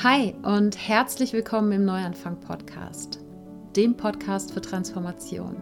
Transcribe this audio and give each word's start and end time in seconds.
Hi 0.00 0.32
und 0.44 0.78
herzlich 0.78 1.32
willkommen 1.32 1.72
im 1.72 1.84
Neuanfang 1.84 2.38
Podcast, 2.38 3.18
dem 3.74 3.96
Podcast 3.96 4.52
für 4.52 4.60
Transformation. 4.60 5.56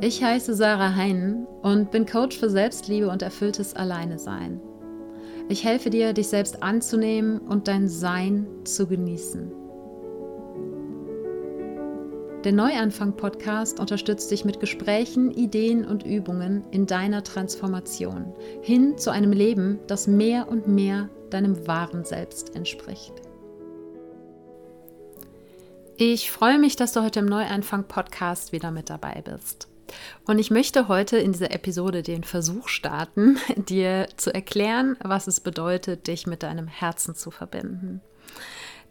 Ich 0.00 0.22
heiße 0.22 0.54
Sarah 0.54 0.94
Heinen 0.94 1.46
und 1.62 1.90
bin 1.90 2.06
Coach 2.06 2.38
für 2.38 2.48
Selbstliebe 2.48 3.08
und 3.08 3.22
erfülltes 3.22 3.74
Alleinesein. 3.74 4.60
Ich 5.48 5.64
helfe 5.64 5.90
dir, 5.90 6.12
dich 6.12 6.28
selbst 6.28 6.62
anzunehmen 6.62 7.40
und 7.40 7.66
dein 7.66 7.88
Sein 7.88 8.46
zu 8.62 8.86
genießen. 8.86 9.50
Der 12.44 12.52
Neuanfang-Podcast 12.52 13.80
unterstützt 13.80 14.30
dich 14.30 14.44
mit 14.44 14.60
Gesprächen, 14.60 15.32
Ideen 15.32 15.84
und 15.86 16.06
Übungen 16.06 16.62
in 16.70 16.86
deiner 16.86 17.24
Transformation 17.24 18.32
hin 18.60 18.96
zu 18.96 19.10
einem 19.10 19.32
Leben, 19.32 19.80
das 19.88 20.06
mehr 20.06 20.46
und 20.48 20.68
mehr 20.68 21.08
deinem 21.32 21.66
wahren 21.66 22.04
Selbst 22.04 22.54
entspricht. 22.54 23.12
Ich 25.96 26.30
freue 26.30 26.58
mich, 26.58 26.76
dass 26.76 26.92
du 26.92 27.02
heute 27.02 27.20
im 27.20 27.26
Neuanfang-Podcast 27.26 28.52
wieder 28.52 28.70
mit 28.70 28.90
dabei 28.90 29.22
bist. 29.22 29.68
Und 30.26 30.38
ich 30.38 30.50
möchte 30.50 30.88
heute 30.88 31.18
in 31.18 31.32
dieser 31.32 31.52
Episode 31.52 32.02
den 32.02 32.24
Versuch 32.24 32.68
starten, 32.68 33.38
dir 33.56 34.08
zu 34.16 34.34
erklären, 34.34 34.96
was 35.02 35.26
es 35.26 35.40
bedeutet, 35.40 36.06
dich 36.06 36.26
mit 36.26 36.42
deinem 36.42 36.66
Herzen 36.66 37.14
zu 37.14 37.30
verbinden. 37.30 38.00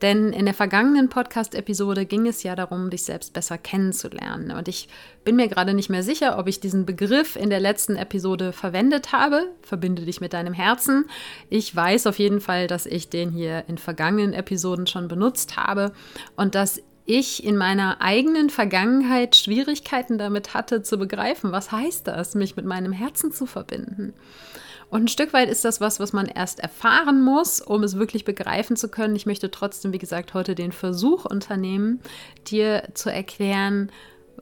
Denn 0.02 0.34
in 0.34 0.46
der 0.46 0.54
vergangenen 0.54 1.10
Podcast-Episode 1.10 2.06
ging 2.06 2.28
es 2.28 2.42
ja 2.44 2.56
darum, 2.56 2.90
dich 2.90 3.04
selbst 3.04 3.34
besser 3.34 3.58
kennenzulernen. 3.58 4.52
Und 4.52 4.68
ich 4.68 4.88
bin 5.24 5.36
mir 5.36 5.48
gerade 5.48 5.74
nicht 5.74 5.90
mehr 5.90 6.02
sicher, 6.02 6.40
ob 6.40 6.48
ich 6.48 6.60
diesen 6.60 6.86
Begriff 6.86 7.36
in 7.36 7.50
der 7.50 7.60
letzten 7.60 7.96
Episode 7.96 8.52
verwendet 8.52 9.12
habe. 9.12 9.48
Verbinde 9.62 10.04
dich 10.04 10.20
mit 10.20 10.34
deinem 10.34 10.54
Herzen. 10.54 11.06
Ich 11.50 11.76
weiß 11.76 12.08
auf 12.08 12.18
jeden 12.18 12.42
Fall, 12.42 12.68
dass 12.68 12.86
ich 12.88 13.10
den 13.10 13.30
hier 13.32 13.66
in 13.68 13.78
vergangenen 13.78 14.34
Episoden 14.34 14.88
schon 14.88 15.08
benutzt 15.08 15.56
habe 15.58 15.92
und 16.36 16.56
dass 16.56 16.82
ich 17.06 17.44
in 17.44 17.58
meiner 17.58 18.02
eigenen 18.02 18.50
Vergangenheit 18.50 19.36
Schwierigkeiten 19.36 20.18
damit 20.18 20.54
hatte 20.54 20.82
zu 20.82 20.98
begreifen, 20.98 21.52
was 21.52 21.72
heißt 21.72 22.08
das, 22.08 22.36
mich 22.36 22.56
mit 22.56 22.66
meinem 22.66 22.92
Herzen 22.92 23.32
zu 23.32 23.46
verbinden. 23.46 24.14
Und 24.92 25.06
ein 25.06 25.08
Stück 25.08 25.32
weit 25.32 25.50
ist 25.50 25.64
das 25.64 25.80
was, 25.80 26.02
was 26.02 26.12
man 26.12 26.28
erst 26.28 26.60
erfahren 26.60 27.22
muss, 27.22 27.62
um 27.62 27.82
es 27.82 27.98
wirklich 27.98 28.26
begreifen 28.26 28.76
zu 28.76 28.90
können. 28.90 29.16
Ich 29.16 29.26
möchte 29.26 29.50
trotzdem, 29.50 29.94
wie 29.94 29.98
gesagt, 29.98 30.34
heute 30.34 30.54
den 30.54 30.74
Versuch 30.74 31.24
unternehmen, 31.24 32.02
dir 32.48 32.90
zu 32.94 33.10
erklären, 33.10 33.90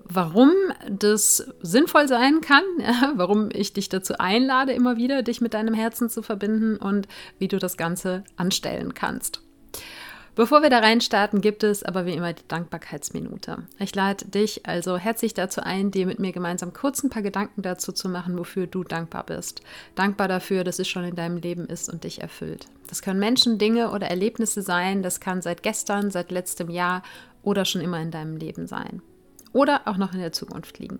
warum 0.05 0.51
das 0.89 1.53
sinnvoll 1.61 2.07
sein 2.07 2.41
kann, 2.41 2.63
ja, 2.79 3.13
warum 3.15 3.49
ich 3.53 3.73
dich 3.73 3.89
dazu 3.89 4.15
einlade, 4.17 4.73
immer 4.73 4.97
wieder 4.97 5.21
dich 5.21 5.39
mit 5.39 5.53
deinem 5.53 5.75
Herzen 5.75 6.09
zu 6.09 6.23
verbinden 6.23 6.77
und 6.77 7.07
wie 7.37 7.47
du 7.47 7.59
das 7.59 7.77
Ganze 7.77 8.23
anstellen 8.35 8.95
kannst. 8.95 9.43
Bevor 10.39 10.61
wir 10.61 10.69
da 10.69 10.79
reinstarten, 10.79 11.41
gibt 11.41 11.65
es 11.65 11.83
aber 11.83 12.05
wie 12.05 12.13
immer 12.13 12.31
die 12.31 12.47
Dankbarkeitsminute. 12.47 13.57
Ich 13.77 13.93
lade 13.93 14.23
dich 14.23 14.65
also 14.65 14.97
herzlich 14.97 15.33
dazu 15.33 15.59
ein, 15.59 15.91
dir 15.91 16.05
mit 16.05 16.19
mir 16.19 16.31
gemeinsam 16.31 16.71
kurz 16.71 17.03
ein 17.03 17.09
paar 17.09 17.23
Gedanken 17.23 17.61
dazu 17.61 17.91
zu 17.91 18.07
machen, 18.07 18.37
wofür 18.37 18.65
du 18.65 18.85
dankbar 18.85 19.25
bist. 19.25 19.61
Dankbar 19.95 20.29
dafür, 20.29 20.63
dass 20.63 20.79
es 20.79 20.87
schon 20.87 21.03
in 21.03 21.17
deinem 21.17 21.35
Leben 21.35 21.65
ist 21.65 21.91
und 21.91 22.05
dich 22.05 22.21
erfüllt. 22.21 22.67
Das 22.87 23.01
können 23.01 23.19
Menschen, 23.19 23.57
Dinge 23.57 23.91
oder 23.91 24.07
Erlebnisse 24.07 24.61
sein. 24.61 25.03
Das 25.03 25.19
kann 25.19 25.41
seit 25.41 25.61
gestern, 25.61 26.09
seit 26.09 26.31
letztem 26.31 26.69
Jahr 26.69 27.03
oder 27.43 27.65
schon 27.65 27.81
immer 27.81 27.99
in 27.99 28.09
deinem 28.09 28.37
Leben 28.37 28.65
sein. 28.65 29.01
Oder 29.51 29.81
auch 29.89 29.97
noch 29.97 30.13
in 30.13 30.21
der 30.21 30.31
Zukunft 30.31 30.79
liegen. 30.79 30.99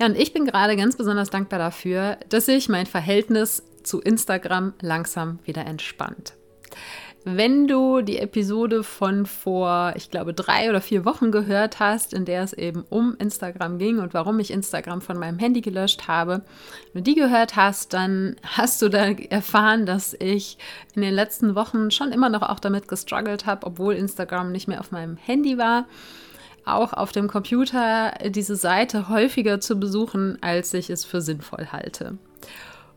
Ja, 0.00 0.06
und 0.06 0.18
ich 0.18 0.32
bin 0.32 0.46
gerade 0.46 0.74
ganz 0.74 0.96
besonders 0.96 1.30
dankbar 1.30 1.60
dafür, 1.60 2.18
dass 2.28 2.46
sich 2.46 2.68
mein 2.68 2.86
Verhältnis 2.86 3.62
zu 3.84 4.00
Instagram 4.00 4.74
langsam 4.80 5.38
wieder 5.44 5.64
entspannt. 5.64 6.34
Wenn 7.24 7.68
du 7.68 8.02
die 8.02 8.18
Episode 8.18 8.82
von 8.82 9.26
vor, 9.26 9.92
ich 9.96 10.10
glaube, 10.10 10.34
drei 10.34 10.68
oder 10.68 10.80
vier 10.80 11.04
Wochen 11.04 11.30
gehört 11.30 11.78
hast, 11.78 12.12
in 12.12 12.24
der 12.24 12.42
es 12.42 12.52
eben 12.52 12.84
um 12.90 13.14
Instagram 13.16 13.78
ging 13.78 14.00
und 14.00 14.12
warum 14.12 14.40
ich 14.40 14.50
Instagram 14.50 15.00
von 15.00 15.18
meinem 15.18 15.38
Handy 15.38 15.60
gelöscht 15.60 16.08
habe, 16.08 16.42
wenn 16.92 17.04
du 17.04 17.10
die 17.12 17.20
gehört 17.20 17.54
hast, 17.54 17.92
dann 17.92 18.34
hast 18.42 18.82
du 18.82 18.88
da 18.88 19.10
erfahren, 19.30 19.86
dass 19.86 20.16
ich 20.18 20.58
in 20.96 21.02
den 21.02 21.14
letzten 21.14 21.54
Wochen 21.54 21.92
schon 21.92 22.10
immer 22.10 22.28
noch 22.28 22.42
auch 22.42 22.58
damit 22.58 22.88
gestruggelt 22.88 23.46
habe, 23.46 23.66
obwohl 23.66 23.94
Instagram 23.94 24.50
nicht 24.50 24.66
mehr 24.66 24.80
auf 24.80 24.90
meinem 24.90 25.16
Handy 25.16 25.58
war 25.58 25.86
auch 26.64 26.92
auf 26.92 27.10
dem 27.10 27.28
Computer 27.28 28.12
diese 28.26 28.56
Seite 28.56 29.08
häufiger 29.08 29.60
zu 29.60 29.80
besuchen, 29.80 30.38
als 30.42 30.72
ich 30.74 30.90
es 30.90 31.04
für 31.04 31.20
sinnvoll 31.20 31.68
halte. 31.72 32.18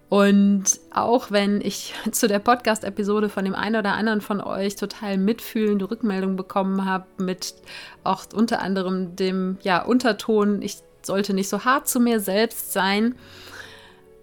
Und 0.09 0.63
auch 0.91 1.31
wenn 1.31 1.61
ich 1.61 1.93
zu 2.11 2.27
der 2.27 2.39
Podcast-Episode 2.39 3.29
von 3.29 3.45
dem 3.45 3.55
einen 3.55 3.75
oder 3.75 3.93
anderen 3.93 4.21
von 4.21 4.41
euch 4.41 4.75
total 4.75 5.17
mitfühlende 5.17 5.89
Rückmeldungen 5.89 6.35
bekommen 6.35 6.85
habe, 6.85 7.05
mit 7.17 7.55
auch 8.03 8.25
unter 8.33 8.61
anderem 8.61 9.15
dem 9.15 9.57
ja, 9.61 9.81
Unterton, 9.83 10.61
ich 10.61 10.77
sollte 11.01 11.33
nicht 11.33 11.49
so 11.49 11.65
hart 11.65 11.87
zu 11.87 11.99
mir 11.99 12.19
selbst 12.19 12.73
sein. 12.73 13.15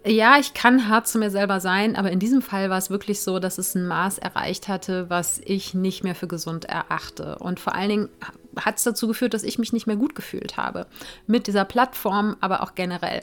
Ja, 0.05 0.37
ich 0.39 0.53
kann 0.53 0.89
hart 0.89 1.07
zu 1.07 1.19
mir 1.19 1.31
selber 1.31 1.61
sein, 1.61 1.95
aber 1.95 2.11
in 2.11 2.19
diesem 2.19 2.43
Fall 2.43 2.71
war 2.71 2.79
es 2.79 2.91
wirklich 2.91 3.23
so, 3.23 3.39
dass 3.39 3.59
es 3.59 3.77
ein 3.77 3.87
Maß 3.87 4.19
erreicht 4.19 4.67
hatte, 4.67 5.09
was 5.09 5.41
ich 5.45 5.75
nicht 5.75 6.03
mehr 6.03 6.17
für 6.17 6.27
gesund 6.27 6.65
erachte. 6.65 7.39
Und 7.39 7.61
vor 7.61 7.77
allen 7.77 7.89
Dingen 7.89 8.09
hat 8.57 8.79
es 8.79 8.85
dazu 8.85 9.07
geführt, 9.07 9.33
dass 9.33 9.45
ich 9.45 9.61
mich 9.61 9.73
nicht 9.73 9.87
mehr 9.87 9.95
gut 9.95 10.17
gefühlt 10.17 10.57
habe. 10.57 10.87
Mit 11.29 11.47
dieser 11.47 11.65
Plattform, 11.65 12.37
aber 12.41 12.65
auch 12.65 12.75
generell. 12.75 13.23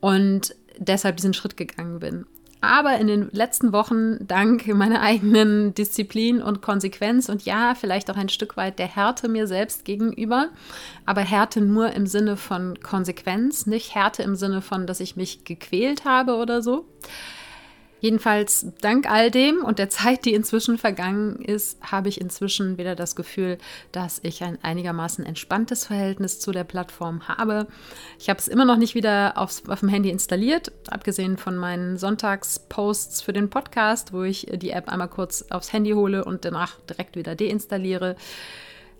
Und 0.00 0.54
deshalb 0.78 1.16
diesen 1.16 1.34
Schritt 1.34 1.56
gegangen 1.56 2.00
bin. 2.00 2.26
Aber 2.62 2.98
in 2.98 3.06
den 3.06 3.30
letzten 3.32 3.72
Wochen, 3.72 4.18
dank 4.26 4.66
meiner 4.66 5.00
eigenen 5.00 5.72
Disziplin 5.74 6.42
und 6.42 6.60
Konsequenz 6.60 7.30
und 7.30 7.42
ja, 7.42 7.74
vielleicht 7.74 8.10
auch 8.10 8.16
ein 8.16 8.28
Stück 8.28 8.56
weit 8.58 8.78
der 8.78 8.86
Härte 8.86 9.28
mir 9.28 9.46
selbst 9.46 9.86
gegenüber, 9.86 10.50
aber 11.06 11.22
Härte 11.22 11.62
nur 11.62 11.92
im 11.92 12.06
Sinne 12.06 12.36
von 12.36 12.78
Konsequenz, 12.80 13.66
nicht 13.66 13.94
Härte 13.94 14.22
im 14.22 14.36
Sinne 14.36 14.60
von, 14.60 14.86
dass 14.86 15.00
ich 15.00 15.16
mich 15.16 15.44
gequält 15.44 16.04
habe 16.04 16.36
oder 16.36 16.60
so, 16.60 16.84
Jedenfalls 18.00 18.66
dank 18.80 19.10
all 19.10 19.30
dem 19.30 19.62
und 19.62 19.78
der 19.78 19.90
Zeit, 19.90 20.24
die 20.24 20.34
inzwischen 20.34 20.78
vergangen 20.78 21.36
ist, 21.36 21.78
habe 21.82 22.08
ich 22.08 22.20
inzwischen 22.20 22.78
wieder 22.78 22.94
das 22.94 23.14
Gefühl, 23.14 23.58
dass 23.92 24.20
ich 24.22 24.42
ein 24.42 24.58
einigermaßen 24.62 25.24
entspanntes 25.24 25.86
Verhältnis 25.86 26.40
zu 26.40 26.52
der 26.52 26.64
Plattform 26.64 27.28
habe. 27.28 27.66
Ich 28.18 28.30
habe 28.30 28.38
es 28.38 28.48
immer 28.48 28.64
noch 28.64 28.76
nicht 28.76 28.94
wieder 28.94 29.36
aufs, 29.36 29.62
auf 29.68 29.80
dem 29.80 29.90
Handy 29.90 30.10
installiert, 30.10 30.72
abgesehen 30.88 31.36
von 31.36 31.56
meinen 31.56 31.98
Sonntagsposts 31.98 33.22
für 33.22 33.32
den 33.32 33.50
Podcast, 33.50 34.12
wo 34.12 34.22
ich 34.22 34.46
die 34.50 34.70
App 34.70 34.88
einmal 34.88 35.08
kurz 35.08 35.44
aufs 35.50 35.72
Handy 35.72 35.92
hole 35.92 36.24
und 36.24 36.44
danach 36.44 36.78
direkt 36.88 37.16
wieder 37.16 37.34
deinstalliere 37.34 38.16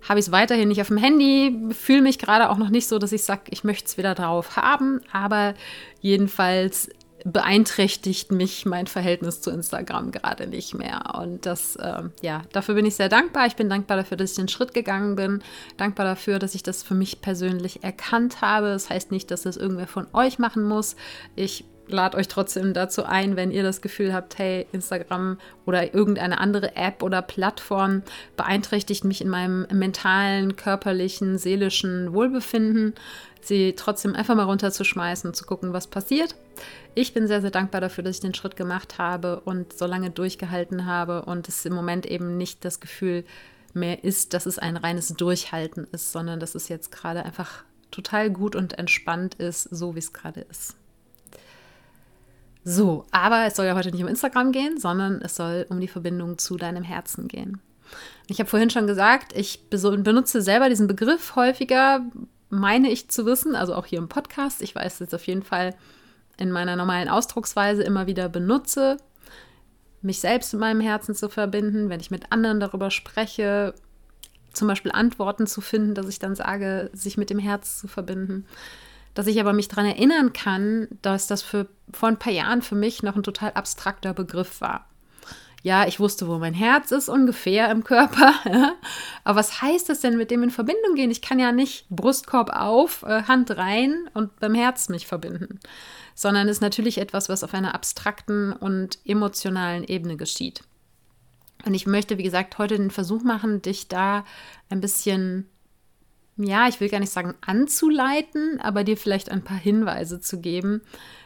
habe 0.07 0.19
ich 0.19 0.25
es 0.25 0.31
weiterhin 0.31 0.67
nicht 0.67 0.81
auf 0.81 0.87
dem 0.87 0.97
Handy, 0.97 1.55
fühle 1.71 2.01
mich 2.01 2.17
gerade 2.17 2.49
auch 2.49 2.57
noch 2.57 2.69
nicht 2.69 2.87
so, 2.87 2.97
dass 2.97 3.11
ich 3.11 3.23
sage, 3.23 3.43
ich 3.49 3.63
möchte 3.63 3.85
es 3.85 3.97
wieder 3.97 4.15
drauf 4.15 4.55
haben, 4.55 5.01
aber 5.11 5.53
jedenfalls 6.01 6.89
beeinträchtigt 7.23 8.31
mich 8.31 8.65
mein 8.65 8.87
Verhältnis 8.87 9.41
zu 9.41 9.51
Instagram 9.51 10.11
gerade 10.11 10.47
nicht 10.47 10.73
mehr. 10.73 11.15
Und 11.19 11.45
das, 11.45 11.75
äh, 11.75 12.03
ja, 12.21 12.41
dafür 12.51 12.75
bin 12.75 12.85
ich 12.85 12.95
sehr 12.95 13.09
dankbar. 13.09 13.47
Ich 13.47 13.55
bin 13.55 13.69
dankbar 13.69 13.97
dafür, 13.97 14.17
dass 14.17 14.31
ich 14.31 14.37
den 14.37 14.47
Schritt 14.47 14.73
gegangen 14.73 15.15
bin. 15.15 15.43
Dankbar 15.77 16.05
dafür, 16.05 16.39
dass 16.39 16.55
ich 16.55 16.63
das 16.63 16.83
für 16.83 16.95
mich 16.95 17.21
persönlich 17.21 17.83
erkannt 17.83 18.41
habe. 18.41 18.67
Das 18.67 18.89
heißt 18.89 19.11
nicht, 19.11 19.31
dass 19.31 19.43
das 19.43 19.57
irgendwer 19.57 19.87
von 19.87 20.07
euch 20.13 20.39
machen 20.39 20.63
muss. 20.63 20.95
Ich 21.35 21.65
lade 21.87 22.17
euch 22.17 22.27
trotzdem 22.27 22.73
dazu 22.73 23.03
ein, 23.03 23.35
wenn 23.35 23.51
ihr 23.51 23.63
das 23.63 23.81
Gefühl 23.81 24.13
habt, 24.13 24.37
hey, 24.37 24.67
Instagram 24.71 25.37
oder 25.65 25.93
irgendeine 25.93 26.39
andere 26.39 26.75
App 26.75 27.03
oder 27.03 27.21
Plattform 27.21 28.03
beeinträchtigt 28.37 29.03
mich 29.03 29.21
in 29.21 29.29
meinem 29.29 29.67
mentalen, 29.71 30.55
körperlichen, 30.55 31.37
seelischen 31.37 32.13
Wohlbefinden, 32.13 32.93
sie 33.41 33.73
trotzdem 33.75 34.15
einfach 34.15 34.35
mal 34.35 34.43
runterzuschmeißen 34.43 35.29
und 35.29 35.35
zu 35.35 35.45
gucken, 35.45 35.73
was 35.73 35.87
passiert. 35.87 36.35
Ich 36.93 37.13
bin 37.13 37.25
sehr, 37.25 37.41
sehr 37.41 37.51
dankbar 37.51 37.79
dafür, 37.79 38.03
dass 38.03 38.17
ich 38.17 38.21
den 38.21 38.33
Schritt 38.33 38.57
gemacht 38.57 38.97
habe 38.97 39.39
und 39.41 39.71
so 39.71 39.85
lange 39.85 40.09
durchgehalten 40.11 40.85
habe 40.85 41.23
und 41.23 41.47
es 41.47 41.65
im 41.65 41.73
Moment 41.73 42.05
eben 42.05 42.35
nicht 42.37 42.65
das 42.65 42.81
Gefühl 42.81 43.23
mehr 43.73 44.03
ist, 44.03 44.33
dass 44.33 44.45
es 44.45 44.59
ein 44.59 44.75
reines 44.75 45.07
Durchhalten 45.09 45.87
ist, 45.93 46.11
sondern 46.11 46.41
dass 46.41 46.53
es 46.53 46.67
jetzt 46.67 46.91
gerade 46.91 47.23
einfach 47.23 47.63
total 47.91 48.29
gut 48.29 48.57
und 48.57 48.77
entspannt 48.77 49.35
ist, 49.35 49.63
so 49.63 49.95
wie 49.95 49.99
es 49.99 50.11
gerade 50.11 50.41
ist. 50.41 50.75
So, 52.65 53.05
aber 53.11 53.45
es 53.45 53.55
soll 53.55 53.65
ja 53.65 53.75
heute 53.75 53.91
nicht 53.91 54.03
um 54.03 54.09
Instagram 54.09 54.51
gehen, 54.51 54.77
sondern 54.77 55.21
es 55.21 55.37
soll 55.37 55.65
um 55.69 55.79
die 55.79 55.87
Verbindung 55.87 56.37
zu 56.37 56.57
deinem 56.57 56.83
Herzen 56.83 57.29
gehen. 57.29 57.61
Ich 58.27 58.39
habe 58.39 58.49
vorhin 58.49 58.69
schon 58.69 58.85
gesagt, 58.85 59.33
ich 59.35 59.69
benutze 59.69 60.41
selber 60.41 60.67
diesen 60.67 60.87
Begriff 60.87 61.35
häufiger, 61.37 62.01
meine 62.49 62.91
ich 62.91 63.07
zu 63.09 63.25
wissen, 63.25 63.55
also 63.55 63.75
auch 63.75 63.85
hier 63.85 63.99
im 63.99 64.09
Podcast. 64.09 64.61
Ich 64.61 64.75
weiß 64.75 64.99
jetzt 64.99 65.15
auf 65.15 65.25
jeden 65.25 65.43
Fall 65.43 65.73
in 66.37 66.51
meiner 66.51 66.75
normalen 66.75 67.09
Ausdrucksweise 67.09 67.83
immer 67.83 68.07
wieder 68.07 68.29
benutze, 68.29 68.97
mich 70.01 70.19
selbst 70.19 70.53
mit 70.53 70.61
meinem 70.61 70.81
Herzen 70.81 71.15
zu 71.15 71.29
verbinden, 71.29 71.89
wenn 71.89 71.99
ich 71.99 72.11
mit 72.11 72.31
anderen 72.31 72.59
darüber 72.59 72.89
spreche, 72.91 73.73
zum 74.53 74.67
Beispiel 74.67 74.91
Antworten 74.91 75.47
zu 75.47 75.61
finden, 75.61 75.95
dass 75.95 76.07
ich 76.07 76.19
dann 76.19 76.35
sage, 76.35 76.89
sich 76.93 77.17
mit 77.17 77.29
dem 77.29 77.39
Herz 77.39 77.79
zu 77.79 77.87
verbinden. 77.87 78.45
Dass 79.13 79.27
ich 79.27 79.39
aber 79.39 79.53
mich 79.53 79.67
daran 79.67 79.85
erinnern 79.85 80.33
kann, 80.33 80.87
dass 81.01 81.27
das 81.27 81.41
für, 81.41 81.67
vor 81.91 82.09
ein 82.09 82.19
paar 82.19 82.33
Jahren 82.33 82.61
für 82.61 82.75
mich 82.75 83.03
noch 83.03 83.15
ein 83.15 83.23
total 83.23 83.51
abstrakter 83.51 84.13
Begriff 84.13 84.61
war. 84.61 84.87
Ja, 85.63 85.87
ich 85.87 85.99
wusste, 85.99 86.27
wo 86.27 86.39
mein 86.39 86.55
Herz 86.55 86.91
ist, 86.91 87.07
ungefähr 87.07 87.69
im 87.69 87.83
Körper. 87.83 88.33
Aber 89.23 89.39
was 89.39 89.61
heißt 89.61 89.89
das 89.89 89.99
denn 90.01 90.17
mit 90.17 90.31
dem 90.31 90.41
in 90.43 90.49
Verbindung 90.49 90.95
gehen? 90.95 91.11
Ich 91.11 91.21
kann 91.21 91.37
ja 91.39 91.51
nicht 91.51 91.87
Brustkorb 91.89 92.49
auf, 92.49 93.03
äh, 93.03 93.23
Hand 93.23 93.51
rein 93.51 94.09
und 94.13 94.39
beim 94.39 94.55
Herz 94.55 94.89
mich 94.89 95.05
verbinden, 95.05 95.59
sondern 96.15 96.47
ist 96.47 96.61
natürlich 96.61 96.97
etwas, 96.97 97.29
was 97.29 97.43
auf 97.43 97.53
einer 97.53 97.75
abstrakten 97.75 98.53
und 98.53 98.97
emotionalen 99.05 99.83
Ebene 99.83 100.17
geschieht. 100.17 100.63
Und 101.63 101.75
ich 101.75 101.85
möchte, 101.85 102.17
wie 102.17 102.23
gesagt, 102.23 102.57
heute 102.57 102.77
den 102.77 102.89
Versuch 102.89 103.21
machen, 103.21 103.61
dich 103.61 103.87
da 103.87 104.25
ein 104.71 104.81
bisschen, 104.81 105.47
ja, 106.37 106.67
ich 106.67 106.79
will 106.79 106.89
gar 106.89 106.99
nicht 106.99 107.13
sagen 107.13 107.35
anzuleiten, 107.41 108.59
aber 108.59 108.83
dir 108.83 108.97
vielleicht 108.97 109.29
ein 109.29 109.43
paar 109.43 109.59
Hinweise 109.59 110.19
zu 110.19 110.41
geben, 110.41 110.81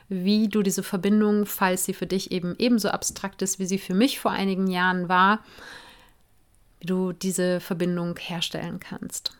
wie 0.09 0.47
du 0.47 0.61
diese 0.61 0.83
Verbindung, 0.83 1.45
falls 1.45 1.85
sie 1.85 1.93
für 1.93 2.07
dich 2.07 2.31
eben 2.31 2.55
ebenso 2.57 2.89
abstrakt 2.89 3.41
ist, 3.41 3.59
wie 3.59 3.65
sie 3.65 3.79
für 3.79 3.93
mich 3.93 4.19
vor 4.19 4.31
einigen 4.31 4.67
Jahren 4.67 5.09
war, 5.09 5.39
wie 6.79 6.85
du 6.85 7.11
diese 7.11 7.59
Verbindung 7.59 8.17
herstellen 8.17 8.79
kannst. 8.79 9.35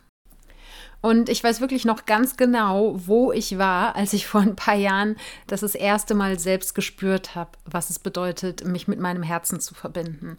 Und 1.02 1.30
ich 1.30 1.44
weiß 1.44 1.62
wirklich 1.62 1.86
noch 1.86 2.08
ganz 2.08 2.36
genau, 2.36 2.96
wo 2.96 3.32
ich 3.32 3.60
war, 3.60 3.96
als 3.96 4.14
ich 4.14 4.26
vor 4.26 4.42
ein 4.42 4.56
paar 4.56 4.74
Jahren 4.74 5.18
das 5.46 5.62
das 5.62 5.76
erste 5.76 6.16
Mal 6.16 6.40
selbst 6.40 6.74
gespürt 6.74 7.36
habe, 7.36 7.52
was 7.66 7.92
es 7.92 8.00
bedeutet, 8.00 8.66
mich 8.66 8.88
mit 8.88 9.00
meinem 9.00 9.22
Herzen 9.22 9.60
zu 9.60 9.76
verbinden. 9.76 10.38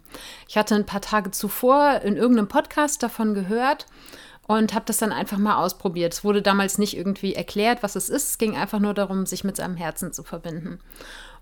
Ich 0.49 0.57
hatte 0.57 0.75
ein 0.75 0.85
paar 0.85 0.99
Tage 0.99 1.31
zuvor 1.31 2.01
in 2.03 2.17
irgendeinem 2.17 2.49
Podcast 2.49 3.01
davon 3.01 3.33
gehört 3.33 3.85
und 4.47 4.73
habe 4.73 4.85
das 4.85 4.97
dann 4.97 5.11
einfach 5.11 5.37
mal 5.37 5.57
ausprobiert. 5.57 6.13
Es 6.13 6.23
wurde 6.23 6.41
damals 6.41 6.77
nicht 6.77 6.97
irgendwie 6.97 7.35
erklärt, 7.35 7.83
was 7.83 7.95
es 7.95 8.09
ist. 8.09 8.29
Es 8.29 8.37
ging 8.37 8.55
einfach 8.55 8.79
nur 8.79 8.93
darum, 8.93 9.25
sich 9.25 9.43
mit 9.43 9.57
seinem 9.57 9.75
Herzen 9.75 10.13
zu 10.13 10.23
verbinden. 10.23 10.79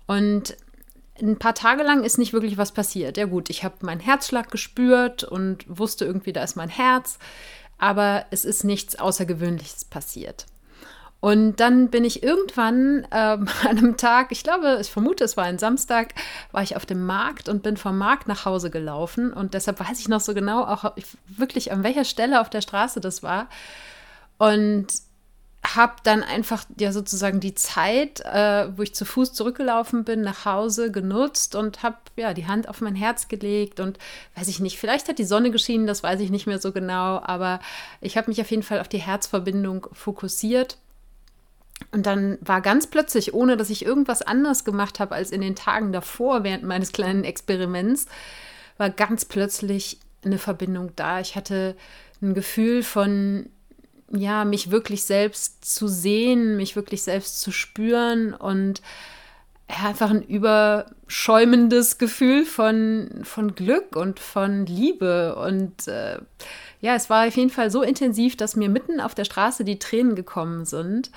Und 0.06 0.56
ein 1.20 1.38
paar 1.38 1.54
Tage 1.54 1.82
lang 1.82 2.04
ist 2.04 2.18
nicht 2.18 2.32
wirklich 2.32 2.58
was 2.58 2.72
passiert. 2.72 3.16
Ja 3.16 3.26
gut, 3.26 3.48
ich 3.48 3.64
habe 3.64 3.76
meinen 3.80 4.00
Herzschlag 4.00 4.50
gespürt 4.50 5.24
und 5.24 5.64
wusste 5.68 6.04
irgendwie, 6.04 6.32
da 6.32 6.42
ist 6.42 6.56
mein 6.56 6.68
Herz, 6.68 7.18
aber 7.78 8.26
es 8.30 8.44
ist 8.44 8.64
nichts 8.64 8.98
Außergewöhnliches 8.98 9.84
passiert. 9.86 10.46
Und 11.20 11.56
dann 11.56 11.90
bin 11.90 12.04
ich 12.04 12.22
irgendwann 12.22 13.04
äh, 13.10 13.16
an 13.16 13.48
einem 13.64 13.96
Tag, 13.96 14.28
ich 14.30 14.42
glaube, 14.42 14.78
ich 14.80 14.90
vermute, 14.90 15.24
es 15.24 15.36
war 15.36 15.44
ein 15.44 15.58
Samstag, 15.58 16.14
war 16.52 16.62
ich 16.62 16.76
auf 16.76 16.86
dem 16.86 17.04
Markt 17.04 17.48
und 17.48 17.62
bin 17.62 17.76
vom 17.76 17.98
Markt 17.98 18.28
nach 18.28 18.44
Hause 18.44 18.70
gelaufen. 18.70 19.32
Und 19.32 19.54
deshalb 19.54 19.80
weiß 19.80 19.98
ich 20.00 20.08
noch 20.08 20.20
so 20.20 20.34
genau, 20.34 20.64
auch 20.64 20.92
wirklich 21.26 21.72
an 21.72 21.82
welcher 21.82 22.04
Stelle 22.04 22.40
auf 22.40 22.50
der 22.50 22.60
Straße 22.60 23.00
das 23.00 23.22
war. 23.22 23.48
Und 24.38 24.88
habe 25.74 25.94
dann 26.04 26.22
einfach 26.22 26.64
ja 26.78 26.92
sozusagen 26.92 27.40
die 27.40 27.54
Zeit, 27.54 28.20
äh, 28.20 28.68
wo 28.76 28.82
ich 28.82 28.94
zu 28.94 29.04
Fuß 29.04 29.32
zurückgelaufen 29.32 30.04
bin, 30.04 30.20
nach 30.20 30.44
Hause 30.44 30.92
genutzt 30.92 31.56
und 31.56 31.82
habe 31.82 31.96
ja 32.16 32.34
die 32.34 32.46
Hand 32.46 32.68
auf 32.68 32.80
mein 32.80 32.94
Herz 32.94 33.26
gelegt 33.26 33.80
und 33.80 33.98
weiß 34.36 34.46
ich 34.48 34.60
nicht, 34.60 34.78
vielleicht 34.78 35.08
hat 35.08 35.18
die 35.18 35.24
Sonne 35.24 35.50
geschienen, 35.50 35.88
das 35.88 36.04
weiß 36.04 36.20
ich 36.20 36.30
nicht 36.30 36.46
mehr 36.46 36.60
so 36.60 36.70
genau, 36.70 37.20
aber 37.20 37.58
ich 38.00 38.16
habe 38.16 38.30
mich 38.30 38.40
auf 38.40 38.50
jeden 38.50 38.62
Fall 38.62 38.80
auf 38.80 38.88
die 38.88 38.98
Herzverbindung 38.98 39.88
fokussiert 39.92 40.78
und 41.92 42.06
dann 42.06 42.38
war 42.40 42.60
ganz 42.60 42.86
plötzlich, 42.86 43.34
ohne 43.34 43.56
dass 43.56 43.70
ich 43.70 43.84
irgendwas 43.84 44.22
anderes 44.22 44.64
gemacht 44.64 44.98
habe 44.98 45.14
als 45.14 45.30
in 45.30 45.40
den 45.40 45.56
Tagen 45.56 45.92
davor, 45.92 46.42
während 46.42 46.64
meines 46.64 46.92
kleinen 46.92 47.24
Experiments, 47.24 48.06
war 48.78 48.90
ganz 48.90 49.24
plötzlich 49.24 49.98
eine 50.24 50.38
Verbindung 50.38 50.92
da. 50.96 51.20
Ich 51.20 51.36
hatte 51.36 51.76
ein 52.22 52.34
Gefühl 52.34 52.82
von, 52.82 53.48
ja, 54.10 54.44
mich 54.44 54.70
wirklich 54.70 55.04
selbst 55.04 55.64
zu 55.64 55.88
sehen, 55.88 56.56
mich 56.56 56.76
wirklich 56.76 57.02
selbst 57.02 57.40
zu 57.40 57.52
spüren 57.52 58.34
und 58.34 58.80
einfach 59.68 60.10
ein 60.10 60.22
überschäumendes 60.22 61.98
Gefühl 61.98 62.44
von, 62.44 63.22
von 63.24 63.54
Glück 63.54 63.96
und 63.96 64.20
von 64.20 64.64
Liebe. 64.66 65.34
Und 65.36 65.88
äh, 65.88 66.18
ja, 66.80 66.94
es 66.94 67.10
war 67.10 67.26
auf 67.26 67.36
jeden 67.36 67.50
Fall 67.50 67.70
so 67.70 67.82
intensiv, 67.82 68.36
dass 68.36 68.54
mir 68.56 68.68
mitten 68.68 69.00
auf 69.00 69.14
der 69.14 69.24
Straße 69.24 69.64
die 69.64 69.78
Tränen 69.78 70.14
gekommen 70.14 70.64
sind. 70.64 71.10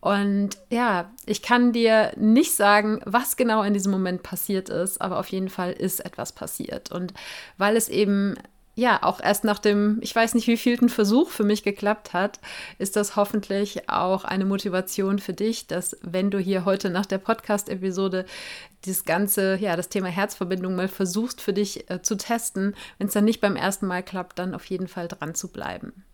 Und 0.00 0.50
ja, 0.70 1.10
ich 1.26 1.42
kann 1.42 1.72
dir 1.72 2.12
nicht 2.16 2.54
sagen, 2.54 3.00
was 3.04 3.36
genau 3.36 3.62
in 3.62 3.74
diesem 3.74 3.92
Moment 3.92 4.22
passiert 4.22 4.70
ist, 4.70 5.00
aber 5.00 5.18
auf 5.18 5.28
jeden 5.28 5.50
Fall 5.50 5.72
ist 5.72 6.04
etwas 6.04 6.32
passiert. 6.32 6.90
Und 6.90 7.12
weil 7.58 7.76
es 7.76 7.88
eben 7.88 8.36
ja 8.76 9.02
auch 9.02 9.20
erst 9.20 9.44
nach 9.44 9.58
dem, 9.58 9.98
ich 10.00 10.16
weiß 10.16 10.34
nicht, 10.34 10.46
wievielten 10.46 10.88
Versuch 10.88 11.28
für 11.28 11.44
mich 11.44 11.62
geklappt 11.62 12.14
hat, 12.14 12.40
ist 12.78 12.96
das 12.96 13.14
hoffentlich 13.14 13.90
auch 13.90 14.24
eine 14.24 14.46
Motivation 14.46 15.18
für 15.18 15.34
dich, 15.34 15.66
dass 15.66 15.98
wenn 16.02 16.30
du 16.30 16.38
hier 16.38 16.64
heute 16.64 16.88
nach 16.88 17.06
der 17.06 17.18
Podcast-Episode 17.18 18.24
das 18.86 19.04
ganze, 19.04 19.56
ja, 19.56 19.76
das 19.76 19.90
Thema 19.90 20.08
Herzverbindung 20.08 20.74
mal 20.74 20.88
versuchst 20.88 21.42
für 21.42 21.52
dich 21.52 21.90
äh, 21.90 22.00
zu 22.00 22.16
testen, 22.16 22.74
wenn 22.96 23.08
es 23.08 23.12
dann 23.12 23.26
nicht 23.26 23.42
beim 23.42 23.56
ersten 23.56 23.86
Mal 23.86 24.02
klappt, 24.02 24.38
dann 24.38 24.54
auf 24.54 24.64
jeden 24.64 24.88
Fall 24.88 25.08
dran 25.08 25.34
zu 25.34 25.48
bleiben. 25.48 26.04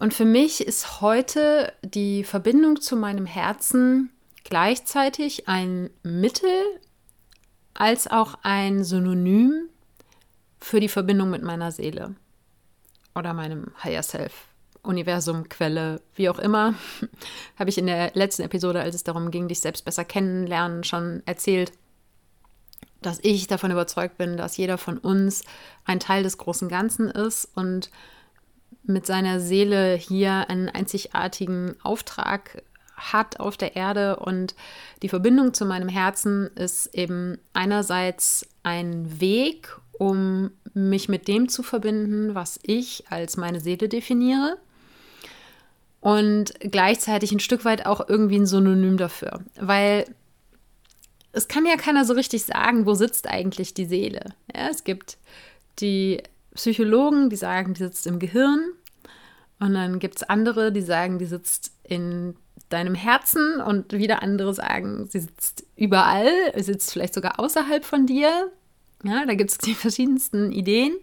Und 0.00 0.14
für 0.14 0.24
mich 0.24 0.66
ist 0.66 1.02
heute 1.02 1.74
die 1.82 2.24
Verbindung 2.24 2.80
zu 2.80 2.96
meinem 2.96 3.26
Herzen 3.26 4.10
gleichzeitig 4.44 5.46
ein 5.46 5.90
Mittel 6.02 6.64
als 7.74 8.10
auch 8.10 8.38
ein 8.42 8.82
Synonym 8.82 9.68
für 10.58 10.80
die 10.80 10.88
Verbindung 10.88 11.28
mit 11.28 11.42
meiner 11.42 11.70
Seele 11.70 12.14
oder 13.14 13.34
meinem 13.34 13.72
Higher 13.84 14.02
Self. 14.02 14.46
Universum, 14.82 15.50
Quelle, 15.50 16.00
wie 16.14 16.30
auch 16.30 16.38
immer, 16.38 16.72
habe 17.58 17.68
ich 17.68 17.76
in 17.76 17.86
der 17.86 18.12
letzten 18.14 18.40
Episode, 18.40 18.80
als 18.80 18.94
es 18.94 19.04
darum 19.04 19.30
ging, 19.30 19.48
dich 19.48 19.60
selbst 19.60 19.84
besser 19.84 20.06
kennenlernen, 20.06 20.82
schon 20.82 21.22
erzählt, 21.26 21.72
dass 23.02 23.18
ich 23.20 23.48
davon 23.48 23.70
überzeugt 23.70 24.16
bin, 24.16 24.38
dass 24.38 24.56
jeder 24.56 24.78
von 24.78 24.96
uns 24.96 25.42
ein 25.84 26.00
Teil 26.00 26.22
des 26.22 26.38
großen 26.38 26.70
Ganzen 26.70 27.10
ist 27.10 27.50
und 27.54 27.90
mit 28.84 29.06
seiner 29.06 29.40
Seele 29.40 29.94
hier 29.94 30.48
einen 30.48 30.68
einzigartigen 30.68 31.76
Auftrag 31.82 32.62
hat 32.96 33.40
auf 33.40 33.56
der 33.56 33.76
Erde 33.76 34.16
und 34.16 34.54
die 35.02 35.08
Verbindung 35.08 35.54
zu 35.54 35.64
meinem 35.64 35.88
Herzen 35.88 36.48
ist 36.54 36.94
eben 36.94 37.38
einerseits 37.52 38.46
ein 38.62 39.20
Weg, 39.20 39.76
um 39.92 40.50
mich 40.74 41.08
mit 41.08 41.26
dem 41.28 41.48
zu 41.48 41.62
verbinden, 41.62 42.34
was 42.34 42.58
ich 42.62 43.04
als 43.10 43.36
meine 43.36 43.60
Seele 43.60 43.88
definiere 43.88 44.58
und 46.00 46.54
gleichzeitig 46.60 47.32
ein 47.32 47.40
Stück 47.40 47.64
weit 47.64 47.86
auch 47.86 48.08
irgendwie 48.08 48.38
ein 48.38 48.46
Synonym 48.46 48.96
dafür, 48.96 49.40
weil 49.58 50.04
es 51.32 51.48
kann 51.48 51.66
ja 51.66 51.76
keiner 51.76 52.04
so 52.04 52.14
richtig 52.14 52.44
sagen, 52.44 52.86
wo 52.86 52.94
sitzt 52.94 53.28
eigentlich 53.28 53.74
die 53.74 53.84
Seele. 53.84 54.34
Ja, 54.54 54.68
es 54.68 54.84
gibt 54.84 55.16
die 55.78 56.22
Psychologen, 56.54 57.30
die 57.30 57.36
sagen, 57.36 57.74
die 57.74 57.82
sitzt 57.84 58.06
im 58.06 58.18
Gehirn. 58.18 58.72
Und 59.60 59.74
dann 59.74 59.98
gibt 59.98 60.16
es 60.16 60.22
andere, 60.22 60.72
die 60.72 60.80
sagen, 60.80 61.18
die 61.18 61.26
sitzt 61.26 61.72
in 61.84 62.34
deinem 62.70 62.94
Herzen. 62.94 63.60
Und 63.60 63.92
wieder 63.92 64.22
andere 64.22 64.54
sagen, 64.54 65.06
sie 65.10 65.20
sitzt 65.20 65.64
überall, 65.76 66.32
sie 66.56 66.62
sitzt 66.62 66.92
vielleicht 66.92 67.14
sogar 67.14 67.38
außerhalb 67.38 67.84
von 67.84 68.06
dir. 68.06 68.50
Ja, 69.04 69.24
da 69.26 69.34
gibt 69.34 69.50
es 69.50 69.58
die 69.58 69.74
verschiedensten 69.76 70.50
Ideen. 70.50 70.94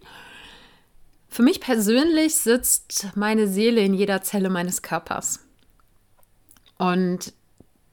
Für 1.28 1.42
mich 1.42 1.60
persönlich 1.60 2.36
sitzt 2.36 3.10
meine 3.14 3.46
Seele 3.46 3.80
in 3.80 3.94
jeder 3.94 4.22
Zelle 4.22 4.50
meines 4.50 4.82
Körpers. 4.82 5.40
Und 6.78 7.32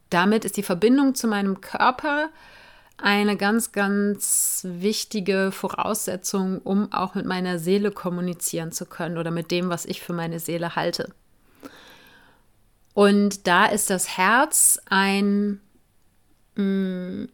damit 0.09 0.45
ist 0.45 0.57
die 0.57 0.63
Verbindung 0.63 1.15
zu 1.15 1.27
meinem 1.27 1.61
Körper 1.61 2.29
eine 2.97 3.35
ganz, 3.35 3.71
ganz 3.71 4.61
wichtige 4.67 5.51
Voraussetzung, 5.51 6.59
um 6.59 6.91
auch 6.93 7.15
mit 7.15 7.25
meiner 7.25 7.59
Seele 7.59 7.91
kommunizieren 7.91 8.71
zu 8.71 8.85
können 8.85 9.17
oder 9.17 9.31
mit 9.31 9.51
dem, 9.51 9.69
was 9.69 9.85
ich 9.85 10.01
für 10.01 10.13
meine 10.13 10.39
Seele 10.39 10.75
halte. 10.75 11.13
Und 12.93 13.47
da 13.47 13.65
ist 13.65 13.89
das 13.89 14.17
Herz 14.17 14.79
ein, 14.85 15.59
mh, 16.55 16.63
mm, 16.63 17.29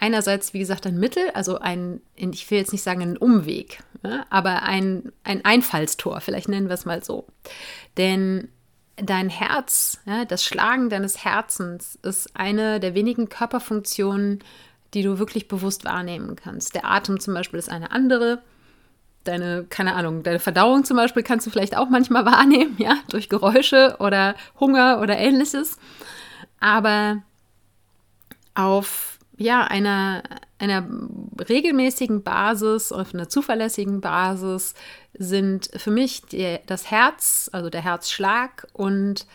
einerseits, 0.00 0.52
wie 0.54 0.58
gesagt, 0.58 0.86
ein 0.86 0.98
Mittel, 0.98 1.30
also 1.30 1.58
ein, 1.58 2.00
ich 2.14 2.50
will 2.50 2.58
jetzt 2.58 2.72
nicht 2.72 2.82
sagen 2.82 3.02
ein 3.02 3.16
Umweg, 3.16 3.82
ja, 4.04 4.26
aber 4.30 4.62
ein, 4.62 5.10
ein 5.24 5.44
Einfallstor, 5.44 6.20
vielleicht 6.20 6.48
nennen 6.48 6.68
wir 6.68 6.74
es 6.74 6.84
mal 6.84 7.02
so. 7.02 7.26
Denn 7.96 8.48
dein 8.96 9.28
Herz, 9.28 9.98
ja, 10.06 10.24
das 10.24 10.44
Schlagen 10.44 10.90
deines 10.90 11.24
Herzens 11.24 11.98
ist 12.02 12.36
eine 12.36 12.78
der 12.80 12.94
wenigen 12.94 13.28
Körperfunktionen, 13.28 14.40
die 14.94 15.02
du 15.02 15.18
wirklich 15.18 15.48
bewusst 15.48 15.84
wahrnehmen 15.84 16.36
kannst. 16.36 16.74
Der 16.74 16.86
Atem 16.86 17.20
zum 17.20 17.34
Beispiel 17.34 17.58
ist 17.58 17.70
eine 17.70 17.90
andere. 17.90 18.42
Deine, 19.24 19.66
keine 19.68 19.94
Ahnung, 19.94 20.22
deine 20.22 20.38
Verdauung 20.38 20.84
zum 20.84 20.96
Beispiel 20.96 21.22
kannst 21.22 21.46
du 21.46 21.50
vielleicht 21.50 21.76
auch 21.76 21.90
manchmal 21.90 22.24
wahrnehmen, 22.26 22.76
ja, 22.78 22.96
durch 23.10 23.28
Geräusche 23.28 23.96
oder 23.98 24.34
Hunger 24.58 25.00
oder 25.02 25.18
ähnliches. 25.18 25.78
Aber 26.60 27.22
auf 28.54 29.18
ja, 29.36 29.64
einer, 29.64 30.24
einer 30.58 30.84
regelmäßigen 31.48 32.24
Basis, 32.24 32.90
auf 32.90 33.14
einer 33.14 33.28
zuverlässigen 33.28 34.00
Basis 34.00 34.74
sind 35.16 35.70
für 35.76 35.92
mich 35.92 36.22
die, 36.22 36.58
das 36.66 36.90
Herz, 36.90 37.48
also 37.52 37.70
der 37.70 37.82
Herzschlag 37.82 38.66
und 38.72 39.26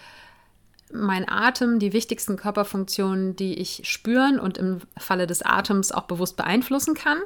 mein 0.93 1.27
Atem 1.27 1.79
die 1.79 1.93
wichtigsten 1.93 2.37
Körperfunktionen, 2.37 3.35
die 3.35 3.55
ich 3.55 3.81
spüren 3.83 4.39
und 4.39 4.57
im 4.57 4.81
Falle 4.97 5.27
des 5.27 5.41
Atems 5.41 5.91
auch 5.91 6.03
bewusst 6.03 6.37
beeinflussen 6.37 6.93
kann. 6.93 7.19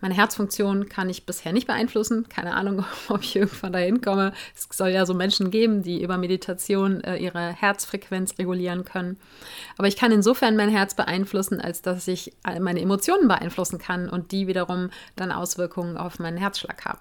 Meine 0.00 0.16
Herzfunktion 0.16 0.90
kann 0.90 1.08
ich 1.08 1.24
bisher 1.24 1.54
nicht 1.54 1.66
beeinflussen. 1.66 2.28
Keine 2.28 2.54
Ahnung, 2.54 2.84
ob 3.08 3.22
ich 3.22 3.36
irgendwann 3.36 3.72
dahin 3.72 4.02
komme. 4.02 4.34
Es 4.54 4.68
soll 4.70 4.90
ja 4.90 5.06
so 5.06 5.14
Menschen 5.14 5.50
geben, 5.50 5.82
die 5.82 6.02
über 6.02 6.18
Meditation 6.18 7.02
äh, 7.02 7.16
ihre 7.16 7.54
Herzfrequenz 7.54 8.38
regulieren 8.38 8.84
können. 8.84 9.18
Aber 9.78 9.88
ich 9.88 9.96
kann 9.96 10.12
insofern 10.12 10.56
mein 10.56 10.68
Herz 10.68 10.94
beeinflussen, 10.94 11.58
als 11.58 11.80
dass 11.80 12.06
ich 12.06 12.34
meine 12.60 12.82
Emotionen 12.82 13.28
beeinflussen 13.28 13.78
kann 13.78 14.10
und 14.10 14.30
die 14.30 14.46
wiederum 14.46 14.90
dann 15.16 15.32
Auswirkungen 15.32 15.96
auf 15.96 16.18
meinen 16.18 16.36
Herzschlag 16.36 16.84
haben. 16.84 17.00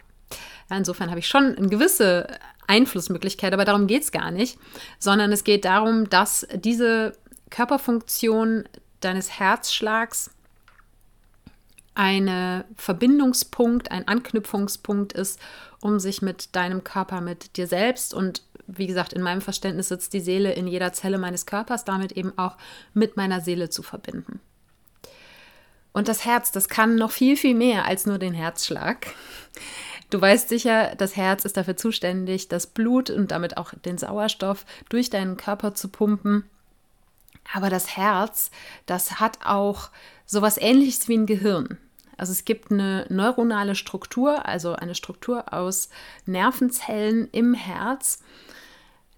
Ja, 0.70 0.78
insofern 0.78 1.10
habe 1.10 1.20
ich 1.20 1.28
schon 1.28 1.56
eine 1.56 1.68
gewisse 1.68 2.28
Einflussmöglichkeit, 2.68 3.54
aber 3.54 3.66
darum 3.66 3.88
geht 3.88 4.04
es 4.04 4.12
gar 4.12 4.32
nicht, 4.32 4.58
sondern 5.00 5.32
es 5.32 5.44
geht 5.44 5.66
darum, 5.66 6.10
dass 6.10 6.48
diese 6.54 7.14
Körperfunktion 7.50 8.64
deines 9.02 9.40
Herzschlags 9.40 10.32
ein 11.96 12.64
Verbindungspunkt, 12.76 13.92
ein 13.92 14.08
Anknüpfungspunkt 14.08 15.14
ist, 15.14 15.40
um 15.82 16.00
sich 16.00 16.22
mit 16.22 16.56
deinem 16.56 16.84
Körper, 16.84 17.22
mit 17.22 17.58
dir 17.58 17.68
selbst 17.68 18.14
und 18.14 18.42
wie 18.66 18.88
gesagt, 18.88 19.14
in 19.14 19.22
meinem 19.22 19.42
Verständnis 19.42 19.90
sitzt 19.90 20.14
die 20.14 20.22
Seele 20.22 20.54
in 20.54 20.68
jeder 20.68 20.94
Zelle 20.94 21.18
meines 21.18 21.46
Körpers, 21.46 21.84
damit 21.84 22.14
eben 22.14 22.38
auch 22.38 22.58
mit 22.94 23.18
meiner 23.18 23.42
Seele 23.42 23.70
zu 23.70 23.84
verbinden. 23.84 24.40
Und 25.92 26.08
das 26.08 26.26
Herz, 26.26 26.52
das 26.52 26.70
kann 26.70 26.96
noch 26.96 27.12
viel, 27.12 27.38
viel 27.38 27.54
mehr 27.54 27.86
als 27.86 28.06
nur 28.06 28.18
den 28.18 28.34
Herzschlag. 28.34 29.08
Du 30.14 30.22
weißt 30.22 30.48
sicher, 30.48 30.94
das 30.96 31.16
Herz 31.16 31.44
ist 31.44 31.58
dafür 31.58 31.76
zuständig, 31.76 32.48
das 32.48 32.68
Blut 32.68 33.10
und 33.10 33.32
damit 33.32 33.58
auch 33.58 33.74
den 33.74 33.98
Sauerstoff 33.98 34.64
durch 34.88 35.10
deinen 35.10 35.38
Körper 35.38 35.74
zu 35.74 35.88
pumpen. 35.88 36.44
Aber 37.52 37.72
das 37.72 37.98
Herz, 37.98 38.52
das 38.86 39.20
hat 39.20 39.40
auch 39.44 39.90
sowas 40.28 40.60
ähnliches 40.60 41.08
wie 41.08 41.18
ein 41.18 41.26
Gehirn. 41.26 41.80
Also 42.16 42.32
es 42.32 42.46
gibt 42.46 42.72
eine 42.72 43.08
neuronale 43.10 43.74
Struktur, 43.74 44.46
also 44.46 44.74
eine 44.74 44.94
Struktur 44.94 45.52
aus 45.52 45.90
Nervenzellen 46.28 47.28
im 47.32 47.56
Herz, 47.56 48.22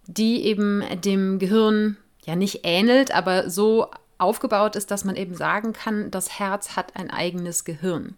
die 0.08 0.46
eben 0.46 0.82
dem 1.02 1.40
Gehirn 1.40 1.98
ja 2.24 2.38
nicht 2.38 2.62
ähnelt, 2.64 3.14
aber 3.14 3.50
so 3.50 3.92
aufgebaut 4.18 4.78
ist, 4.78 4.92
dass 4.92 5.04
man 5.04 5.18
eben 5.18 5.36
sagen 5.36 5.74
kann, 5.74 6.10
das 6.10 6.40
Herz 6.40 6.78
hat 6.78 6.96
ein 6.96 7.12
eigenes 7.12 7.66
Gehirn. 7.66 8.16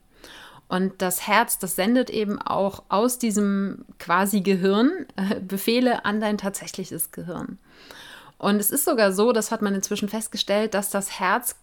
Und 0.68 1.02
das 1.02 1.28
Herz, 1.28 1.60
das 1.60 1.76
sendet 1.76 2.10
eben 2.10 2.42
auch 2.42 2.84
aus 2.90 3.20
diesem 3.20 3.86
quasi 4.00 4.42
Gehirn 4.42 5.06
äh, 5.16 5.40
Befehle 5.40 6.04
an 6.04 6.20
dein 6.20 6.38
tatsächliches 6.38 7.12
Gehirn. 7.12 7.58
Und 8.38 8.58
es 8.58 8.70
ist 8.70 8.86
sogar 8.86 9.14
so, 9.14 9.32
das 9.32 9.52
hat 9.52 9.62
man 9.62 9.74
inzwischen 9.74 10.10
festgestellt, 10.10 10.74
dass 10.74 10.90
das 10.90 11.20
Herz 11.20 11.56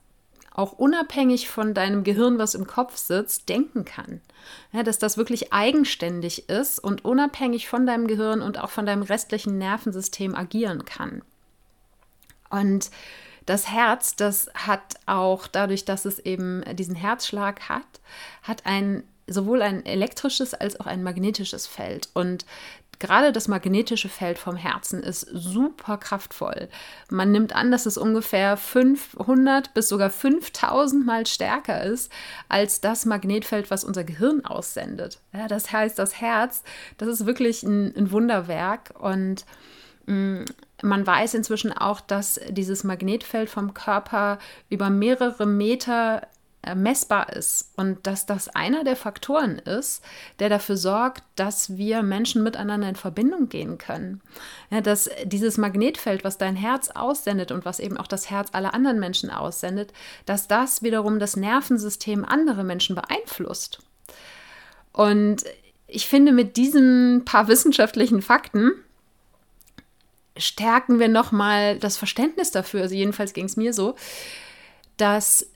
auch 0.55 0.73
unabhängig 0.73 1.49
von 1.51 1.75
deinem 1.75 2.05
Gehirn, 2.05 2.39
was 2.39 2.55
im 2.55 2.67
Kopf 2.67 2.97
sitzt, 2.97 3.49
denken 3.49 3.85
kann. 3.85 4.21
Ja, 4.73 4.85
dass 4.85 4.99
das 4.99 5.17
wirklich 5.17 5.53
eigenständig 5.53 6.49
ist 6.49 6.79
und 6.79 7.05
unabhängig 7.05 7.69
von 7.69 7.87
deinem 7.87 8.07
Gehirn 8.07 8.41
und 8.41 8.59
auch 8.59 8.71
von 8.71 8.87
deinem 8.87 9.03
restlichen 9.03 9.59
Nervensystem 9.59 10.35
agieren 10.35 10.85
kann. 10.85 11.23
Und 12.51 12.91
das 13.47 13.71
Herz, 13.71 14.17
das 14.17 14.49
hat 14.55 14.95
auch 15.07 15.47
dadurch, 15.47 15.85
dass 15.85 16.05
es 16.05 16.19
eben 16.19 16.63
diesen 16.77 16.95
Herzschlag 16.95 17.69
hat, 17.69 18.01
hat 18.43 18.67
ein 18.67 19.05
sowohl 19.27 19.63
ein 19.63 19.87
elektrisches 19.87 20.55
als 20.55 20.79
auch 20.81 20.87
ein 20.87 21.03
magnetisches 21.03 21.67
Feld. 21.67 22.09
Und 22.13 22.45
gerade 22.99 23.33
das 23.33 23.49
magnetische 23.49 24.09
Feld 24.09 24.39
vom 24.39 24.57
Herzen 24.57 25.03
ist 25.03 25.27
super 25.33 25.99
kraftvoll. 25.99 26.69
Man 27.11 27.33
nimmt 27.33 27.55
an, 27.55 27.71
dass 27.71 27.87
es 27.87 27.97
ungefähr 27.97 28.57
500 28.57 29.75
bis 29.75 29.89
sogar 29.89 30.11
5000 30.11 31.05
Mal 31.05 31.27
stärker 31.27 31.83
ist 31.85 32.11
als 32.49 32.81
das 32.81 33.05
Magnetfeld, 33.05 33.71
was 33.71 33.85
unser 33.85 34.05
Gehirn 34.05 34.45
aussendet. 34.45 35.21
Ja, 35.33 35.49
das 35.49 35.73
heißt, 35.73 35.99
das 35.99 36.21
Herz, 36.21 36.63
das 36.99 37.09
ist 37.09 37.27
wirklich 37.27 37.63
ein, 37.63 37.95
ein 37.97 38.11
Wunderwerk 38.11 38.95
und 38.99 39.45
man 40.07 41.07
weiß 41.07 41.35
inzwischen 41.35 41.73
auch, 41.73 42.01
dass 42.01 42.41
dieses 42.51 42.85
Magnetfeld 42.85 43.49
vom 43.49 43.75
Körper 43.75 44.39
über 44.69 44.91
mehrere 44.91 45.47
Meter 45.47 46.27
äh, 46.65 46.75
messbar 46.75 47.33
ist 47.33 47.73
und 47.77 48.07
dass 48.07 48.27
das 48.27 48.49
einer 48.49 48.85
der 48.85 48.97
Faktoren 48.97 49.59
ist, 49.59 50.03
der 50.39 50.49
dafür 50.49 50.77
sorgt, 50.77 51.23
dass 51.37 51.77
wir 51.77 52.03
Menschen 52.03 52.43
miteinander 52.43 52.89
in 52.89 52.97
Verbindung 52.97 53.49
gehen 53.49 53.77
können. 53.77 54.23
Ja, 54.71 54.81
dass 54.81 55.11
dieses 55.25 55.59
Magnetfeld, 55.59 56.25
was 56.25 56.39
dein 56.39 56.57
Herz 56.57 56.91
aussendet 56.91 57.51
und 57.53 57.65
was 57.65 57.81
eben 57.81 57.97
auch 57.97 58.07
das 58.07 58.31
Herz 58.31 58.49
aller 58.53 58.73
anderen 58.73 58.99
Menschen 58.99 59.31
aussendet, 59.31 59.93
dass 60.27 60.49
das 60.49 60.83
wiederum 60.83 61.19
das 61.19 61.37
Nervensystem 61.37 62.25
anderer 62.25 62.65
Menschen 62.65 62.95
beeinflusst. 62.95 63.81
Und 64.93 65.45
ich 65.87 66.07
finde, 66.09 66.33
mit 66.33 66.57
diesen 66.57 67.25
paar 67.25 67.49
wissenschaftlichen 67.49 68.23
Fakten 68.23 68.73
stärken 70.37 70.99
wir 70.99 71.09
nochmal 71.09 71.79
das 71.79 71.97
Verständnis 71.97 72.50
dafür, 72.50 72.83
also 72.83 72.95
jedenfalls 72.95 73.33
ging 73.33 73.47
es 73.47 73.57
mir 73.57 73.73
so, 73.73 73.95
dass 74.97 75.47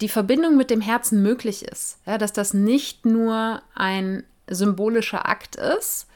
die 0.00 0.08
Verbindung 0.08 0.56
mit 0.56 0.70
dem 0.70 0.80
Herzen 0.80 1.22
möglich 1.22 1.64
ist. 1.64 1.98
Ja, 2.06 2.18
dass 2.18 2.32
das 2.32 2.54
nicht 2.54 3.04
nur 3.04 3.62
ein 3.74 4.24
symbolischer 4.48 5.28
Akt 5.28 5.56
ist, 5.56 6.06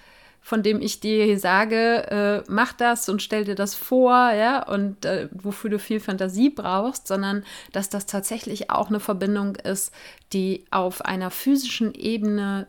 von 0.41 0.63
dem 0.63 0.81
ich 0.81 1.01
dir 1.01 1.39
sage, 1.39 2.43
äh, 2.47 2.51
mach 2.51 2.73
das 2.75 3.09
und 3.09 3.23
stell 3.23 3.45
dir 3.45 3.55
das 3.55 3.75
vor, 3.75 4.31
ja, 4.33 4.63
und 4.63 5.05
äh, 5.07 5.29
wofür 5.33 5.71
du 5.71 5.79
viel 5.79 6.01
Fantasie 6.01 6.51
brauchst, 6.51 7.09
sondern 7.09 7.45
dass 7.73 7.89
das 7.89 8.07
tatsächlich 8.07 8.71
auch 8.71 8.89
eine 8.89 9.01
Verbindung 9.01 9.57
ist, 9.57 9.93
die 10.33 10.65
auf 10.71 11.03
einer 11.03 11.31
physischen 11.31 11.95
Ebene 11.95 12.67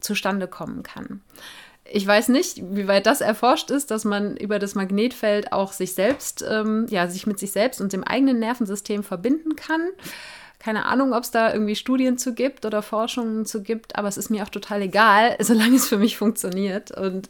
zustande 0.00 0.46
kommen 0.46 0.82
kann. 0.82 1.22
Ich 1.86 2.06
weiß 2.06 2.28
nicht, 2.28 2.62
wie 2.62 2.88
weit 2.88 3.06
das 3.06 3.20
erforscht 3.20 3.70
ist, 3.70 3.90
dass 3.90 4.04
man 4.04 4.36
über 4.36 4.58
das 4.58 4.74
Magnetfeld 4.74 5.52
auch 5.52 5.72
sich 5.72 5.94
selbst, 5.94 6.44
ähm, 6.48 6.86
ja, 6.88 7.08
sich 7.08 7.26
mit 7.26 7.38
sich 7.38 7.52
selbst 7.52 7.80
und 7.80 7.92
dem 7.92 8.04
eigenen 8.04 8.38
Nervensystem 8.38 9.02
verbinden 9.02 9.54
kann 9.56 9.82
keine 10.64 10.86
Ahnung, 10.86 11.12
ob 11.12 11.24
es 11.24 11.30
da 11.30 11.52
irgendwie 11.52 11.76
Studien 11.76 12.16
zu 12.16 12.32
gibt 12.32 12.64
oder 12.64 12.80
Forschungen 12.80 13.44
zu 13.44 13.62
gibt, 13.62 13.96
aber 13.96 14.08
es 14.08 14.16
ist 14.16 14.30
mir 14.30 14.42
auch 14.42 14.48
total 14.48 14.80
egal, 14.80 15.36
solange 15.40 15.76
es 15.76 15.86
für 15.86 15.98
mich 15.98 16.16
funktioniert. 16.16 16.90
Und 16.90 17.28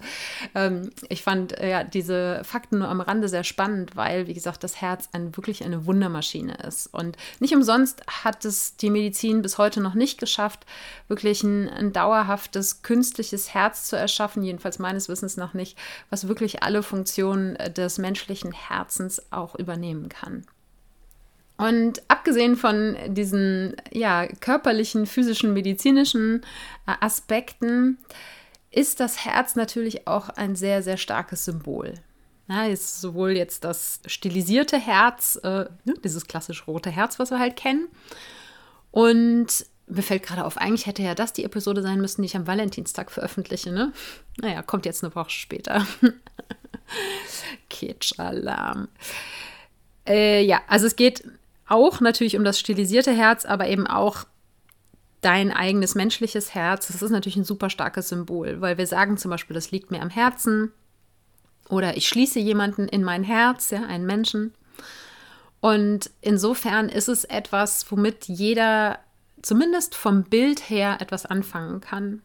ähm, 0.54 0.92
ich 1.08 1.24
fand 1.24 1.58
äh, 1.58 1.68
ja 1.68 1.82
diese 1.82 2.42
Fakten 2.44 2.78
nur 2.78 2.88
am 2.88 3.00
Rande 3.00 3.28
sehr 3.28 3.42
spannend, 3.42 3.96
weil, 3.96 4.28
wie 4.28 4.34
gesagt, 4.34 4.62
das 4.62 4.80
Herz 4.80 5.08
ein, 5.10 5.36
wirklich 5.36 5.64
eine 5.64 5.84
Wundermaschine 5.84 6.54
ist. 6.58 6.86
Und 6.94 7.16
nicht 7.40 7.56
umsonst 7.56 8.04
hat 8.06 8.44
es 8.44 8.76
die 8.76 8.90
Medizin 8.90 9.42
bis 9.42 9.58
heute 9.58 9.80
noch 9.80 9.94
nicht 9.94 10.20
geschafft, 10.20 10.64
wirklich 11.08 11.42
ein, 11.42 11.68
ein 11.68 11.92
dauerhaftes 11.92 12.82
künstliches 12.82 13.52
Herz 13.52 13.88
zu 13.88 13.96
erschaffen, 13.96 14.44
jedenfalls 14.44 14.78
meines 14.78 15.08
Wissens 15.08 15.36
noch 15.36 15.54
nicht, 15.54 15.76
was 16.08 16.28
wirklich 16.28 16.62
alle 16.62 16.84
Funktionen 16.84 17.58
des 17.74 17.98
menschlichen 17.98 18.52
Herzens 18.52 19.20
auch 19.32 19.56
übernehmen 19.56 20.08
kann. 20.08 20.46
Und 21.56 22.02
abgesehen 22.08 22.56
von 22.56 22.96
diesen 23.08 23.76
ja, 23.92 24.26
körperlichen, 24.26 25.06
physischen, 25.06 25.52
medizinischen 25.52 26.42
äh, 26.86 26.94
Aspekten 27.00 27.98
ist 28.70 28.98
das 28.98 29.24
Herz 29.24 29.54
natürlich 29.54 30.08
auch 30.08 30.30
ein 30.30 30.56
sehr, 30.56 30.82
sehr 30.82 30.96
starkes 30.96 31.44
Symbol. 31.44 31.94
Ja, 32.48 32.66
ist 32.66 33.00
sowohl 33.00 33.36
jetzt 33.36 33.64
das 33.64 34.00
stilisierte 34.06 34.78
Herz, 34.78 35.38
äh, 35.44 35.66
ne, 35.84 35.94
dieses 36.02 36.26
klassisch 36.26 36.66
rote 36.66 36.90
Herz, 36.90 37.18
was 37.18 37.30
wir 37.30 37.38
halt 37.38 37.56
kennen. 37.56 37.88
Und 38.90 39.66
mir 39.86 40.02
fällt 40.02 40.24
gerade 40.24 40.44
auf, 40.44 40.58
eigentlich 40.58 40.86
hätte 40.86 41.02
ja 41.02 41.14
das 41.14 41.32
die 41.32 41.44
Episode 41.44 41.82
sein 41.82 42.00
müssen, 42.00 42.22
die 42.22 42.26
ich 42.26 42.36
am 42.36 42.46
Valentinstag 42.46 43.10
veröffentliche. 43.10 43.70
Ne? 43.70 43.92
Naja, 44.40 44.62
kommt 44.62 44.86
jetzt 44.86 45.04
eine 45.04 45.14
Woche 45.14 45.30
später. 45.30 45.86
Kitsch-Alarm. 47.70 48.88
Äh, 50.06 50.42
ja, 50.44 50.62
also 50.68 50.86
es 50.86 50.96
geht 50.96 51.24
auch 51.66 52.00
natürlich 52.00 52.36
um 52.36 52.44
das 52.44 52.58
stilisierte 52.58 53.12
Herz, 53.12 53.44
aber 53.44 53.68
eben 53.68 53.86
auch 53.86 54.24
dein 55.20 55.52
eigenes 55.52 55.94
menschliches 55.94 56.54
Herz. 56.54 56.88
Das 56.88 57.00
ist 57.00 57.10
natürlich 57.10 57.36
ein 57.36 57.44
super 57.44 57.70
starkes 57.70 58.08
Symbol, 58.10 58.60
weil 58.60 58.76
wir 58.76 58.86
sagen 58.86 59.16
zum 59.16 59.30
Beispiel, 59.30 59.54
das 59.54 59.70
liegt 59.70 59.90
mir 59.90 60.02
am 60.02 60.10
Herzen 60.10 60.72
oder 61.68 61.96
ich 61.96 62.08
schließe 62.08 62.38
jemanden 62.38 62.88
in 62.88 63.02
mein 63.02 63.24
Herz, 63.24 63.70
ja, 63.70 63.84
einen 63.84 64.04
Menschen. 64.04 64.52
Und 65.60 66.10
insofern 66.20 66.90
ist 66.90 67.08
es 67.08 67.24
etwas, 67.24 67.90
womit 67.90 68.26
jeder 68.26 68.98
zumindest 69.40 69.94
vom 69.94 70.24
Bild 70.24 70.68
her 70.68 70.98
etwas 71.00 71.24
anfangen 71.24 71.80
kann. 71.80 72.20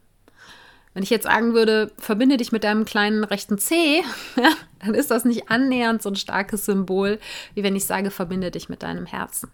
Wenn 0.92 1.02
ich 1.02 1.10
jetzt 1.10 1.24
sagen 1.24 1.54
würde, 1.54 1.92
verbinde 1.98 2.36
dich 2.36 2.50
mit 2.50 2.64
deinem 2.64 2.84
kleinen 2.84 3.22
rechten 3.22 3.58
C, 3.58 4.02
dann 4.80 4.94
ist 4.94 5.10
das 5.10 5.24
nicht 5.24 5.50
annähernd 5.50 6.02
so 6.02 6.10
ein 6.10 6.16
starkes 6.16 6.64
Symbol, 6.64 7.18
wie 7.54 7.62
wenn 7.62 7.76
ich 7.76 7.84
sage, 7.84 8.10
verbinde 8.10 8.50
dich 8.50 8.68
mit 8.68 8.82
deinem 8.82 9.06
Herzen. 9.06 9.50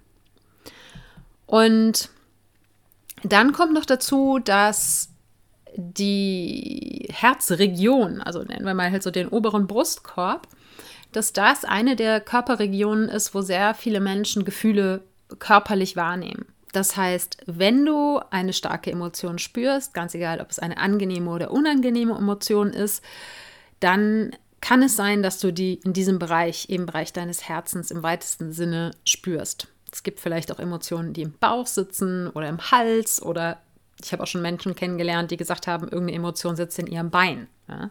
Und 1.46 2.10
dann 3.22 3.52
kommt 3.52 3.74
noch 3.74 3.84
dazu, 3.84 4.38
dass 4.42 5.10
die 5.76 7.08
Herzregion, 7.12 8.22
also 8.22 8.42
nennen 8.42 8.64
wir 8.64 8.74
mal 8.74 8.90
halt 8.90 9.02
so 9.02 9.10
den 9.10 9.28
oberen 9.28 9.66
Brustkorb, 9.66 10.48
dass 11.12 11.32
das 11.32 11.64
eine 11.64 11.96
der 11.96 12.20
Körperregionen 12.20 13.08
ist, 13.08 13.34
wo 13.34 13.42
sehr 13.42 13.74
viele 13.74 14.00
Menschen 14.00 14.44
Gefühle 14.44 15.02
körperlich 15.38 15.96
wahrnehmen. 15.96 16.46
Das 16.76 16.94
heißt, 16.94 17.38
wenn 17.46 17.86
du 17.86 18.20
eine 18.28 18.52
starke 18.52 18.92
Emotion 18.92 19.38
spürst, 19.38 19.94
ganz 19.94 20.14
egal, 20.14 20.42
ob 20.42 20.50
es 20.50 20.58
eine 20.58 20.76
angenehme 20.76 21.30
oder 21.30 21.50
unangenehme 21.50 22.14
Emotion 22.14 22.68
ist, 22.68 23.02
dann 23.80 24.36
kann 24.60 24.82
es 24.82 24.94
sein, 24.94 25.22
dass 25.22 25.38
du 25.38 25.54
die 25.54 25.80
in 25.84 25.94
diesem 25.94 26.18
Bereich, 26.18 26.68
im 26.68 26.84
Bereich 26.84 27.14
deines 27.14 27.48
Herzens 27.48 27.90
im 27.90 28.02
weitesten 28.02 28.52
Sinne 28.52 28.90
spürst. 29.06 29.68
Es 29.90 30.02
gibt 30.02 30.20
vielleicht 30.20 30.52
auch 30.52 30.58
Emotionen, 30.58 31.14
die 31.14 31.22
im 31.22 31.32
Bauch 31.32 31.66
sitzen 31.66 32.28
oder 32.28 32.46
im 32.46 32.70
Hals 32.70 33.22
oder 33.22 33.56
ich 34.04 34.12
habe 34.12 34.22
auch 34.22 34.26
schon 34.26 34.42
Menschen 34.42 34.74
kennengelernt, 34.74 35.30
die 35.30 35.38
gesagt 35.38 35.66
haben, 35.66 35.84
irgendeine 35.84 36.18
Emotion 36.18 36.56
sitzt 36.56 36.78
in 36.78 36.88
ihrem 36.88 37.08
Bein. 37.08 37.48
Ja. 37.68 37.90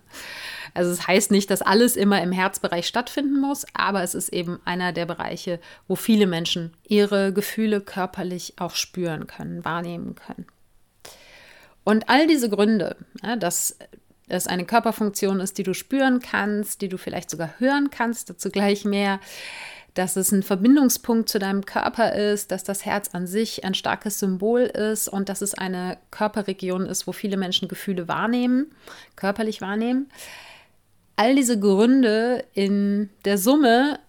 Also 0.74 0.92
es 0.92 0.98
das 0.98 1.08
heißt 1.08 1.32
nicht, 1.32 1.50
dass 1.50 1.62
alles 1.62 1.96
immer 1.96 2.22
im 2.22 2.32
Herzbereich 2.32 2.88
stattfinden 2.88 3.40
muss, 3.40 3.66
aber 3.74 4.04
es 4.04 4.16
ist 4.16 4.30
eben 4.30 4.60
einer 4.66 4.94
der 4.94 5.06
Bereiche, 5.06 5.60
wo 5.88 5.96
viele 5.96 6.28
Menschen 6.28 6.74
ihre 6.88 7.34
Gefühle 7.34 7.82
körperlich 7.82 8.54
auch 8.58 8.76
spüren 8.76 9.28
können, 9.28 9.66
wahrnehmen 9.66 10.16
können. 10.16 10.46
Und 11.84 12.10
all 12.10 12.28
diese 12.28 12.50
Gründe, 12.50 12.96
ja, 13.24 13.36
dass 13.36 13.78
es 14.28 14.48
eine 14.48 14.66
Körperfunktion 14.66 15.40
ist, 15.40 15.58
die 15.58 15.64
du 15.64 15.74
spüren 15.74 16.20
kannst, 16.20 16.82
die 16.82 16.90
du 16.90 16.98
vielleicht 16.98 17.30
sogar 17.30 17.60
hören 17.60 17.90
kannst, 17.92 18.30
dazu 18.30 18.50
gleich 18.50 18.86
mehr, 18.86 19.20
dass 19.96 20.18
es 20.18 20.32
ein 20.32 20.44
Verbindungspunkt 20.44 21.30
zu 21.30 21.40
deinem 21.40 21.66
Körper 21.66 22.14
ist, 22.14 22.52
dass 22.52 22.64
das 22.64 22.86
Herz 22.86 23.10
an 23.14 23.28
sich 23.28 23.64
ein 23.64 23.74
starkes 23.74 24.20
Symbol 24.20 24.62
ist 24.62 25.08
und 25.08 25.30
dass 25.30 25.42
es 25.42 25.54
eine 25.54 25.98
Körperregion 26.12 26.86
ist, 26.86 27.08
wo 27.08 27.14
viele 27.14 27.38
Menschen 27.38 27.68
Gefühle 27.70 28.08
wahrnehmen, 28.08 28.72
körperlich 29.16 29.62
wahrnehmen. 29.62 30.12
All 31.16 31.34
diese 31.34 31.58
Gründe 31.58 32.44
in 32.54 33.10
der 33.24 33.38
Summe 33.38 34.00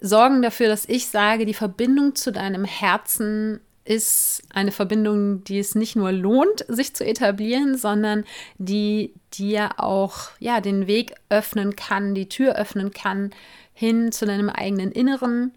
sorgen 0.00 0.40
dafür, 0.40 0.68
dass 0.68 0.88
ich 0.88 1.08
sage, 1.08 1.46
die 1.46 1.54
Verbindung 1.54 2.14
zu 2.14 2.30
deinem 2.30 2.64
Herzen 2.64 3.60
ist 3.84 4.42
eine 4.50 4.70
Verbindung, 4.70 5.42
die 5.42 5.58
es 5.58 5.74
nicht 5.74 5.96
nur 5.96 6.12
lohnt, 6.12 6.64
sich 6.68 6.94
zu 6.94 7.04
etablieren, 7.04 7.76
sondern 7.76 8.24
die 8.58 9.12
dir 9.34 9.80
auch 9.80 10.30
ja, 10.38 10.60
den 10.60 10.86
Weg 10.86 11.14
öffnen 11.28 11.74
kann, 11.74 12.14
die 12.14 12.28
Tür 12.28 12.54
öffnen 12.54 12.92
kann 12.92 13.30
hin 13.72 14.12
zu 14.12 14.26
deinem 14.26 14.48
eigenen 14.48 14.92
Inneren, 14.92 15.52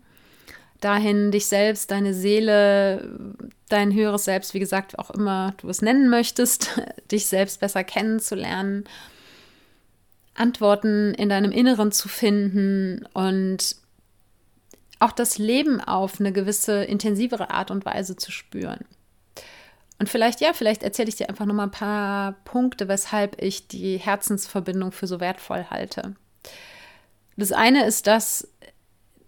dahin 0.82 1.32
dich 1.32 1.48
selbst, 1.48 1.92
deine 1.92 2.14
Seele, 2.14 3.36
dein 3.70 3.94
höheres 3.94 4.26
Selbst, 4.26 4.54
wie 4.54 4.60
gesagt, 4.60 5.00
auch 5.00 5.12
immer 5.12 5.54
du 5.58 5.70
es 5.70 5.82
nennen 5.82 6.10
möchtest, 6.10 6.80
dich 7.12 7.28
selbst 7.28 7.60
besser 7.60 7.84
kennenzulernen, 7.84 8.86
Antworten 10.34 11.14
in 11.14 11.30
deinem 11.30 11.52
Inneren 11.52 11.92
zu 11.92 12.10
finden 12.10 13.06
und 13.14 13.78
auch 15.00 15.12
das 15.12 15.38
Leben 15.38 15.82
auf 15.82 16.20
eine 16.20 16.32
gewisse 16.32 16.84
intensivere 16.84 17.52
Art 17.52 17.72
und 17.72 17.86
Weise 17.86 18.16
zu 18.16 18.32
spüren. 18.32 18.86
Und 19.98 20.10
vielleicht, 20.10 20.42
ja, 20.42 20.54
vielleicht 20.54 20.84
erzähle 20.84 21.10
ich 21.10 21.16
dir 21.16 21.30
einfach 21.30 21.46
noch 21.46 21.54
mal 21.54 21.64
ein 21.64 21.72
paar 21.72 22.34
Punkte, 22.44 22.88
weshalb 22.88 23.42
ich 23.42 23.68
die 23.68 23.98
Herzensverbindung 23.98 24.92
für 24.92 25.08
so 25.08 25.20
wertvoll 25.20 25.66
halte. 25.70 26.16
Das 27.38 27.52
eine 27.52 27.86
ist 27.86 28.08
das, 28.08 28.48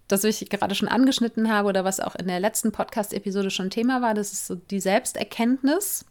das 0.08 0.24
ich 0.24 0.48
gerade 0.48 0.74
schon 0.74 0.88
angeschnitten 0.88 1.50
habe 1.50 1.68
oder 1.68 1.84
was 1.84 2.00
auch 2.00 2.14
in 2.14 2.26
der 2.26 2.40
letzten 2.40 2.72
Podcast-Episode 2.72 3.50
schon 3.50 3.70
Thema 3.70 4.00
war, 4.00 4.14
das 4.14 4.32
ist 4.32 4.46
so 4.46 4.54
die 4.54 4.80
Selbsterkenntnis. 4.80 6.06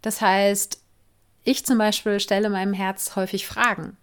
Das 0.00 0.20
heißt, 0.20 0.80
ich 1.44 1.64
zum 1.64 1.78
Beispiel 1.78 2.20
stelle 2.20 2.50
meinem 2.50 2.72
Herz 2.72 3.16
häufig 3.16 3.46
Fragen. 3.46 3.96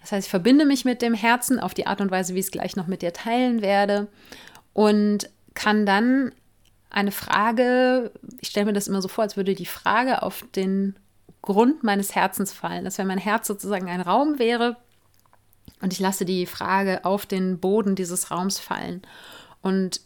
Das 0.00 0.12
heißt, 0.12 0.26
ich 0.26 0.30
verbinde 0.30 0.66
mich 0.66 0.84
mit 0.84 1.02
dem 1.02 1.14
Herzen 1.14 1.60
auf 1.60 1.74
die 1.74 1.86
Art 1.86 2.00
und 2.00 2.10
Weise, 2.10 2.34
wie 2.34 2.40
ich 2.40 2.46
es 2.46 2.52
gleich 2.52 2.76
noch 2.76 2.86
mit 2.86 3.02
dir 3.02 3.12
teilen 3.12 3.62
werde 3.62 4.08
und 4.72 5.30
kann 5.54 5.86
dann 5.86 6.32
eine 6.90 7.12
Frage, 7.12 8.10
ich 8.40 8.48
stelle 8.48 8.66
mir 8.66 8.72
das 8.72 8.88
immer 8.88 9.00
so 9.00 9.08
vor, 9.08 9.22
als 9.22 9.36
würde 9.36 9.54
die 9.54 9.66
Frage 9.66 10.22
auf 10.22 10.44
den 10.54 10.96
Grund 11.40 11.82
meines 11.82 12.14
Herzens 12.14 12.52
fallen. 12.52 12.84
Dass 12.84 12.98
wenn 12.98 13.06
mein 13.06 13.18
Herz 13.18 13.46
sozusagen 13.46 13.88
ein 13.88 14.00
Raum 14.00 14.38
wäre, 14.38 14.76
und 15.82 15.92
ich 15.92 15.98
lasse 15.98 16.24
die 16.24 16.46
Frage 16.46 17.04
auf 17.04 17.26
den 17.26 17.58
Boden 17.58 17.94
dieses 17.94 18.30
Raums 18.30 18.58
fallen 18.58 19.02
und 19.60 20.00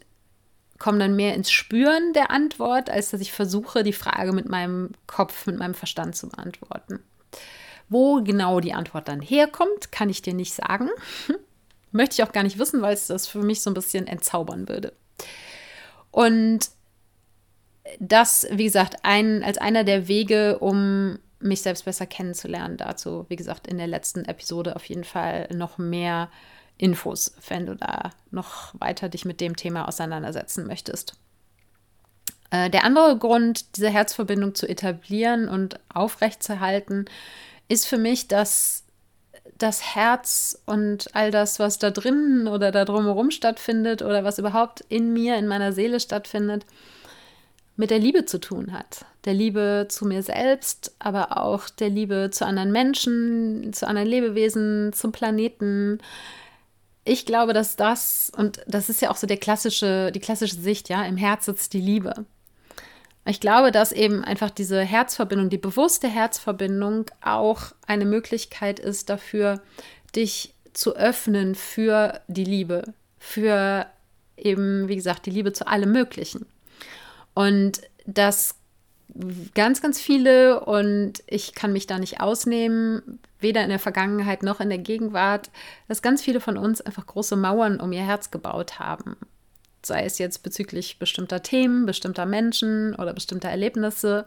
komme 0.78 0.98
dann 0.98 1.16
mehr 1.16 1.34
ins 1.34 1.50
Spüren 1.50 2.12
der 2.12 2.30
Antwort, 2.30 2.90
als 2.90 3.10
dass 3.10 3.20
ich 3.20 3.32
versuche, 3.32 3.82
die 3.82 3.92
Frage 3.92 4.32
mit 4.32 4.48
meinem 4.48 4.90
Kopf, 5.06 5.46
mit 5.46 5.58
meinem 5.58 5.74
Verstand 5.74 6.16
zu 6.16 6.28
beantworten. 6.28 7.00
Wo 7.88 8.22
genau 8.22 8.60
die 8.60 8.72
Antwort 8.72 9.08
dann 9.08 9.20
herkommt, 9.20 9.92
kann 9.92 10.08
ich 10.08 10.22
dir 10.22 10.34
nicht 10.34 10.54
sagen. 10.54 10.88
Möchte 11.92 12.14
ich 12.14 12.28
auch 12.28 12.32
gar 12.32 12.42
nicht 12.42 12.58
wissen, 12.58 12.82
weil 12.82 12.94
es 12.94 13.06
das 13.06 13.26
für 13.26 13.42
mich 13.42 13.62
so 13.62 13.70
ein 13.70 13.74
bisschen 13.74 14.06
entzaubern 14.06 14.68
würde. 14.68 14.92
Und 16.10 16.70
das, 18.00 18.46
wie 18.50 18.64
gesagt, 18.64 18.96
ein, 19.02 19.42
als 19.42 19.58
einer 19.58 19.84
der 19.84 20.08
Wege, 20.08 20.58
um 20.58 21.18
mich 21.46 21.62
selbst 21.62 21.84
besser 21.84 22.06
kennenzulernen. 22.06 22.76
Dazu, 22.76 23.26
wie 23.28 23.36
gesagt, 23.36 23.66
in 23.66 23.78
der 23.78 23.86
letzten 23.86 24.24
Episode 24.24 24.76
auf 24.76 24.84
jeden 24.84 25.04
Fall 25.04 25.48
noch 25.52 25.78
mehr 25.78 26.28
Infos, 26.78 27.34
wenn 27.48 27.66
du 27.66 27.74
da 27.74 28.10
noch 28.30 28.74
weiter 28.78 29.08
dich 29.08 29.24
mit 29.24 29.40
dem 29.40 29.56
Thema 29.56 29.88
auseinandersetzen 29.88 30.66
möchtest. 30.66 31.14
Äh, 32.50 32.70
der 32.70 32.84
andere 32.84 33.16
Grund, 33.16 33.76
diese 33.76 33.88
Herzverbindung 33.88 34.54
zu 34.54 34.68
etablieren 34.68 35.48
und 35.48 35.80
aufrechtzuerhalten, 35.92 37.06
ist 37.68 37.86
für 37.86 37.98
mich, 37.98 38.28
dass 38.28 38.84
das 39.58 39.94
Herz 39.94 40.60
und 40.66 41.14
all 41.14 41.30
das, 41.30 41.58
was 41.58 41.78
da 41.78 41.90
drinnen 41.90 42.46
oder 42.46 42.70
da 42.72 42.84
drumherum 42.84 43.30
stattfindet 43.30 44.02
oder 44.02 44.22
was 44.22 44.38
überhaupt 44.38 44.84
in 44.88 45.12
mir, 45.12 45.36
in 45.36 45.46
meiner 45.46 45.72
Seele 45.72 45.98
stattfindet, 45.98 46.66
mit 47.76 47.90
der 47.90 47.98
Liebe 47.98 48.24
zu 48.24 48.40
tun 48.40 48.72
hat. 48.72 49.04
Der 49.24 49.34
Liebe 49.34 49.86
zu 49.88 50.06
mir 50.06 50.22
selbst, 50.22 50.94
aber 50.98 51.36
auch 51.42 51.68
der 51.68 51.90
Liebe 51.90 52.30
zu 52.32 52.46
anderen 52.46 52.72
Menschen, 52.72 53.72
zu 53.72 53.86
anderen 53.86 54.08
Lebewesen, 54.08 54.92
zum 54.92 55.12
Planeten. 55.12 55.98
Ich 57.04 57.26
glaube, 57.26 57.52
dass 57.52 57.76
das, 57.76 58.32
und 58.36 58.60
das 58.66 58.88
ist 58.88 59.02
ja 59.02 59.10
auch 59.10 59.16
so 59.16 59.26
der 59.26 59.36
klassische, 59.36 60.10
die 60.12 60.20
klassische 60.20 60.56
Sicht, 60.56 60.88
ja, 60.88 61.04
im 61.04 61.16
Herz 61.16 61.46
sitzt 61.46 61.72
die 61.74 61.80
Liebe. 61.80 62.24
Ich 63.26 63.40
glaube, 63.40 63.72
dass 63.72 63.92
eben 63.92 64.24
einfach 64.24 64.50
diese 64.50 64.80
Herzverbindung, 64.80 65.50
die 65.50 65.58
bewusste 65.58 66.08
Herzverbindung 66.08 67.06
auch 67.20 67.72
eine 67.86 68.04
Möglichkeit 68.04 68.78
ist 68.78 69.10
dafür, 69.10 69.60
dich 70.14 70.54
zu 70.72 70.94
öffnen 70.94 71.54
für 71.54 72.20
die 72.28 72.44
Liebe, 72.44 72.94
für 73.18 73.86
eben, 74.36 74.88
wie 74.88 74.96
gesagt, 74.96 75.26
die 75.26 75.30
Liebe 75.30 75.52
zu 75.52 75.66
allem 75.66 75.90
Möglichen. 75.90 76.46
Und 77.36 77.82
dass 78.06 78.54
ganz, 79.52 79.82
ganz 79.82 80.00
viele, 80.00 80.64
und 80.64 81.22
ich 81.26 81.54
kann 81.54 81.70
mich 81.70 81.86
da 81.86 81.98
nicht 81.98 82.18
ausnehmen, 82.22 83.20
weder 83.40 83.62
in 83.62 83.68
der 83.68 83.78
Vergangenheit 83.78 84.42
noch 84.42 84.58
in 84.58 84.70
der 84.70 84.78
Gegenwart, 84.78 85.50
dass 85.86 86.00
ganz 86.00 86.22
viele 86.22 86.40
von 86.40 86.56
uns 86.56 86.80
einfach 86.80 87.04
große 87.04 87.36
Mauern 87.36 87.78
um 87.78 87.92
ihr 87.92 88.06
Herz 88.06 88.30
gebaut 88.30 88.78
haben. 88.78 89.18
Sei 89.82 90.06
es 90.06 90.16
jetzt 90.16 90.42
bezüglich 90.42 90.98
bestimmter 90.98 91.42
Themen, 91.42 91.84
bestimmter 91.84 92.24
Menschen 92.24 92.94
oder 92.94 93.12
bestimmter 93.12 93.50
Erlebnisse. 93.50 94.24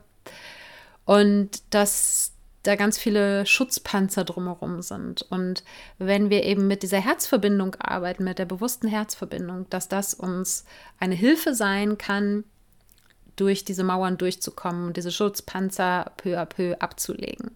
Und 1.04 1.64
dass 1.72 2.34
da 2.62 2.76
ganz 2.76 3.00
viele 3.00 3.44
Schutzpanzer 3.48 4.24
drumherum 4.24 4.84
sind. 4.84 5.24
Und 5.32 5.64
wenn 5.98 6.30
wir 6.30 6.44
eben 6.44 6.68
mit 6.68 6.84
dieser 6.84 7.00
Herzverbindung 7.00 7.74
arbeiten, 7.80 8.24
mit 8.24 8.38
der 8.38 8.46
bewussten 8.46 8.88
Herzverbindung, 8.88 9.68
dass 9.72 9.88
das 9.88 10.14
uns 10.14 10.66
eine 11.00 11.16
Hilfe 11.16 11.56
sein 11.56 11.98
kann, 11.98 12.44
durch 13.40 13.64
diese 13.64 13.84
Mauern 13.84 14.18
durchzukommen 14.18 14.88
und 14.88 14.98
diese 14.98 15.12
Schutzpanzer 15.12 16.12
peu 16.18 16.38
à 16.38 16.46
peu 16.46 16.76
abzulegen. 16.80 17.52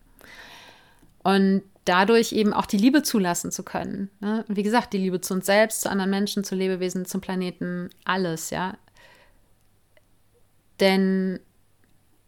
Und 1.23 1.63
dadurch 1.85 2.31
eben 2.31 2.53
auch 2.53 2.65
die 2.65 2.77
Liebe 2.77 3.03
zulassen 3.03 3.51
zu 3.51 3.63
können. 3.63 4.09
Ne? 4.19 4.45
Und 4.47 4.55
wie 4.55 4.63
gesagt, 4.63 4.93
die 4.93 4.97
Liebe 4.97 5.19
zu 5.21 5.33
uns 5.33 5.45
selbst, 5.45 5.81
zu 5.81 5.89
anderen 5.89 6.11
Menschen, 6.11 6.43
zu 6.43 6.55
Lebewesen, 6.55 7.05
zum 7.05 7.21
Planeten, 7.21 7.89
alles, 8.05 8.49
ja. 8.49 8.77
Denn 10.79 11.39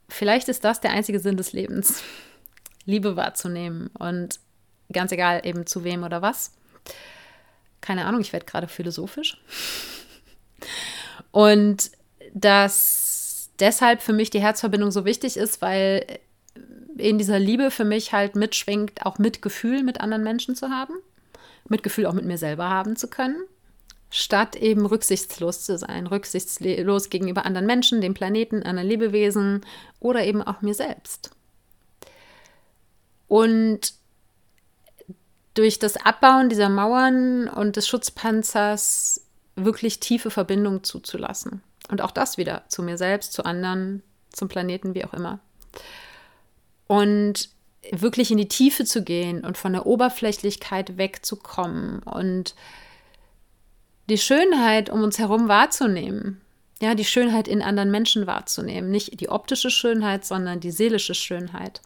vielleicht 0.10 0.50
ist 0.50 0.64
das 0.64 0.82
der 0.82 0.92
einzige 0.92 1.20
Sinn 1.20 1.38
des 1.38 1.54
Lebens, 1.54 2.04
Liebe 2.86 3.16
wahrzunehmen 3.16 3.88
und 3.98 4.40
ganz 4.92 5.12
egal 5.12 5.46
eben 5.46 5.66
zu 5.66 5.84
wem 5.84 6.04
oder 6.04 6.22
was. 6.22 6.52
Keine 7.82 8.06
Ahnung, 8.06 8.22
ich 8.22 8.34
werde 8.34 8.46
gerade 8.46 8.68
philosophisch. 8.68 9.42
Und 11.32 11.92
das 12.34 13.05
deshalb 13.60 14.02
für 14.02 14.14
mich 14.14 14.30
die 14.30 14.42
Herzverbindung 14.42 14.92
so 14.92 15.06
wichtig 15.06 15.38
ist, 15.38 15.62
weil 15.62 16.06
in 16.98 17.18
dieser 17.18 17.40
Liebe 17.40 17.72
für 17.72 17.86
mich 17.86 18.14
halt 18.14 18.36
mitschwingt, 18.36 19.06
auch 19.06 19.18
Mitgefühl 19.18 19.84
mit 19.84 20.00
anderen 20.00 20.24
Menschen 20.24 20.56
zu 20.56 20.70
haben, 20.70 20.94
Mitgefühl 21.68 22.06
auch 22.06 22.14
mit 22.14 22.26
mir 22.26 22.38
selber 22.38 22.70
haben 22.70 22.96
zu 22.96 23.10
können, 23.10 23.42
statt 24.10 24.56
eben 24.56 24.86
rücksichtslos 24.86 25.64
zu 25.64 25.78
sein, 25.78 26.08
rücksichtslos 26.08 27.10
gegenüber 27.10 27.46
anderen 27.46 27.68
Menschen, 27.68 28.02
dem 28.02 28.14
Planeten, 28.14 28.64
anderen 28.64 28.88
Lebewesen 28.88 29.62
oder 30.00 30.24
eben 30.24 30.42
auch 30.42 30.62
mir 30.62 30.74
selbst. 30.74 31.32
Und 33.28 33.94
durch 35.54 35.80
das 35.80 35.98
Abbauen 35.98 36.50
dieser 36.50 36.70
Mauern 36.70 37.50
und 37.50 37.76
des 37.76 37.88
Schutzpanzers 37.88 39.26
wirklich 39.56 40.00
tiefe 40.00 40.30
Verbindungen 40.30 40.84
zuzulassen 40.84 41.62
Und 41.90 42.02
auch 42.02 42.12
das 42.12 42.38
wieder 42.38 42.64
zu 42.68 42.84
mir 42.84 42.98
selbst, 42.98 43.34
zu 43.34 43.46
anderen, 43.46 44.02
zum 44.32 44.48
Planeten, 44.48 44.96
wie 44.96 45.06
auch 45.06 45.14
immer. 45.14 45.40
Und 46.88 47.50
wirklich 47.92 48.32
in 48.32 48.38
die 48.38 48.48
Tiefe 48.48 48.86
zu 48.86 49.04
gehen 49.04 49.44
und 49.46 49.58
von 49.58 49.74
der 49.74 49.86
Oberflächlichkeit 49.86 50.98
wegzukommen 50.98 52.00
und 52.00 52.56
die 54.10 54.18
Schönheit 54.18 54.90
um 54.90 55.04
uns 55.04 55.20
herum 55.20 55.48
wahrzunehmen. 55.48 56.42
Ja, 56.82 56.94
die 56.94 57.06
Schönheit 57.06 57.48
in 57.48 57.62
anderen 57.62 57.90
Menschen 57.90 58.28
wahrzunehmen. 58.28 58.92
Nicht 58.92 59.20
die 59.20 59.30
optische 59.30 59.70
Schönheit, 59.70 60.26
sondern 60.26 60.60
die 60.60 60.72
seelische 60.72 61.16
Schönheit. 61.16 61.82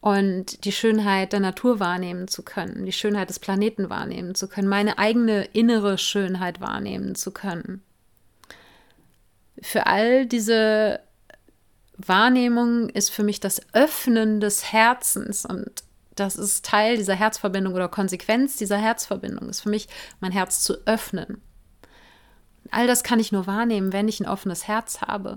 Und 0.00 0.64
die 0.64 0.72
Schönheit 0.72 1.32
der 1.32 1.40
Natur 1.40 1.80
wahrnehmen 1.80 2.28
zu 2.28 2.42
können, 2.42 2.84
die 2.84 2.92
Schönheit 2.92 3.30
des 3.30 3.38
Planeten 3.38 3.88
wahrnehmen 3.88 4.34
zu 4.34 4.48
können, 4.48 4.68
meine 4.68 4.98
eigene 4.98 5.44
innere 5.44 5.96
Schönheit 5.96 6.60
wahrnehmen 6.60 7.14
zu 7.14 7.30
können. 7.30 7.82
Für 9.66 9.86
all 9.86 10.26
diese 10.26 11.00
Wahrnehmung 11.96 12.90
ist 12.90 13.08
für 13.08 13.22
mich 13.22 13.40
das 13.40 13.62
Öffnen 13.72 14.38
des 14.38 14.72
Herzens 14.74 15.46
und 15.46 15.84
das 16.16 16.36
ist 16.36 16.66
Teil 16.66 16.98
dieser 16.98 17.14
Herzverbindung 17.14 17.72
oder 17.72 17.88
Konsequenz 17.88 18.56
dieser 18.56 18.76
Herzverbindung, 18.76 19.48
ist 19.48 19.62
für 19.62 19.70
mich 19.70 19.88
mein 20.20 20.32
Herz 20.32 20.60
zu 20.60 20.86
öffnen. 20.86 21.40
All 22.72 22.86
das 22.86 23.04
kann 23.04 23.18
ich 23.18 23.32
nur 23.32 23.46
wahrnehmen, 23.46 23.94
wenn 23.94 24.06
ich 24.06 24.20
ein 24.20 24.28
offenes 24.28 24.68
Herz 24.68 25.00
habe. 25.00 25.36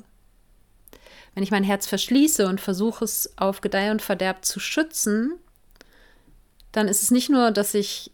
Wenn 1.33 1.43
ich 1.43 1.51
mein 1.51 1.63
Herz 1.63 1.87
verschließe 1.87 2.47
und 2.47 2.59
versuche 2.59 3.05
es 3.05 3.33
auf 3.37 3.61
Gedeih 3.61 3.91
und 3.91 4.01
Verderb 4.01 4.43
zu 4.43 4.59
schützen, 4.59 5.39
dann 6.73 6.89
ist 6.89 7.01
es 7.01 7.11
nicht 7.11 7.29
nur, 7.29 7.51
dass 7.51 7.73
ich 7.73 8.11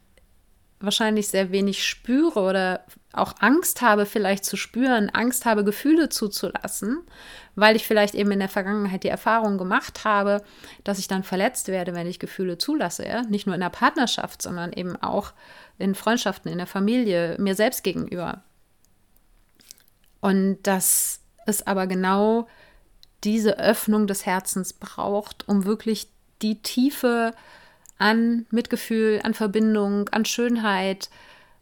wahrscheinlich 0.83 1.29
sehr 1.29 1.51
wenig 1.51 1.87
spüre 1.87 2.41
oder 2.41 2.81
auch 3.13 3.35
Angst 3.39 3.81
habe, 3.81 4.05
vielleicht 4.05 4.43
zu 4.43 4.57
spüren, 4.57 5.09
Angst 5.09 5.45
habe, 5.45 5.63
Gefühle 5.63 6.09
zuzulassen, 6.09 7.01
weil 7.55 7.75
ich 7.75 7.87
vielleicht 7.87 8.15
eben 8.15 8.31
in 8.31 8.39
der 8.39 8.49
Vergangenheit 8.49 9.03
die 9.03 9.09
Erfahrung 9.09 9.57
gemacht 9.57 10.03
habe, 10.03 10.43
dass 10.83 10.99
ich 10.99 11.07
dann 11.07 11.23
verletzt 11.23 11.69
werde, 11.69 11.93
wenn 11.95 12.07
ich 12.07 12.19
Gefühle 12.19 12.57
zulasse. 12.57 13.07
Ja? 13.07 13.21
Nicht 13.21 13.45
nur 13.45 13.55
in 13.55 13.61
der 13.61 13.69
Partnerschaft, 13.69 14.41
sondern 14.41 14.73
eben 14.73 14.95
auch 15.01 15.33
in 15.77 15.95
Freundschaften, 15.95 16.51
in 16.51 16.57
der 16.57 16.67
Familie, 16.67 17.37
mir 17.39 17.55
selbst 17.55 17.83
gegenüber. 17.83 18.43
Und 20.19 20.63
dass 20.63 21.21
es 21.45 21.65
aber 21.65 21.87
genau 21.87 22.47
diese 23.23 23.57
Öffnung 23.57 24.07
des 24.07 24.25
Herzens 24.25 24.73
braucht, 24.73 25.47
um 25.47 25.65
wirklich 25.65 26.09
die 26.41 26.61
Tiefe 26.61 27.33
an 28.03 28.45
Mitgefühl, 28.51 29.21
an 29.23 29.33
Verbindung, 29.33 30.09
an 30.09 30.25
Schönheit, 30.25 31.09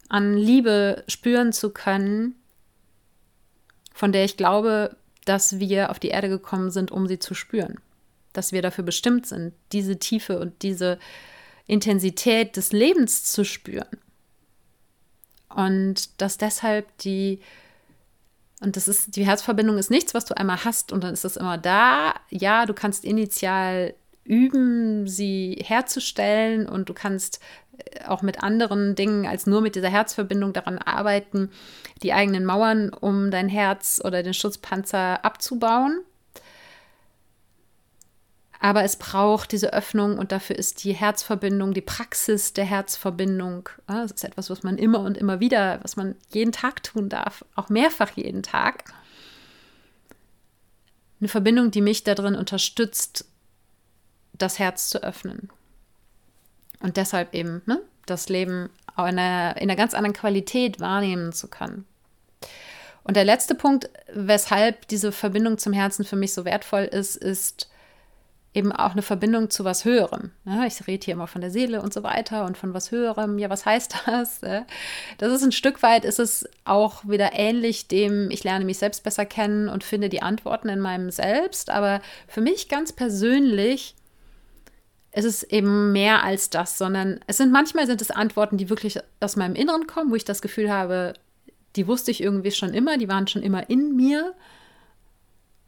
an 0.10 0.36
Liebe 0.36 1.04
spüren 1.08 1.54
zu 1.54 1.70
können, 1.70 2.34
von 3.94 4.12
der 4.12 4.26
ich 4.26 4.38
glaube, 4.38 4.98
dass 5.24 5.60
wir 5.60 5.92
auf 5.92 6.00
die 6.00 6.08
Erde 6.08 6.30
gekommen 6.30 6.72
sind, 6.72 6.92
um 6.92 7.08
sie 7.08 7.20
zu 7.20 7.36
spüren. 7.36 7.80
Dass 8.34 8.54
wir 8.54 8.64
dafür 8.64 8.84
bestimmt 8.84 9.28
sind, 9.28 9.54
diese 9.72 10.00
Tiefe 10.00 10.40
und 10.40 10.64
diese 10.64 10.98
Intensität 11.68 12.58
des 12.58 12.72
Lebens 12.72 13.32
zu 13.32 13.46
spüren. 13.46 14.00
Und 15.48 16.20
dass 16.20 16.40
deshalb 16.40 16.98
die, 17.00 17.40
und 18.62 18.78
das 18.78 18.88
ist, 18.88 19.16
die 19.16 19.28
Herzverbindung 19.28 19.78
ist 19.78 19.92
nichts, 19.92 20.16
was 20.16 20.26
du 20.26 20.36
einmal 20.36 20.66
hast 20.66 20.92
und 20.92 21.04
dann 21.04 21.14
ist 21.14 21.24
es 21.24 21.38
immer 21.38 21.60
da. 21.60 22.16
Ja, 22.32 22.66
du 22.66 22.74
kannst 22.74 23.06
initial 23.06 23.94
üben, 24.24 25.08
sie 25.08 25.64
herzustellen 25.66 26.68
und 26.68 26.90
du 26.90 26.94
kannst 26.94 27.40
äh, 27.78 28.06
auch 28.06 28.22
mit 28.22 28.44
anderen 28.44 28.96
Dingen 28.96 29.26
als 29.26 29.48
nur 29.48 29.62
mit 29.62 29.76
dieser 29.76 29.90
Herzverbindung 29.90 30.54
daran 30.54 30.78
arbeiten, 30.78 31.50
die 32.04 32.14
eigenen 32.14 32.46
Mauern 32.46 32.90
um 32.90 33.32
dein 33.32 33.50
Herz 33.50 34.02
oder 34.04 34.24
den 34.24 34.34
Schutzpanzer 34.34 35.24
abzubauen. 35.26 36.02
Aber 38.64 38.84
es 38.84 38.96
braucht 38.96 39.54
diese 39.54 39.74
Öffnung 39.74 40.20
und 40.20 40.32
dafür 40.32 40.56
ist 40.56 40.84
die 40.84 40.94
Herzverbindung, 40.94 41.74
die 41.74 41.82
Praxis 41.82 42.54
der 42.54 42.66
Herzverbindung, 42.66 43.70
das 43.88 44.12
ist 44.12 44.24
etwas, 44.24 44.52
was 44.52 44.62
man 44.62 44.78
immer 44.78 45.00
und 45.00 45.18
immer 45.18 45.40
wieder, 45.40 45.80
was 45.82 45.96
man 45.96 46.16
jeden 46.30 46.52
Tag 46.52 46.84
tun 46.84 47.10
darf, 47.10 47.44
auch 47.56 47.70
mehrfach 47.70 48.12
jeden 48.12 48.44
Tag. 48.44 48.84
Eine 51.20 51.28
Verbindung, 51.28 51.72
die 51.72 51.82
mich 51.82 52.04
darin 52.04 52.36
unterstützt, 52.36 53.26
das 54.34 54.60
Herz 54.60 54.90
zu 54.90 55.04
öffnen. 55.04 55.50
Und 56.80 56.98
deshalb 56.98 57.34
eben 57.34 57.62
ne, 57.66 57.82
das 58.06 58.30
Leben 58.30 58.70
in 58.98 59.04
einer, 59.04 59.56
in 59.58 59.70
einer 59.70 59.76
ganz 59.76 59.94
anderen 59.94 60.16
Qualität 60.16 60.80
wahrnehmen 60.80 61.32
zu 61.34 61.48
können. 61.48 61.86
Und 63.04 63.16
der 63.16 63.26
letzte 63.26 63.56
Punkt, 63.56 63.90
weshalb 64.14 64.88
diese 64.88 65.12
Verbindung 65.12 65.58
zum 65.58 65.74
Herzen 65.74 66.06
für 66.06 66.16
mich 66.16 66.34
so 66.34 66.46
wertvoll 66.46 66.84
ist, 66.84 67.16
ist 67.16 67.68
eben 68.54 68.72
auch 68.72 68.92
eine 68.92 69.02
Verbindung 69.02 69.50
zu 69.50 69.64
was 69.64 69.86
Höherem. 69.86 70.32
Ich 70.68 70.86
rede 70.86 71.06
hier 71.06 71.14
immer 71.14 71.28
von 71.28 71.42
der 71.42 71.52
Seele 71.52 71.82
und 71.82 71.94
so 71.94 72.04
weiter 72.04 72.46
und 72.46 72.58
von 72.58 72.74
was 72.74 72.92
Höherem. 72.92 73.40
Ja, 73.40 73.50
was 73.50 73.66
heißt 73.66 73.96
das? 74.06 74.42
Das 75.18 75.32
ist 75.32 75.44
ein 75.44 75.54
Stück 75.54 75.82
weit, 75.82 76.04
ist 76.04 76.20
es 76.20 76.48
auch 76.66 77.08
wieder 77.08 77.32
ähnlich 77.34 77.88
dem, 77.88 78.30
ich 78.30 78.44
lerne 78.44 78.66
mich 78.66 78.78
selbst 78.78 79.04
besser 79.04 79.26
kennen 79.26 79.70
und 79.70 79.84
finde 79.84 80.10
die 80.10 80.22
Antworten 80.22 80.70
in 80.70 80.80
meinem 80.80 81.12
Selbst. 81.12 81.70
Aber 81.70 82.02
für 82.28 82.42
mich 82.42 82.68
ganz 82.68 82.92
persönlich 82.92 83.96
es 85.12 85.26
ist 85.26 85.44
eben 85.44 85.92
mehr 85.92 86.24
als 86.24 86.50
das, 86.50 86.78
sondern 86.78 87.20
es 87.28 87.38
sind 87.38 87.52
manchmal 87.52 87.86
sind 87.86 88.02
es 88.02 88.12
Antworten, 88.12 88.58
die 88.58 88.70
wirklich 88.70 89.00
aus 89.20 89.36
meinem 89.36 89.56
Inneren 89.56 89.88
kommen, 89.88 90.12
wo 90.12 90.16
ich 90.16 90.26
das 90.26 90.42
Gefühl 90.42 90.72
habe, 90.72 91.14
die 91.76 91.88
wusste 91.88 92.12
ich 92.12 92.22
irgendwie 92.24 92.52
schon 92.52 92.74
immer, 92.74 92.98
die 92.98 93.10
waren 93.10 93.28
schon 93.28 93.44
immer 93.44 93.70
in 93.70 93.96
mir. 93.96 94.34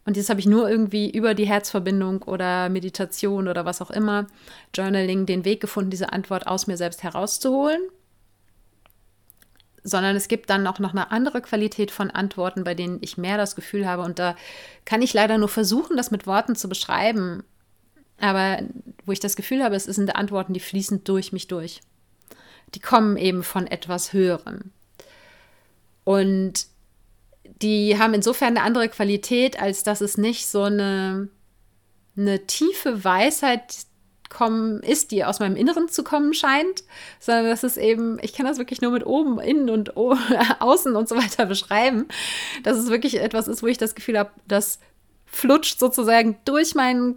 Und 0.06 0.18
jetzt 0.18 0.30
habe 0.30 0.40
ich 0.40 0.46
nur 0.46 0.70
irgendwie 0.70 1.10
über 1.10 1.34
die 1.34 1.48
Herzverbindung 1.48 2.24
oder 2.24 2.70
Meditation 2.70 3.48
oder 3.48 3.66
was 3.66 3.82
auch 3.82 3.92
immer, 3.92 4.28
Journaling, 4.76 5.26
den 5.26 5.46
Weg 5.46 5.62
gefunden, 5.62 5.92
diese 5.92 6.12
Antwort 6.12 6.48
aus 6.48 6.68
mir 6.68 6.76
selbst 6.78 7.04
herauszuholen. 7.04 7.82
Sondern 9.86 10.16
es 10.16 10.30
gibt 10.30 10.50
dann 10.50 10.68
auch 10.68 10.80
noch 10.80 10.92
eine 10.92 11.12
andere 11.12 11.42
Qualität 11.42 11.92
von 11.92 12.10
Antworten, 12.12 12.64
bei 12.64 12.74
denen 12.74 13.00
ich 13.02 13.18
mehr 13.18 13.38
das 13.38 13.56
Gefühl 13.56 13.86
habe. 13.86 14.04
Und 14.04 14.20
da 14.20 14.36
kann 14.86 15.02
ich 15.02 15.14
leider 15.14 15.38
nur 15.38 15.50
versuchen, 15.50 15.98
das 15.98 16.12
mit 16.12 16.28
Worten 16.28 16.56
zu 16.56 16.70
beschreiben. 16.70 17.44
Aber 18.20 18.60
wo 19.06 19.12
ich 19.12 19.20
das 19.20 19.36
Gefühl 19.36 19.64
habe, 19.64 19.76
es 19.76 19.86
sind 19.86 20.16
Antworten, 20.16 20.54
die 20.54 20.60
fließen 20.60 21.04
durch 21.04 21.34
mich 21.34 21.48
durch. 21.48 21.82
Die 22.76 22.80
kommen 22.80 23.18
eben 23.18 23.44
von 23.44 23.68
etwas 23.68 24.14
Höherem. 24.14 24.72
Und 26.04 26.68
die 27.62 27.98
haben 27.98 28.14
insofern 28.14 28.58
eine 28.58 28.64
andere 28.64 28.90
Qualität, 28.90 29.62
als 29.62 29.84
dass 29.84 30.02
es 30.02 30.18
nicht 30.18 30.48
so 30.48 30.64
eine, 30.64 31.30
eine 32.18 32.46
tiefe 32.46 33.04
Weisheit 33.04 33.86
kommen 34.30 34.82
ist, 34.82 35.12
die 35.12 35.24
aus 35.24 35.40
meinem 35.40 35.56
Inneren 35.56 35.88
zu 35.88 36.04
kommen 36.04 36.34
scheint, 36.34 36.84
sondern 37.20 37.46
dass 37.46 37.64
es 37.64 37.78
eben, 37.78 38.18
ich 38.22 38.34
kann 38.34 38.46
das 38.46 38.58
wirklich 38.58 38.82
nur 38.82 38.92
mit 38.92 39.06
oben, 39.06 39.40
innen 39.40 39.70
und 39.70 39.96
außen 40.60 40.96
und 40.96 41.08
so 41.08 41.16
weiter 41.16 41.46
beschreiben, 41.46 42.08
dass 42.64 42.78
es 42.78 42.90
wirklich 42.90 43.22
etwas 43.22 43.48
ist, 43.48 43.64
wo 43.64 43.68
ich 43.68 43.78
das 43.78 43.96
Gefühl 43.96 44.18
habe, 44.18 44.32
das 44.48 44.80
flutscht 45.26 45.80
sozusagen 45.80 46.38
durch 46.46 46.76
meinen 46.76 47.16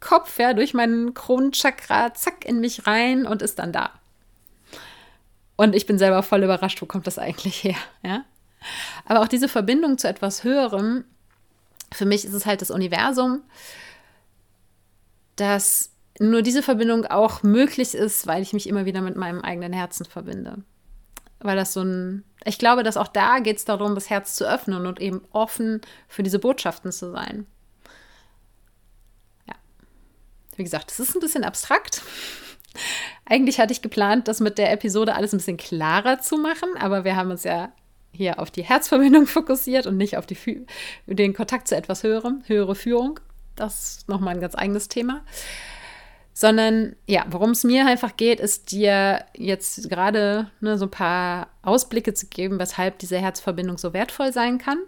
Kopf, 0.00 0.38
ja, 0.38 0.54
durch 0.54 0.74
meinen 0.74 1.14
Kronenchakra, 1.14 2.14
zack, 2.14 2.44
in 2.44 2.60
mich 2.60 2.86
rein 2.86 3.26
und 3.26 3.42
ist 3.42 3.58
dann 3.58 3.72
da. 3.72 3.90
Und 5.56 5.74
ich 5.74 5.86
bin 5.86 5.98
selber 5.98 6.22
voll 6.22 6.44
überrascht, 6.44 6.80
wo 6.80 6.86
kommt 6.86 7.06
das 7.06 7.18
eigentlich 7.18 7.64
her, 7.64 7.76
ja. 8.02 8.24
Aber 9.06 9.20
auch 9.20 9.28
diese 9.28 9.48
Verbindung 9.48 9.98
zu 9.98 10.08
etwas 10.08 10.44
Höherem, 10.44 11.04
für 11.92 12.04
mich 12.04 12.24
ist 12.24 12.32
es 12.32 12.46
halt 12.46 12.60
das 12.60 12.70
Universum, 12.70 13.42
dass 15.36 15.90
nur 16.20 16.42
diese 16.42 16.62
Verbindung 16.62 17.06
auch 17.06 17.42
möglich 17.42 17.94
ist, 17.94 18.26
weil 18.26 18.42
ich 18.42 18.52
mich 18.52 18.68
immer 18.68 18.84
wieder 18.84 19.00
mit 19.00 19.16
meinem 19.16 19.40
eigenen 19.40 19.72
Herzen 19.72 20.04
verbinde. 20.04 20.58
Weil 21.40 21.56
das 21.56 21.72
so 21.72 21.82
ein, 21.82 22.24
ich 22.44 22.58
glaube, 22.58 22.82
dass 22.82 22.96
auch 22.96 23.08
da 23.08 23.38
geht 23.38 23.58
es 23.58 23.64
darum, 23.64 23.94
das 23.94 24.10
Herz 24.10 24.34
zu 24.34 24.44
öffnen 24.48 24.86
und 24.86 25.00
eben 25.00 25.22
offen 25.30 25.80
für 26.08 26.22
diese 26.24 26.40
Botschaften 26.40 26.90
zu 26.90 27.12
sein. 27.12 27.46
Wie 30.58 30.64
gesagt, 30.64 30.90
es 30.90 30.98
ist 30.98 31.14
ein 31.14 31.20
bisschen 31.20 31.44
abstrakt. 31.44 32.02
Eigentlich 33.24 33.60
hatte 33.60 33.72
ich 33.72 33.80
geplant, 33.80 34.28
das 34.28 34.40
mit 34.40 34.58
der 34.58 34.72
Episode 34.72 35.14
alles 35.14 35.32
ein 35.32 35.38
bisschen 35.38 35.56
klarer 35.56 36.20
zu 36.20 36.36
machen, 36.36 36.68
aber 36.78 37.04
wir 37.04 37.16
haben 37.16 37.30
uns 37.30 37.44
ja 37.44 37.72
hier 38.10 38.40
auf 38.40 38.50
die 38.50 38.64
Herzverbindung 38.64 39.26
fokussiert 39.28 39.86
und 39.86 39.96
nicht 39.96 40.16
auf 40.16 40.26
die, 40.26 40.66
den 41.06 41.32
Kontakt 41.32 41.68
zu 41.68 41.76
etwas 41.76 42.02
Höherem, 42.02 42.42
höhere 42.46 42.74
Führung. 42.74 43.20
Das 43.54 43.98
ist 43.98 44.08
nochmal 44.08 44.34
ein 44.34 44.40
ganz 44.40 44.56
eigenes 44.56 44.88
Thema. 44.88 45.24
Sondern, 46.34 46.96
ja, 47.06 47.24
worum 47.30 47.50
es 47.50 47.62
mir 47.62 47.86
einfach 47.86 48.16
geht, 48.16 48.40
ist 48.40 48.72
dir 48.72 49.24
jetzt 49.36 49.88
gerade 49.88 50.50
ne, 50.60 50.76
so 50.76 50.86
ein 50.86 50.90
paar 50.90 51.48
Ausblicke 51.62 52.14
zu 52.14 52.26
geben, 52.26 52.58
weshalb 52.58 52.98
diese 52.98 53.18
Herzverbindung 53.18 53.78
so 53.78 53.92
wertvoll 53.92 54.32
sein 54.32 54.58
kann. 54.58 54.78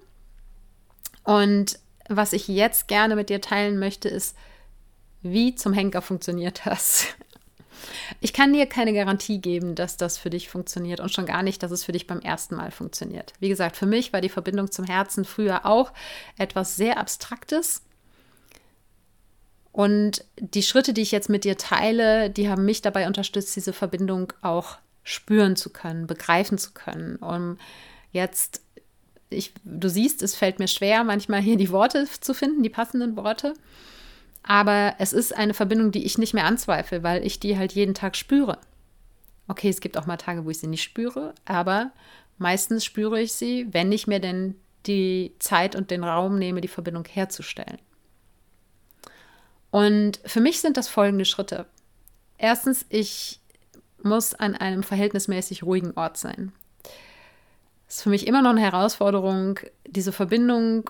Und 1.25 1.79
was 2.09 2.33
ich 2.33 2.49
jetzt 2.49 2.89
gerne 2.89 3.15
mit 3.15 3.31
dir 3.31 3.41
teilen 3.41 3.79
möchte, 3.79 4.09
ist, 4.09 4.37
wie 5.23 5.55
zum 5.55 5.73
Henker 5.73 6.03
funktioniert 6.03 6.63
das? 6.65 7.07
Ich 8.21 8.33
kann 8.33 8.53
dir 8.53 8.67
keine 8.67 8.93
Garantie 8.93 9.41
geben, 9.41 9.75
dass 9.75 9.97
das 9.97 10.19
für 10.19 10.31
dich 10.31 10.49
funktioniert 10.51 11.01
und 11.01 11.13
schon 11.13 11.27
gar 11.27 11.43
nicht, 11.43 11.63
dass 11.63 11.71
es 11.71 11.85
für 11.85 11.93
dich 11.93 12.07
beim 12.07 12.21
ersten 12.21 12.57
Mal 12.57 12.71
funktioniert. 12.71 13.33
Wie 13.41 13.49
gesagt, 13.49 13.77
für 13.77 13.87
mich 13.87 14.13
war 14.13 14.21
die 14.21 14.29
Verbindung 14.29 14.71
zum 14.71 14.85
Herzen 14.85 15.25
früher 15.25 15.65
auch 15.65 15.93
etwas 16.37 16.77
sehr 16.77 16.99
Abstraktes. 16.99 17.83
Und 19.73 20.25
die 20.39 20.63
Schritte, 20.63 20.93
die 20.93 21.03
ich 21.03 21.13
jetzt 21.13 21.29
mit 21.29 21.45
dir 21.45 21.57
teile, 21.57 22.29
die 22.29 22.49
haben 22.49 22.65
mich 22.65 22.83
dabei 22.83 23.07
unterstützt, 23.07 23.55
diese 23.57 23.73
Verbindung 23.73 24.33
auch 24.43 24.79
spüren 25.05 25.57
zu 25.57 25.71
können, 25.71 26.07
begreifen 26.07 26.59
zu 26.59 26.73
können, 26.73 27.17
um 27.17 27.57
jetzt 28.13 28.63
ich, 29.31 29.53
du 29.65 29.89
siehst, 29.89 30.23
es 30.23 30.35
fällt 30.35 30.59
mir 30.59 30.69
schwer, 30.69 31.05
manchmal 31.05 31.41
hier 31.41 31.57
die 31.57 31.71
Worte 31.71 32.07
zu 32.21 32.35
finden, 32.35 32.63
die 32.65 32.69
passenden 32.69 33.17
Worte. 33.17 33.55
Aber 34.43 34.95
es 34.99 35.13
ist 35.13 35.37
eine 35.37 35.55
Verbindung, 35.55 35.93
die 35.93 36.05
ich 36.05 36.19
nicht 36.19 36.35
mehr 36.35 36.45
anzweifle, 36.47 37.03
weil 37.03 37.25
ich 37.25 37.41
die 37.41 37.59
halt 37.59 37.73
jeden 37.73 37.95
Tag 37.95 38.17
spüre. 38.17 38.59
Okay, 39.49 39.69
es 39.69 39.81
gibt 39.81 39.97
auch 39.97 40.07
mal 40.07 40.17
Tage, 40.17 40.45
wo 40.45 40.51
ich 40.51 40.59
sie 40.59 40.67
nicht 40.67 40.83
spüre, 40.83 41.35
aber 41.45 41.91
meistens 42.39 42.85
spüre 42.85 43.21
ich 43.21 43.33
sie, 43.33 43.67
wenn 43.73 43.93
ich 43.93 44.07
mir 44.07 44.21
denn 44.21 44.55
die 44.87 45.35
Zeit 45.39 45.77
und 45.77 45.91
den 45.91 46.05
Raum 46.05 46.39
nehme, 46.39 46.61
die 46.61 46.69
Verbindung 46.69 47.05
herzustellen. 47.05 47.79
Und 49.71 50.21
für 50.25 50.41
mich 50.41 50.61
sind 50.61 50.77
das 50.77 50.89
folgende 50.89 51.25
Schritte. 51.25 51.67
Erstens, 52.39 52.87
ich 52.89 53.41
muss 54.03 54.35
an 54.35 54.57
einem 54.57 54.83
verhältnismäßig 54.83 55.63
ruhigen 55.63 55.93
Ort 55.93 56.17
sein. 56.17 56.53
Es 57.87 57.97
ist 57.97 58.03
für 58.03 58.11
mich 58.11 58.27
immer 58.27 58.43
noch 58.43 58.51
eine 58.51 58.61
Herausforderung, 58.61 59.59
diese 59.87 60.13
Verbindung 60.13 60.89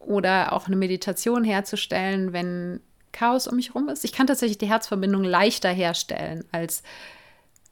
oder 0.00 0.52
auch 0.52 0.66
eine 0.66 0.76
Meditation 0.76 1.44
herzustellen, 1.44 2.32
wenn 2.32 2.80
Chaos 3.12 3.46
um 3.46 3.56
mich 3.56 3.68
herum 3.68 3.88
ist. 3.88 4.04
Ich 4.04 4.12
kann 4.12 4.26
tatsächlich 4.26 4.58
die 4.58 4.68
Herzverbindung 4.68 5.22
leichter 5.22 5.70
herstellen 5.70 6.44
als 6.52 6.82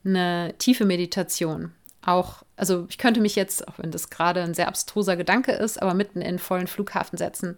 eine 0.05 0.55
tiefe 0.59 0.85
Meditation. 0.85 1.73
Auch, 2.05 2.43
also 2.57 2.87
ich 2.89 2.99
könnte 2.99 3.21
mich 3.21 3.35
jetzt, 3.35 3.67
auch 3.67 3.79
wenn 3.79 3.91
das 3.91 4.11
gerade 4.11 4.43
ein 4.43 4.55
sehr 4.55 4.69
abstruser 4.69 5.17
Gedanke 5.17 5.53
ist, 5.53 5.81
aber 5.83 5.95
mitten 5.95 6.21
in 6.21 6.39
vollen 6.39 6.67
Flughafen 6.67 7.19
setzen 7.19 7.57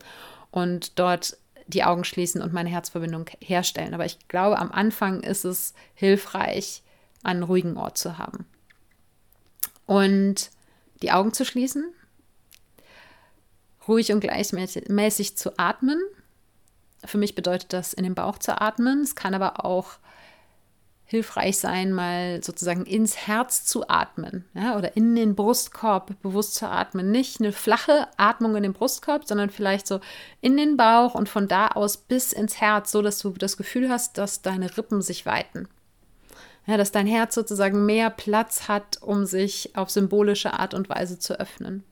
und 0.51 0.99
dort 0.99 1.37
die 1.67 1.85
Augen 1.85 2.05
schließen 2.05 2.43
und 2.43 2.53
meine 2.53 2.71
Herzverbindung 2.71 3.27
herstellen. 3.41 3.95
Aber 3.95 4.05
ich 4.05 4.19
glaube, 4.29 4.59
am 4.59 4.73
Anfang 4.73 5.23
ist 5.23 5.45
es 5.45 5.75
hilfreich, 5.95 6.83
einen 7.23 7.43
ruhigen 7.43 7.77
Ort 7.77 7.99
zu 7.99 8.19
haben. 8.19 8.47
Und 9.87 10.51
die 11.03 11.13
Augen 11.13 11.33
zu 11.33 11.45
schließen, 11.45 11.85
ruhig 13.91 14.13
und 14.13 14.21
gleichmäßig 14.21 15.37
zu 15.37 15.59
atmen. 15.59 16.01
Für 17.05 17.19
mich 17.19 17.35
bedeutet 17.35 17.73
das, 17.73 17.93
in 17.93 18.05
den 18.05 18.15
Bauch 18.15 18.39
zu 18.39 18.61
atmen. 18.61 19.03
Es 19.03 19.15
kann 19.15 19.35
aber 19.35 19.65
auch 19.65 19.99
hilfreich 21.11 21.59
sein, 21.59 21.93
mal 21.93 22.41
sozusagen 22.41 22.87
ins 22.87 23.17
Herz 23.27 23.65
zu 23.65 23.89
atmen 23.89 24.45
ja, 24.55 24.79
oder 24.79 24.97
in 24.97 25.17
den 25.17 25.35
Brustkorb 25.35 26.15
bewusst 26.23 26.55
zu 26.55 26.69
atmen. 26.69 27.11
Nicht 27.11 27.41
eine 27.41 27.51
flache 27.51 28.07
Atmung 28.17 28.55
in 28.55 28.63
den 28.63 28.75
Brustkorb, 28.75 29.27
sondern 29.27 29.51
vielleicht 29.51 29.89
so 29.89 29.99
in 30.41 30.57
den 30.57 30.77
Bauch 30.77 31.17
und 31.17 31.29
von 31.29 31.49
da 31.49 31.67
aus 31.69 31.97
bis 31.97 32.33
ins 32.33 32.61
Herz, 32.61 32.93
so 32.93 33.03
dass 33.03 33.19
du 33.19 33.31
das 33.31 33.57
Gefühl 33.57 33.91
hast, 33.91 34.19
dass 34.19 34.43
deine 34.43 34.77
Rippen 34.77 35.03
sich 35.03 35.27
weiten. 35.27 35.69
Ja, 36.67 36.77
dass 36.77 36.93
dein 36.93 37.09
Herz 37.09 37.35
sozusagen 37.35 37.85
mehr 37.87 38.11
Platz 38.11 38.69
hat, 38.69 39.03
um 39.03 39.27
sich 39.27 39.75
auf 39.75 39.91
symbolische 39.91 40.53
Art 40.53 40.75
und 40.75 40.89
Weise 40.89 41.19
zu 41.19 41.41
öffnen. 41.41 41.83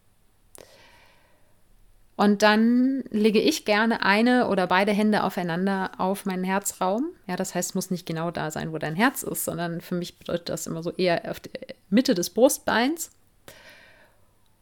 Und 2.18 2.42
dann 2.42 3.04
lege 3.10 3.40
ich 3.40 3.64
gerne 3.64 4.02
eine 4.02 4.48
oder 4.48 4.66
beide 4.66 4.90
Hände 4.92 5.22
aufeinander 5.22 5.92
auf 5.98 6.26
meinen 6.26 6.42
Herzraum. 6.42 7.06
Ja, 7.28 7.36
das 7.36 7.54
heißt, 7.54 7.70
es 7.70 7.74
muss 7.76 7.92
nicht 7.92 8.06
genau 8.06 8.32
da 8.32 8.50
sein, 8.50 8.72
wo 8.72 8.78
dein 8.78 8.96
Herz 8.96 9.22
ist, 9.22 9.44
sondern 9.44 9.80
für 9.80 9.94
mich 9.94 10.18
bedeutet 10.18 10.48
das 10.48 10.66
immer 10.66 10.82
so 10.82 10.90
eher 10.90 11.30
auf 11.30 11.38
der 11.38 11.52
Mitte 11.90 12.14
des 12.14 12.30
Brustbeins. 12.30 13.12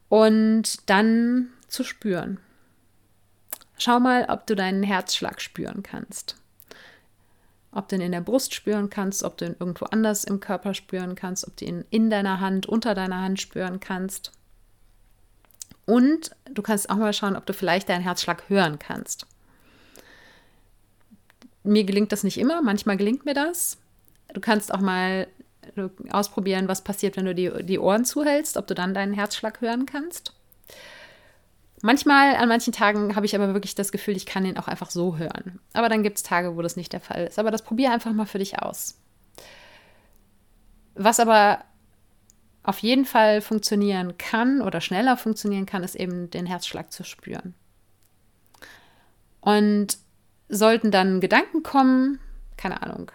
Und 0.07 0.89
dann 0.89 1.49
zu 1.67 1.83
spüren. 1.83 2.39
Schau 3.79 3.99
mal, 3.99 4.27
ob 4.29 4.45
du 4.45 4.55
deinen 4.55 4.83
Herzschlag 4.83 5.41
spüren 5.41 5.81
kannst 5.81 6.35
ob 7.77 7.87
du 7.87 7.95
ihn 7.95 8.01
in 8.01 8.11
der 8.11 8.21
Brust 8.21 8.55
spüren 8.55 8.89
kannst, 8.89 9.23
ob 9.23 9.37
du 9.37 9.45
ihn 9.45 9.55
irgendwo 9.59 9.85
anders 9.85 10.23
im 10.23 10.39
Körper 10.39 10.73
spüren 10.73 11.13
kannst, 11.13 11.47
ob 11.47 11.55
du 11.57 11.65
ihn 11.65 11.85
in 11.91 12.09
deiner 12.09 12.39
Hand, 12.39 12.65
unter 12.65 12.95
deiner 12.95 13.21
Hand 13.21 13.39
spüren 13.39 13.79
kannst. 13.79 14.31
Und 15.87 16.31
du 16.53 16.61
kannst 16.61 16.89
auch 16.89 16.97
mal 16.97 17.13
schauen, 17.13 17.37
ob 17.37 17.45
du 17.45 17.53
vielleicht 17.53 17.87
deinen 17.87 18.03
Herzschlag 18.03 18.49
hören 18.49 18.77
kannst. 18.77 19.25
Mir 21.63 21.85
gelingt 21.85 22.11
das 22.11 22.23
nicht 22.23 22.37
immer, 22.37 22.61
manchmal 22.61 22.97
gelingt 22.97 23.25
mir 23.25 23.33
das. 23.33 23.77
Du 24.33 24.41
kannst 24.41 24.73
auch 24.73 24.81
mal 24.81 25.27
ausprobieren, 26.09 26.67
was 26.67 26.83
passiert, 26.83 27.15
wenn 27.17 27.25
du 27.25 27.33
die, 27.33 27.51
die 27.63 27.79
Ohren 27.79 28.03
zuhältst, 28.05 28.57
ob 28.57 28.67
du 28.67 28.75
dann 28.75 28.93
deinen 28.93 29.13
Herzschlag 29.13 29.61
hören 29.61 29.85
kannst. 29.85 30.33
Manchmal, 31.81 32.35
an 32.35 32.49
manchen 32.49 32.73
Tagen 32.73 33.15
habe 33.15 33.25
ich 33.25 33.35
aber 33.35 33.53
wirklich 33.53 33.75
das 33.75 33.91
Gefühl, 33.91 34.17
ich 34.17 34.25
kann 34.25 34.45
ihn 34.45 34.57
auch 34.57 34.67
einfach 34.67 34.89
so 34.89 35.17
hören. 35.17 35.59
Aber 35.73 35.87
dann 35.87 36.03
gibt 36.03 36.17
es 36.17 36.23
Tage, 36.23 36.57
wo 36.57 36.61
das 36.61 36.75
nicht 36.75 36.91
der 36.91 36.99
Fall 36.99 37.27
ist. 37.27 37.39
Aber 37.39 37.51
das 37.51 37.61
probiere 37.61 37.93
einfach 37.93 38.11
mal 38.11 38.25
für 38.25 38.39
dich 38.39 38.59
aus. 38.59 38.99
Was 40.95 41.19
aber 41.19 41.63
auf 42.67 42.79
jeden 42.79 43.05
Fall 43.05 43.39
funktionieren 43.39 44.17
kann 44.17 44.61
oder 44.61 44.81
schneller 44.81 45.15
funktionieren 45.15 45.65
kann, 45.65 45.85
ist 45.85 45.95
eben 45.95 46.29
den 46.29 46.45
Herzschlag 46.45 46.91
zu 46.91 47.05
spüren. 47.05 47.53
Und 49.39 49.97
sollten 50.49 50.91
dann 50.91 51.21
Gedanken 51.21 51.63
kommen, 51.63 52.19
keine 52.57 52.83
Ahnung, 52.83 53.09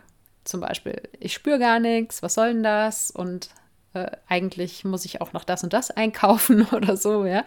zum 0.44 0.60
Beispiel, 0.60 1.02
ich 1.20 1.34
spüre 1.34 1.58
gar 1.58 1.80
nichts, 1.80 2.22
was 2.22 2.32
soll 2.32 2.54
denn 2.54 2.62
das? 2.62 3.10
Und 3.10 3.50
äh, 3.92 4.10
eigentlich 4.26 4.86
muss 4.86 5.04
ich 5.04 5.20
auch 5.20 5.34
noch 5.34 5.44
das 5.44 5.62
und 5.62 5.74
das 5.74 5.90
einkaufen 5.96 6.66
oder 6.68 6.96
so, 6.96 7.26
ja. 7.26 7.44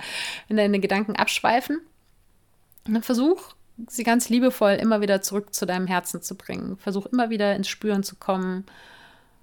Wenn 0.48 0.58
deine 0.58 0.80
Gedanken 0.80 1.16
abschweifen, 1.16 1.82
dann 2.84 3.02
versuch, 3.02 3.56
sie 3.88 4.04
ganz 4.04 4.30
liebevoll 4.30 4.74
immer 4.74 5.02
wieder 5.02 5.24
zurück 5.24 5.56
zu 5.56 5.66
deinem 5.66 5.88
Herzen 5.88 6.22
zu 6.22 6.36
bringen. 6.36 6.78
Versuch 6.78 7.08
immer 7.08 7.32
wieder 7.32 7.56
ins 7.56 7.68
Spüren 7.68 8.04
zu 8.04 8.16
kommen, 8.16 8.68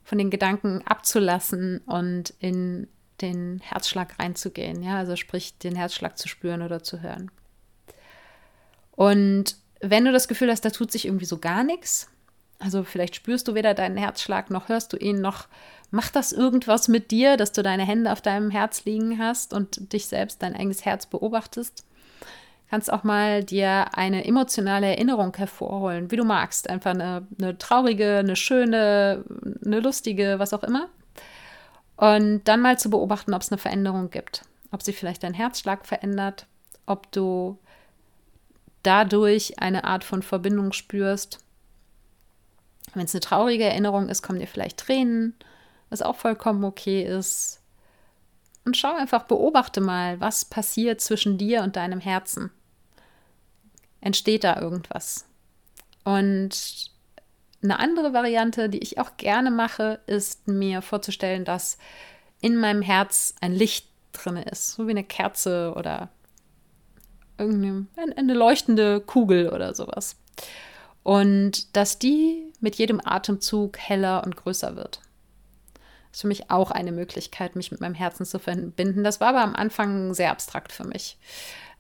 von 0.05 0.19
den 0.19 0.31
Gedanken 0.31 0.83
abzulassen 0.87 1.79
und 1.87 2.35
in 2.39 2.89
den 3.21 3.61
Herzschlag 3.61 4.19
reinzugehen, 4.19 4.83
ja, 4.83 4.97
also 4.99 5.17
sprich, 5.17 5.59
den 5.59 5.77
Herzschlag 5.77 6.19
zu 6.19 6.29
spüren 6.29 6.63
oder 6.63 6.83
zu 6.83 7.01
hören. 7.03 7.31
Und 8.93 9.57
wenn 9.81 10.05
du 10.05 10.13
das 10.13 10.29
Gefühl 10.29 10.51
hast, 10.51 10.65
da 10.65 10.71
tut 10.71 10.91
sich 10.91 11.07
irgendwie 11.07 11.25
so 11.25 11.39
gar 11.39 11.63
nichts, 11.63 12.09
also 12.59 12.85
vielleicht 12.85 13.17
spürst 13.17 13.49
du 13.49 13.55
weder 13.55 13.75
deinen 13.75 13.97
Herzschlag 13.97 14.51
noch 14.51 14.69
hörst 14.69 14.93
du 14.93 14.97
ihn 14.97 15.21
noch 15.21 15.49
macht 15.93 16.17
das 16.17 16.33
irgendwas 16.33 16.89
mit 16.89 17.11
dir, 17.11 17.37
dass 17.37 17.53
du 17.53 17.63
deine 17.63 17.87
Hände 17.87 18.11
auf 18.11 18.23
deinem 18.23 18.51
Herz 18.51 18.85
liegen 18.87 19.19
hast 19.19 19.53
und 19.53 19.93
dich 19.93 20.07
selbst 20.07 20.43
dein 20.43 20.57
eigenes 20.57 20.85
Herz 20.85 21.07
beobachtest. 21.07 21.85
Kannst 22.73 22.91
auch 22.91 23.05
mal 23.05 23.45
dir 23.45 23.97
eine 23.97 24.25
emotionale 24.25 24.87
Erinnerung 24.87 25.37
hervorholen, 25.37 26.11
wie 26.11 26.17
du 26.17 26.25
magst. 26.25 26.71
Einfach 26.71 26.93
eine, 26.93 27.27
eine 27.39 27.59
traurige, 27.59 28.19
eine 28.19 28.35
schöne, 28.35 29.25
eine 29.63 29.81
lustige, 29.81 30.39
was 30.39 30.55
auch 30.55 30.63
immer. 30.63 30.89
Und 31.97 32.45
dann 32.45 32.63
mal 32.63 32.79
zu 32.79 32.89
beobachten, 32.89 33.35
ob 33.35 33.43
es 33.43 33.53
eine 33.53 33.59
Veränderung 33.59 34.09
gibt. 34.09 34.43
Ob 34.71 34.83
sich 34.83 34.97
vielleicht 34.97 35.23
dein 35.23 35.35
Herzschlag 35.35 35.87
verändert, 35.87 36.47
ob 36.87 37.13
du 37.13 37.59
dadurch 38.83 39.61
eine 39.61 39.85
Art 39.85 40.03
von 40.03 40.23
Verbindung 40.23 40.73
spürst 40.73 41.39
wenn 42.95 43.05
es 43.05 43.15
eine 43.15 43.21
traurige 43.21 43.65
Erinnerung 43.65 44.09
ist, 44.09 44.23
kommen 44.23 44.39
dir 44.39 44.47
vielleicht 44.47 44.79
Tränen, 44.79 45.35
was 45.91 46.03
auch 46.03 46.17
vollkommen 46.17 46.65
okay 46.65 47.03
ist. 47.03 47.61
Und 48.65 48.77
schau 48.77 48.95
einfach, 48.95 49.25
beobachte 49.25 49.81
mal, 49.81 50.21
was 50.21 50.45
passiert 50.45 51.01
zwischen 51.01 51.39
dir 51.39 51.63
und 51.63 51.77
deinem 51.77 52.01
Herzen. 52.01 52.51
Entsteht 54.03 54.45
da 54.45 54.61
irgendwas? 54.61 55.25
Und 56.05 56.91
eine 57.63 57.79
andere 57.79 58.13
Variante, 58.13 58.69
die 58.69 58.81
ich 58.81 58.99
auch 58.99 59.17
gerne 59.17 59.51
mache, 59.51 60.01
ist 60.07 60.49
mir 60.49 60.83
vorzustellen, 60.83 61.45
dass 61.45 61.79
in 62.41 62.57
meinem 62.57 62.83
Herz 62.83 63.35
ein 63.41 63.53
Licht 63.53 63.87
drin 64.13 64.37
ist, 64.37 64.73
so 64.73 64.87
wie 64.87 64.91
eine 64.91 65.05
Kerze 65.05 65.73
oder 65.77 66.11
irgendeine 67.39 67.87
eine 68.17 68.35
leuchtende 68.35 69.01
Kugel 69.01 69.49
oder 69.49 69.75
sowas. 69.75 70.17
Und 71.05 71.77
dass 71.77 71.99
die 71.99 72.53
mit 72.61 72.77
jedem 72.77 73.01
Atemzug 73.03 73.79
heller 73.79 74.25
und 74.25 74.37
größer 74.37 74.77
wird. 74.77 75.01
Das 76.11 76.19
ist 76.19 76.21
für 76.23 76.29
mich 76.29 76.51
auch 76.51 76.71
eine 76.71 76.93
Möglichkeit, 76.93 77.57
mich 77.57 77.71
mit 77.71 77.81
meinem 77.81 77.95
Herzen 77.95 78.27
zu 78.27 78.39
verbinden. 78.39 79.03
Das 79.03 79.21
war 79.21 79.29
aber 79.29 79.43
am 79.43 79.55
Anfang 79.55 80.15
sehr 80.15 80.31
abstrakt 80.31 80.73
für 80.73 80.85
mich. 80.85 81.17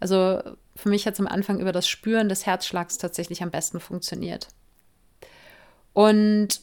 Also 0.03 0.43
für 0.75 0.89
mich 0.89 1.07
hat 1.07 1.15
es 1.15 1.21
am 1.21 1.29
Anfang 1.29 1.61
über 1.61 1.71
das 1.71 1.87
Spüren 1.87 2.29
des 2.29 2.45
Herzschlags 2.45 2.99
tatsächlich 2.99 3.41
am 3.41 3.53
besten 3.53 3.79
funktioniert. 3.79 4.49
Und 5.93 6.61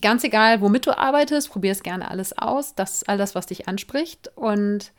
ganz 0.00 0.22
egal, 0.22 0.60
womit 0.60 0.86
du 0.86 0.96
arbeitest, 0.96 1.50
probier 1.50 1.72
es 1.72 1.82
gerne 1.82 2.08
alles 2.08 2.38
aus. 2.38 2.76
Das 2.76 3.02
all 3.02 3.18
das, 3.18 3.34
was 3.34 3.46
dich 3.46 3.66
anspricht. 3.66 4.30
Und 4.36 4.92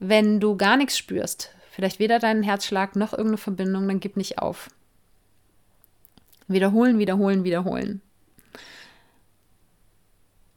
wenn 0.00 0.40
du 0.40 0.56
gar 0.56 0.76
nichts 0.76 0.98
spürst, 0.98 1.54
vielleicht 1.70 2.00
weder 2.00 2.18
deinen 2.18 2.42
Herzschlag 2.42 2.96
noch 2.96 3.12
irgendeine 3.12 3.38
Verbindung, 3.38 3.86
dann 3.86 4.00
gib 4.00 4.16
nicht 4.16 4.40
auf. 4.40 4.68
Wiederholen, 6.48 6.98
wiederholen, 6.98 7.44
wiederholen. 7.44 8.02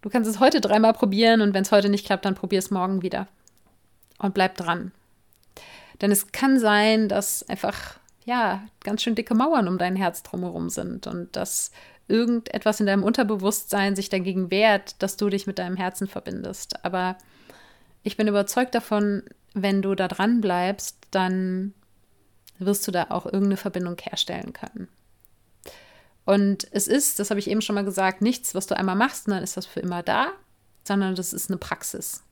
Du 0.02 0.10
kannst 0.10 0.28
es 0.28 0.40
heute 0.40 0.60
dreimal 0.60 0.94
probieren 0.94 1.42
und 1.42 1.54
wenn 1.54 1.62
es 1.62 1.72
heute 1.72 1.90
nicht 1.90 2.08
klappt, 2.08 2.26
dann 2.26 2.34
probier 2.34 2.58
es 2.58 2.72
morgen 2.72 3.04
wieder. 3.04 3.28
Und 4.18 4.34
bleib 4.34 4.58
dran. 4.58 4.92
Denn 6.02 6.12
es 6.12 6.32
kann 6.32 6.60
sein, 6.60 7.10
dass 7.10 7.48
einfach, 7.50 8.00
ja, 8.26 8.64
ganz 8.84 9.04
schön 9.04 9.16
dicke 9.16 9.36
Mauern 9.36 9.68
um 9.68 9.78
dein 9.78 9.96
Herz 9.96 10.24
drumherum 10.24 10.70
sind 10.70 11.08
und 11.08 11.36
dass 11.36 11.72
irgendetwas 12.08 12.80
in 12.80 12.86
deinem 12.86 13.04
Unterbewusstsein 13.04 13.96
sich 13.96 14.10
dagegen 14.10 14.52
wehrt, 14.52 15.02
dass 15.02 15.18
du 15.18 15.30
dich 15.30 15.48
mit 15.48 15.60
deinem 15.60 15.78
Herzen 15.78 16.08
verbindest. 16.08 16.84
Aber 16.84 17.18
ich 18.04 18.18
bin 18.18 18.28
überzeugt 18.28 18.74
davon, 18.76 19.24
wenn 19.54 19.82
du 19.82 19.96
da 19.96 20.08
dran 20.08 20.42
bleibst, 20.42 20.98
dann 21.12 21.74
wirst 22.58 22.88
du 22.88 22.92
da 22.92 23.08
auch 23.10 23.26
irgendeine 23.26 23.58
Verbindung 23.58 23.98
herstellen 24.00 24.54
können. 24.54 24.88
Und 26.26 26.68
es 26.72 26.88
ist, 26.88 27.20
das 27.20 27.30
habe 27.30 27.40
ich 27.40 27.50
eben 27.50 27.62
schon 27.62 27.76
mal 27.76 27.86
gesagt, 27.86 28.22
nichts, 28.22 28.54
was 28.54 28.68
du 28.68 28.78
einmal 28.78 28.96
machst 28.96 29.28
und 29.28 29.34
dann 29.34 29.44
ist 29.44 29.58
das 29.58 29.66
für 29.66 29.80
immer 29.80 30.04
da, 30.04 30.34
sondern 30.84 31.16
das 31.16 31.34
ist 31.34 31.50
eine 31.50 31.58
Praxis. 31.58 32.24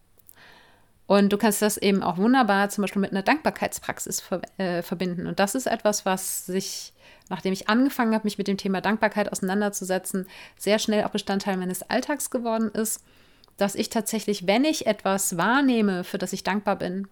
Und 1.08 1.32
du 1.32 1.38
kannst 1.38 1.62
das 1.62 1.78
eben 1.78 2.04
auch 2.04 2.18
wunderbar 2.18 2.70
zum 2.70 2.84
Beispiel 2.84 3.02
mit 3.02 3.12
einer 3.12 3.24
Dankbarkeitspraxis 3.24 4.20
ver 4.20 4.42
äh, 4.58 4.82
verbinden. 4.82 5.26
Und 5.26 5.40
das 5.40 5.56
ist 5.56 5.66
etwas, 5.66 6.06
was 6.06 6.46
sich, 6.46 6.94
nachdem 7.30 7.54
ich 7.54 7.70
angefangen 7.70 8.14
habe, 8.14 8.26
mich 8.26 8.38
mit 8.38 8.50
dem 8.50 8.58
Thema 8.58 8.82
Dankbarkeit 8.82 9.32
auseinanderzusetzen, 9.32 10.28
sehr 10.58 10.80
schnell 10.80 11.06
auch 11.06 11.12
Bestandteil 11.12 11.56
meines 11.56 11.82
Alltags 11.82 12.30
geworden 12.30 12.70
ist, 12.70 13.02
dass 13.56 13.74
ich 13.74 13.90
tatsächlich, 13.90 14.48
wenn 14.48 14.66
ich 14.66 14.86
etwas 14.86 15.38
wahrnehme, 15.38 16.04
für 16.04 16.18
das 16.18 16.34
ich 16.34 16.44
dankbar 16.44 16.76
bin, 16.76 17.08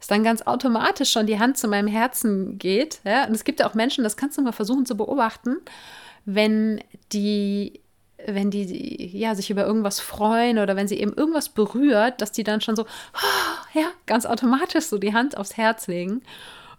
es 0.00 0.06
dann 0.06 0.24
ganz 0.24 0.42
automatisch 0.42 1.10
schon 1.10 1.26
die 1.26 1.38
Hand 1.38 1.58
zu 1.58 1.68
meinem 1.68 1.88
Herzen 1.88 2.58
geht. 2.58 3.00
Ja? 3.04 3.26
Und 3.26 3.34
es 3.34 3.44
gibt 3.44 3.60
ja 3.60 3.68
auch 3.68 3.74
Menschen, 3.74 4.02
das 4.02 4.16
kannst 4.16 4.38
du 4.38 4.42
mal 4.42 4.52
versuchen 4.52 4.86
zu 4.86 4.96
beobachten, 4.96 5.58
wenn 6.24 6.82
die 7.12 7.80
wenn 8.26 8.50
die 8.50 9.16
ja 9.16 9.34
sich 9.34 9.50
über 9.50 9.64
irgendwas 9.64 10.00
freuen 10.00 10.58
oder 10.58 10.76
wenn 10.76 10.88
sie 10.88 10.98
eben 10.98 11.12
irgendwas 11.12 11.48
berührt, 11.48 12.20
dass 12.20 12.32
die 12.32 12.44
dann 12.44 12.60
schon 12.60 12.76
so 12.76 12.82
oh, 12.82 13.78
ja 13.78 13.86
ganz 14.06 14.26
automatisch 14.26 14.84
so 14.86 14.98
die 14.98 15.14
Hand 15.14 15.36
aufs 15.36 15.56
Herz 15.56 15.86
legen. 15.86 16.22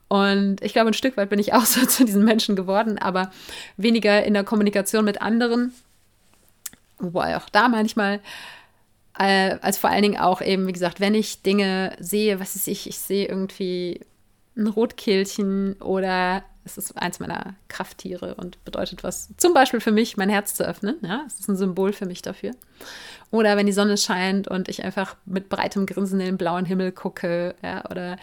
Und 0.09 0.61
ich 0.61 0.73
glaube, 0.73 0.89
ein 0.89 0.93
Stück 0.93 1.17
weit 1.17 1.29
bin 1.29 1.39
ich 1.39 1.53
auch 1.53 1.65
so 1.65 1.85
zu 1.85 2.05
diesen 2.05 2.23
Menschen 2.23 2.55
geworden, 2.55 2.97
aber 2.97 3.31
weniger 3.77 4.23
in 4.23 4.33
der 4.33 4.43
Kommunikation 4.43 5.05
mit 5.05 5.21
anderen, 5.21 5.73
wobei 6.99 7.37
auch 7.37 7.49
da 7.49 7.67
manchmal, 7.67 8.19
äh, 9.17 9.57
als 9.61 9.77
vor 9.77 9.89
allen 9.89 10.03
Dingen 10.03 10.19
auch 10.19 10.41
eben, 10.41 10.67
wie 10.67 10.73
gesagt, 10.73 10.99
wenn 10.99 11.15
ich 11.15 11.41
Dinge 11.41 11.95
sehe, 11.99 12.39
was 12.39 12.55
ist 12.55 12.67
ich, 12.67 12.87
ich 12.87 12.97
sehe 12.97 13.27
irgendwie 13.27 14.01
ein 14.55 14.67
Rotkehlchen 14.67 15.73
oder 15.81 16.43
es 16.67 16.77
ist 16.77 16.97
eins 16.97 17.19
meiner 17.19 17.55
Krafttiere 17.69 18.35
und 18.35 18.63
bedeutet 18.65 19.03
was, 19.03 19.29
zum 19.37 19.53
Beispiel 19.53 19.79
für 19.79 19.91
mich, 19.91 20.17
mein 20.17 20.29
Herz 20.29 20.53
zu 20.53 20.67
öffnen. 20.67 20.97
Ja, 21.01 21.23
es 21.25 21.39
ist 21.39 21.47
ein 21.47 21.55
Symbol 21.55 21.93
für 21.93 22.05
mich 22.05 22.21
dafür. 22.21 22.51
Oder 23.31 23.57
wenn 23.57 23.65
die 23.65 23.73
Sonne 23.73 23.97
scheint 23.97 24.47
und 24.47 24.69
ich 24.69 24.83
einfach 24.83 25.15
mit 25.25 25.49
breitem 25.49 25.85
Grinsen 25.85 26.19
in 26.19 26.25
den 26.25 26.37
blauen 26.37 26.65
Himmel 26.65 26.91
gucke. 26.91 27.55
Ja, 27.63 27.83
oder 27.89 28.17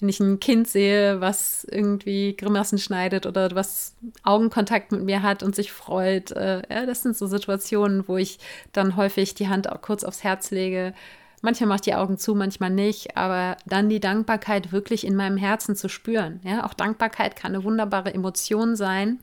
wenn 0.00 0.08
ich 0.08 0.20
ein 0.20 0.40
Kind 0.40 0.68
sehe, 0.68 1.20
was 1.20 1.64
irgendwie 1.70 2.36
Grimassen 2.36 2.78
schneidet 2.78 3.26
oder 3.26 3.54
was 3.54 3.94
Augenkontakt 4.22 4.92
mit 4.92 5.02
mir 5.02 5.22
hat 5.22 5.42
und 5.42 5.54
sich 5.54 5.72
freut. 5.72 6.30
Äh, 6.32 6.62
ja, 6.70 6.86
das 6.86 7.02
sind 7.02 7.16
so 7.16 7.26
Situationen, 7.26 8.08
wo 8.08 8.16
ich 8.16 8.38
dann 8.72 8.96
häufig 8.96 9.34
die 9.34 9.48
Hand 9.48 9.70
auch 9.70 9.82
kurz 9.82 10.04
aufs 10.04 10.24
Herz 10.24 10.50
lege 10.50 10.94
Manchmal 11.42 11.68
macht 11.68 11.86
die 11.86 11.94
Augen 11.94 12.18
zu, 12.18 12.34
manchmal 12.34 12.70
nicht, 12.70 13.16
aber 13.16 13.56
dann 13.64 13.88
die 13.88 14.00
Dankbarkeit 14.00 14.72
wirklich 14.72 15.06
in 15.06 15.16
meinem 15.16 15.38
Herzen 15.38 15.74
zu 15.74 15.88
spüren. 15.88 16.40
Ja, 16.44 16.66
auch 16.66 16.74
Dankbarkeit 16.74 17.34
kann 17.34 17.54
eine 17.54 17.64
wunderbare 17.64 18.12
Emotion 18.12 18.76
sein, 18.76 19.20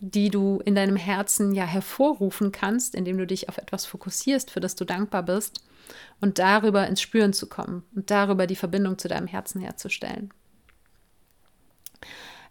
die 0.00 0.30
du 0.30 0.60
in 0.64 0.74
deinem 0.74 0.96
Herzen 0.96 1.52
ja 1.52 1.64
hervorrufen 1.64 2.50
kannst, 2.50 2.94
indem 2.94 3.18
du 3.18 3.26
dich 3.26 3.48
auf 3.48 3.58
etwas 3.58 3.84
fokussierst, 3.84 4.50
für 4.50 4.60
das 4.60 4.74
du 4.74 4.84
dankbar 4.84 5.22
bist 5.22 5.62
und 6.20 6.38
darüber 6.38 6.86
ins 6.86 7.02
Spüren 7.02 7.34
zu 7.34 7.46
kommen 7.46 7.84
und 7.94 8.10
darüber 8.10 8.46
die 8.46 8.56
Verbindung 8.56 8.96
zu 8.98 9.08
deinem 9.08 9.26
Herzen 9.26 9.60
herzustellen. 9.60 10.30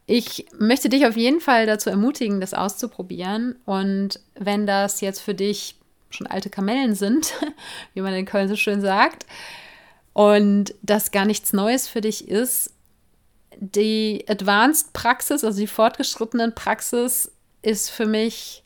Ich 0.05 0.45
möchte 0.57 0.89
dich 0.89 1.05
auf 1.05 1.17
jeden 1.17 1.39
Fall 1.39 1.65
dazu 1.65 1.89
ermutigen, 1.89 2.41
das 2.41 2.53
auszuprobieren. 2.53 3.55
Und 3.65 4.19
wenn 4.35 4.67
das 4.67 5.01
jetzt 5.01 5.21
für 5.21 5.33
dich 5.33 5.80
schon 6.13 6.27
alte 6.27 6.49
Kamellen 6.49 6.95
sind, 6.95 7.33
wie 7.93 8.01
man 8.01 8.13
in 8.13 8.25
Köln 8.25 8.47
so 8.47 8.55
schön 8.55 8.81
sagt, 8.81 9.25
und 10.13 10.73
das 10.81 11.11
gar 11.11 11.25
nichts 11.25 11.53
Neues 11.53 11.87
für 11.87 12.01
dich 12.01 12.27
ist, 12.27 12.73
die 13.57 14.25
Advanced 14.27 14.93
Praxis, 14.93 15.43
also 15.43 15.59
die 15.59 15.67
fortgeschrittenen 15.67 16.55
Praxis, 16.55 17.31
ist 17.61 17.89
für 17.89 18.05
mich 18.05 18.63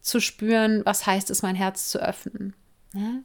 zu 0.00 0.20
spüren, 0.20 0.82
was 0.84 1.06
heißt 1.06 1.30
es, 1.30 1.42
mein 1.42 1.54
Herz 1.54 1.88
zu 1.88 1.98
öffnen. 1.98 2.54
Ja? 2.94 3.22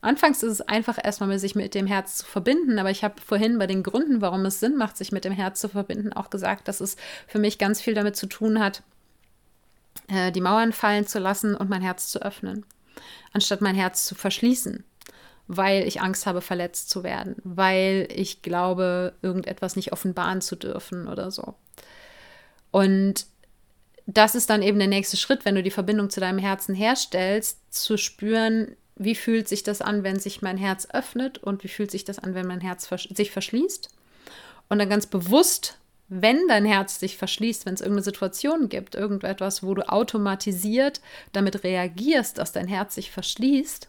Anfangs 0.00 0.42
ist 0.42 0.52
es 0.52 0.60
einfach 0.62 0.98
erstmal, 1.02 1.38
sich 1.38 1.54
mit 1.54 1.74
dem 1.74 1.86
Herz 1.86 2.16
zu 2.18 2.26
verbinden, 2.26 2.78
aber 2.78 2.90
ich 2.90 3.04
habe 3.04 3.20
vorhin 3.20 3.58
bei 3.58 3.68
den 3.68 3.84
Gründen, 3.84 4.20
warum 4.20 4.44
es 4.44 4.58
Sinn 4.58 4.76
macht, 4.76 4.96
sich 4.96 5.12
mit 5.12 5.24
dem 5.24 5.32
Herz 5.32 5.60
zu 5.60 5.68
verbinden, 5.68 6.12
auch 6.12 6.28
gesagt, 6.28 6.66
dass 6.66 6.80
es 6.80 6.96
für 7.28 7.38
mich 7.38 7.58
ganz 7.58 7.80
viel 7.80 7.94
damit 7.94 8.16
zu 8.16 8.26
tun 8.26 8.58
hat, 8.58 8.82
die 10.12 10.40
Mauern 10.40 10.72
fallen 10.72 11.06
zu 11.06 11.18
lassen 11.18 11.54
und 11.54 11.70
mein 11.70 11.82
Herz 11.82 12.08
zu 12.08 12.20
öffnen, 12.22 12.64
anstatt 13.32 13.60
mein 13.60 13.74
Herz 13.74 14.04
zu 14.04 14.14
verschließen, 14.14 14.84
weil 15.46 15.86
ich 15.86 16.00
Angst 16.00 16.26
habe, 16.26 16.40
verletzt 16.40 16.90
zu 16.90 17.02
werden, 17.02 17.36
weil 17.44 18.08
ich 18.14 18.42
glaube, 18.42 19.14
irgendetwas 19.22 19.76
nicht 19.76 19.92
offenbaren 19.92 20.40
zu 20.40 20.56
dürfen 20.56 21.08
oder 21.08 21.30
so. 21.30 21.54
Und 22.70 23.26
das 24.06 24.34
ist 24.34 24.50
dann 24.50 24.62
eben 24.62 24.78
der 24.78 24.88
nächste 24.88 25.16
Schritt, 25.16 25.44
wenn 25.44 25.54
du 25.54 25.62
die 25.62 25.70
Verbindung 25.70 26.10
zu 26.10 26.20
deinem 26.20 26.38
Herzen 26.38 26.74
herstellst, 26.74 27.58
zu 27.72 27.96
spüren, 27.96 28.76
wie 28.96 29.14
fühlt 29.14 29.48
sich 29.48 29.62
das 29.62 29.80
an, 29.80 30.02
wenn 30.02 30.18
sich 30.18 30.42
mein 30.42 30.56
Herz 30.56 30.88
öffnet 30.92 31.38
und 31.38 31.64
wie 31.64 31.68
fühlt 31.68 31.90
sich 31.90 32.04
das 32.04 32.18
an, 32.18 32.34
wenn 32.34 32.46
mein 32.46 32.60
Herz 32.60 32.88
sich 33.14 33.30
verschließt. 33.30 33.88
Und 34.68 34.78
dann 34.78 34.88
ganz 34.88 35.06
bewusst 35.06 35.78
wenn 36.14 36.46
dein 36.46 36.66
Herz 36.66 37.00
sich 37.00 37.16
verschließt, 37.16 37.64
wenn 37.64 37.72
es 37.72 37.80
irgendeine 37.80 38.04
Situation 38.04 38.68
gibt, 38.68 38.94
irgendetwas, 38.94 39.62
wo 39.62 39.72
du 39.72 39.88
automatisiert 39.88 41.00
damit 41.32 41.64
reagierst, 41.64 42.36
dass 42.36 42.52
dein 42.52 42.68
Herz 42.68 42.94
sich 42.94 43.10
verschließt, 43.10 43.88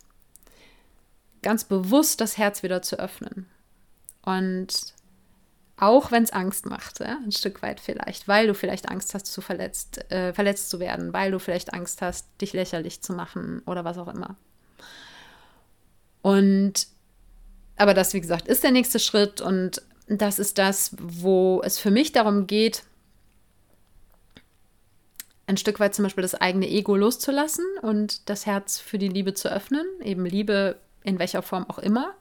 ganz 1.42 1.66
bewusst 1.66 2.22
das 2.22 2.38
Herz 2.38 2.64
wieder 2.64 2.82
zu 2.82 2.98
öffnen. 2.98 3.48
Und 4.22 4.94
auch 5.76 6.12
wenn 6.12 6.24
es 6.24 6.32
Angst 6.32 6.66
macht, 6.66 7.02
ja, 7.02 7.18
ein 7.26 7.34
Stück 7.34 7.62
weit 7.62 7.82
vielleicht, 7.82 8.30
weil 8.30 8.48
du 8.48 8.56
vielleicht 8.56 8.88
Angst 8.88 9.14
hast, 9.14 9.26
zu 9.26 9.42
verletzt, 9.42 10.10
äh, 10.10 10.32
verletzt 10.32 10.70
zu 10.70 10.80
werden, 10.80 11.12
weil 11.12 11.32
du 11.32 11.40
vielleicht 11.40 11.74
Angst 11.74 12.02
hast, 12.02 12.28
dich 12.40 12.54
lächerlich 12.54 13.02
zu 13.02 13.12
machen 13.12 13.62
oder 13.66 13.84
was 13.84 13.98
auch 13.98 14.08
immer. 14.08 14.38
Und 16.22 16.88
aber 17.76 17.94
das, 17.94 18.14
wie 18.14 18.22
gesagt, 18.22 18.48
ist 18.48 18.64
der 18.64 18.72
nächste 18.72 19.00
Schritt 19.00 19.42
und 19.42 19.82
das 20.08 20.40
ist 20.40 20.58
das, 20.58 20.96
wo 21.00 21.62
es 21.64 21.80
für 21.80 21.92
mich 21.92 22.12
darum 22.12 22.48
geht, 22.48 22.84
ein 25.46 25.58
Stück 25.58 25.80
weit 25.80 25.94
zum 25.94 26.04
Beispiel 26.04 26.22
das 26.22 26.36
eigene 26.36 26.70
Ego 26.70 26.96
loszulassen 26.96 27.66
und 27.82 28.30
das 28.30 28.46
Herz 28.46 28.80
für 28.80 28.98
die 28.98 29.10
Liebe 29.10 29.34
zu 29.34 29.52
öffnen, 29.52 29.86
eben 30.02 30.26
Liebe 30.26 30.78
in 31.04 31.20
welcher 31.20 31.42
Form 31.42 31.70
auch 31.70 31.80
immer. 31.80 32.14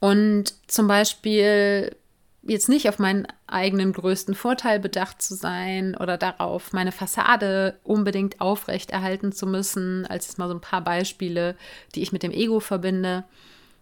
Und 0.00 0.54
zum 0.68 0.86
Beispiel 0.86 1.96
jetzt 2.42 2.68
nicht 2.68 2.88
auf 2.88 2.98
meinen 2.98 3.26
eigenen 3.46 3.92
größten 3.92 4.34
Vorteil 4.34 4.78
bedacht 4.78 5.20
zu 5.20 5.34
sein 5.34 5.96
oder 5.96 6.16
darauf, 6.16 6.72
meine 6.72 6.92
Fassade 6.92 7.78
unbedingt 7.82 8.40
aufrecht 8.40 8.90
erhalten 8.90 9.32
zu 9.32 9.46
müssen, 9.46 10.06
als 10.06 10.28
jetzt 10.28 10.38
mal 10.38 10.48
so 10.48 10.54
ein 10.54 10.60
paar 10.60 10.82
Beispiele, 10.82 11.56
die 11.94 12.02
ich 12.02 12.12
mit 12.12 12.22
dem 12.22 12.30
Ego 12.30 12.60
verbinde, 12.60 13.24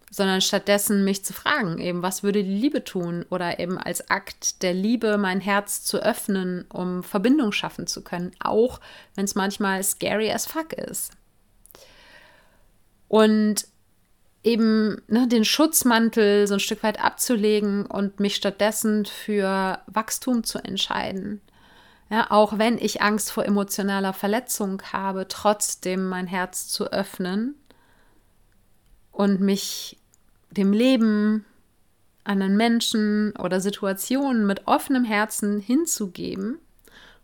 sondern 0.09 0.41
stattdessen 0.41 1.03
mich 1.03 1.25
zu 1.25 1.33
fragen, 1.33 1.79
eben, 1.79 2.01
was 2.01 2.23
würde 2.23 2.43
die 2.43 2.55
Liebe 2.55 2.83
tun 2.83 3.25
oder 3.29 3.59
eben 3.59 3.77
als 3.77 4.09
Akt 4.09 4.63
der 4.63 4.73
Liebe 4.73 5.17
mein 5.17 5.41
Herz 5.41 5.83
zu 5.83 6.01
öffnen, 6.01 6.65
um 6.69 7.03
Verbindung 7.03 7.51
schaffen 7.51 7.87
zu 7.87 8.03
können, 8.03 8.31
auch 8.39 8.79
wenn 9.15 9.25
es 9.25 9.35
manchmal 9.35 9.83
scary 9.83 10.31
as 10.31 10.45
fuck 10.45 10.73
ist. 10.73 11.11
Und 13.09 13.67
eben 14.43 15.01
ne, 15.07 15.27
den 15.27 15.43
Schutzmantel 15.43 16.47
so 16.47 16.53
ein 16.53 16.59
Stück 16.61 16.83
weit 16.83 17.03
abzulegen 17.03 17.85
und 17.85 18.19
mich 18.21 18.35
stattdessen 18.35 19.05
für 19.05 19.79
Wachstum 19.87 20.43
zu 20.43 20.59
entscheiden. 20.59 21.41
Ja, 22.09 22.31
auch 22.31 22.57
wenn 22.57 22.77
ich 22.77 23.01
Angst 23.01 23.31
vor 23.31 23.45
emotionaler 23.45 24.13
Verletzung 24.13 24.81
habe, 24.93 25.27
trotzdem 25.27 26.07
mein 26.07 26.27
Herz 26.27 26.69
zu 26.69 26.89
öffnen 26.93 27.55
und 29.17 29.41
mich 29.41 29.97
dem 30.51 30.71
Leben, 30.71 31.43
anderen 32.23 32.55
Menschen 32.55 33.35
oder 33.37 33.59
Situationen 33.59 34.45
mit 34.45 34.67
offenem 34.67 35.05
Herzen 35.05 35.59
hinzugeben. 35.59 36.59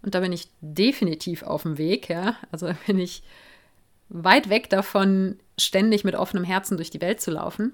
Und 0.01 0.15
da 0.15 0.19
bin 0.19 0.31
ich 0.31 0.47
definitiv 0.61 1.43
auf 1.43 1.61
dem 1.61 1.77
Weg, 1.77 2.09
ja. 2.09 2.35
Also 2.51 2.73
bin 2.87 2.97
ich 2.97 3.21
weit 4.09 4.49
weg 4.49 4.71
davon, 4.71 5.39
ständig 5.59 6.03
mit 6.03 6.15
offenem 6.15 6.43
Herzen 6.43 6.77
durch 6.77 6.89
die 6.89 6.99
Welt 6.99 7.21
zu 7.21 7.29
laufen. 7.29 7.73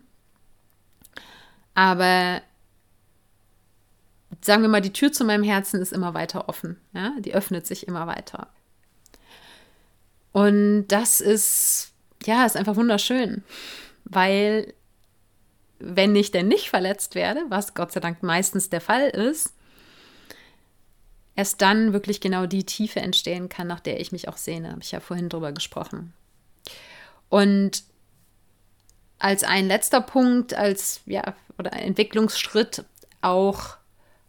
Aber 1.74 2.42
sagen 4.42 4.64
wir 4.64 4.70
mal, 4.70 4.82
die 4.82 4.92
Tür 4.92 5.14
zu 5.14 5.24
meinem 5.24 5.44
Herzen 5.44 5.82
ist 5.82 5.94
immer 5.94 6.14
weiter 6.14 6.50
offen. 6.50 6.76
Ja? 6.92 7.14
Die 7.20 7.34
öffnet 7.34 7.66
sich 7.66 7.88
immer 7.88 8.06
weiter. 8.06 8.50
Und 10.34 10.88
das 10.88 11.22
ist, 11.22 11.94
ja, 12.26 12.46
ist 12.46 12.58
einfach 12.58 12.76
wunderschön, 12.76 13.44
weil 14.10 14.74
wenn 15.80 16.16
ich 16.16 16.32
denn 16.32 16.48
nicht 16.48 16.70
verletzt 16.70 17.16
werde, 17.16 17.42
was 17.50 17.74
Gott 17.74 17.92
sei 17.92 18.02
Dank 18.02 18.22
meistens 18.22 18.70
der 18.70 18.82
Fall 18.82 19.08
ist, 19.08 19.54
erst 21.36 21.62
dann 21.62 21.94
wirklich 21.94 22.20
genau 22.20 22.46
die 22.46 22.66
Tiefe 22.66 23.00
entstehen 23.00 23.48
kann, 23.48 23.68
nach 23.68 23.80
der 23.80 24.02
ich 24.02 24.12
mich 24.12 24.28
auch 24.28 24.36
sehne. 24.36 24.72
Habe 24.72 24.82
ich 24.82 24.92
ja 24.92 25.00
vorhin 25.00 25.30
drüber 25.30 25.54
gesprochen. 25.54 26.14
Und 27.30 27.84
als 29.20 29.44
ein 29.44 29.68
letzter 29.68 30.02
Punkt, 30.02 30.54
als 30.54 31.02
ja, 31.06 31.34
oder 31.58 31.74
Entwicklungsschritt 31.74 32.84
auch 33.22 33.78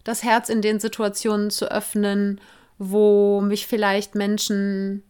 das 0.05 0.22
Herz 0.22 0.49
in 0.49 0.62
den 0.62 0.78
Situationen 0.78 1.51
zu 1.51 1.70
öffnen, 1.70 2.41
wo 2.78 3.41
mich 3.41 3.66
vielleicht 3.66 4.14
Menschen 4.14 5.03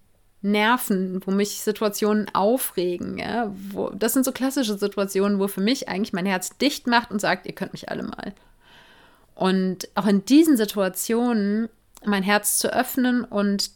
nerven, 0.42 1.20
wo 1.24 1.30
mich 1.30 1.60
Situationen 1.60 2.26
aufregen. 2.34 3.18
Ja? 3.18 3.52
Wo, 3.70 3.90
das 3.90 4.12
sind 4.12 4.24
so 4.24 4.32
klassische 4.32 4.78
Situationen, 4.78 5.38
wo 5.38 5.48
für 5.48 5.60
mich 5.60 5.88
eigentlich 5.88 6.12
mein 6.12 6.26
Herz 6.26 6.56
dicht 6.56 6.86
macht 6.86 7.10
und 7.10 7.20
sagt, 7.20 7.46
ihr 7.46 7.54
könnt 7.54 7.72
mich 7.72 7.90
alle 7.90 8.02
mal. 8.02 8.32
Und 9.34 9.88
auch 9.94 10.06
in 10.06 10.24
diesen 10.24 10.56
Situationen 10.56 11.68
mein 12.04 12.22
Herz 12.22 12.58
zu 12.58 12.72
öffnen 12.72 13.24
und 13.24 13.70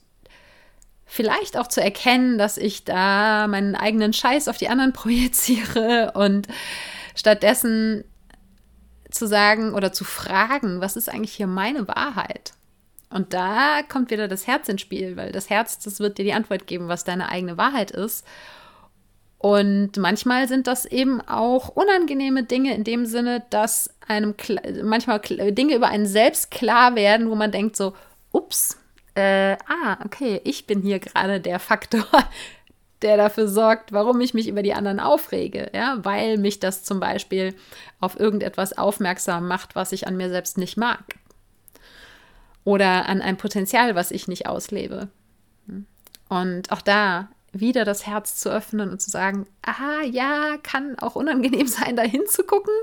vielleicht 1.07 1.57
auch 1.57 1.69
zu 1.69 1.83
erkennen, 1.83 2.39
dass 2.39 2.57
ich 2.57 2.85
da 2.85 3.47
meinen 3.47 3.75
eigenen 3.75 4.13
Scheiß 4.13 4.49
auf 4.49 4.57
die 4.57 4.69
anderen 4.69 4.93
projiziere 4.95 6.13
und 6.15 6.49
stattdessen 7.15 8.05
zu 9.11 9.27
sagen 9.27 9.75
oder 9.75 9.93
zu 9.93 10.05
fragen, 10.05 10.81
was 10.81 10.97
ist 10.97 11.09
eigentlich 11.09 11.35
hier 11.35 11.47
meine 11.47 11.87
Wahrheit? 11.87 12.55
Und 13.15 13.33
da 13.33 13.83
kommt 13.89 14.11
wieder 14.11 14.27
das 14.27 14.49
Herz 14.49 14.69
ins 14.69 14.81
Spiel, 14.81 15.17
weil 15.17 15.31
das 15.31 15.49
Herz, 15.49 15.79
das 15.79 16.01
wird 16.01 16.19
dir 16.19 16.25
die 16.25 16.33
Antwort 16.33 16.67
geben, 16.67 16.89
was 16.89 17.05
deine 17.05 17.29
eigene 17.29 17.57
Wahrheit 17.57 17.93
ist. 17.93 18.27
Und 19.39 19.97
manchmal 19.99 20.49
sind 20.49 20.67
das 20.67 20.85
eben 20.85 21.21
auch 21.21 21.69
unangenehme 21.69 22.43
Dinge 22.43 22.75
in 22.75 22.83
dem 22.83 23.07
Sinne, 23.07 23.45
dass 23.51 23.95
einem 24.09 24.35
manchmal 24.83 25.21
Dinge 25.21 25.77
über 25.77 25.87
einen 25.87 26.07
selbst 26.07 26.51
klar 26.51 26.97
werden, 26.97 27.31
wo 27.31 27.37
man 27.37 27.53
denkt 27.53 27.77
so, 27.77 27.95
ups, 28.33 28.81
äh, 29.15 29.53
ah, 29.53 29.99
okay, 30.05 30.41
ich 30.43 30.67
bin 30.67 30.83
hier 30.83 30.99
gerade 30.99 31.41
der 31.41 31.61
Faktor, 31.61 32.05
der 33.03 33.17
dafür 33.17 33.47
sorgt, 33.47 33.93
warum 33.93 34.21
ich 34.23 34.35
mich 34.35 34.49
über 34.49 34.65
die 34.65 34.75
anderen 34.75 34.99
aufrege, 34.99 35.71
ja, 35.73 35.99
weil 36.03 36.37
mich 36.37 36.59
das 36.59 36.83
zum 36.83 36.99
Beispiel 36.99 37.55
auf 38.01 38.19
irgendetwas 38.19 38.77
aufmerksam 38.77 39.47
macht, 39.47 39.77
was 39.77 39.93
ich 39.93 40.09
an 40.09 40.17
mir 40.17 40.31
selbst 40.31 40.59
nicht 40.59 40.77
mag. 40.77 41.05
Oder 42.65 43.07
an 43.07 43.21
ein 43.21 43.37
Potenzial, 43.37 43.95
was 43.95 44.11
ich 44.11 44.27
nicht 44.27 44.47
auslebe. 44.47 45.09
Und 46.29 46.73
auch 46.73 46.81
da 46.81 47.29
wieder 47.53 47.85
das 47.85 48.07
Herz 48.07 48.37
zu 48.37 48.51
öffnen 48.51 48.91
und 48.91 49.01
zu 49.01 49.11
sagen, 49.11 49.47
aha, 49.63 50.03
ja, 50.03 50.57
kann 50.63 50.99
auch 50.99 51.15
unangenehm 51.15 51.67
sein, 51.69 51.97
da 51.97 52.03
hinzugucken, 52.03 52.75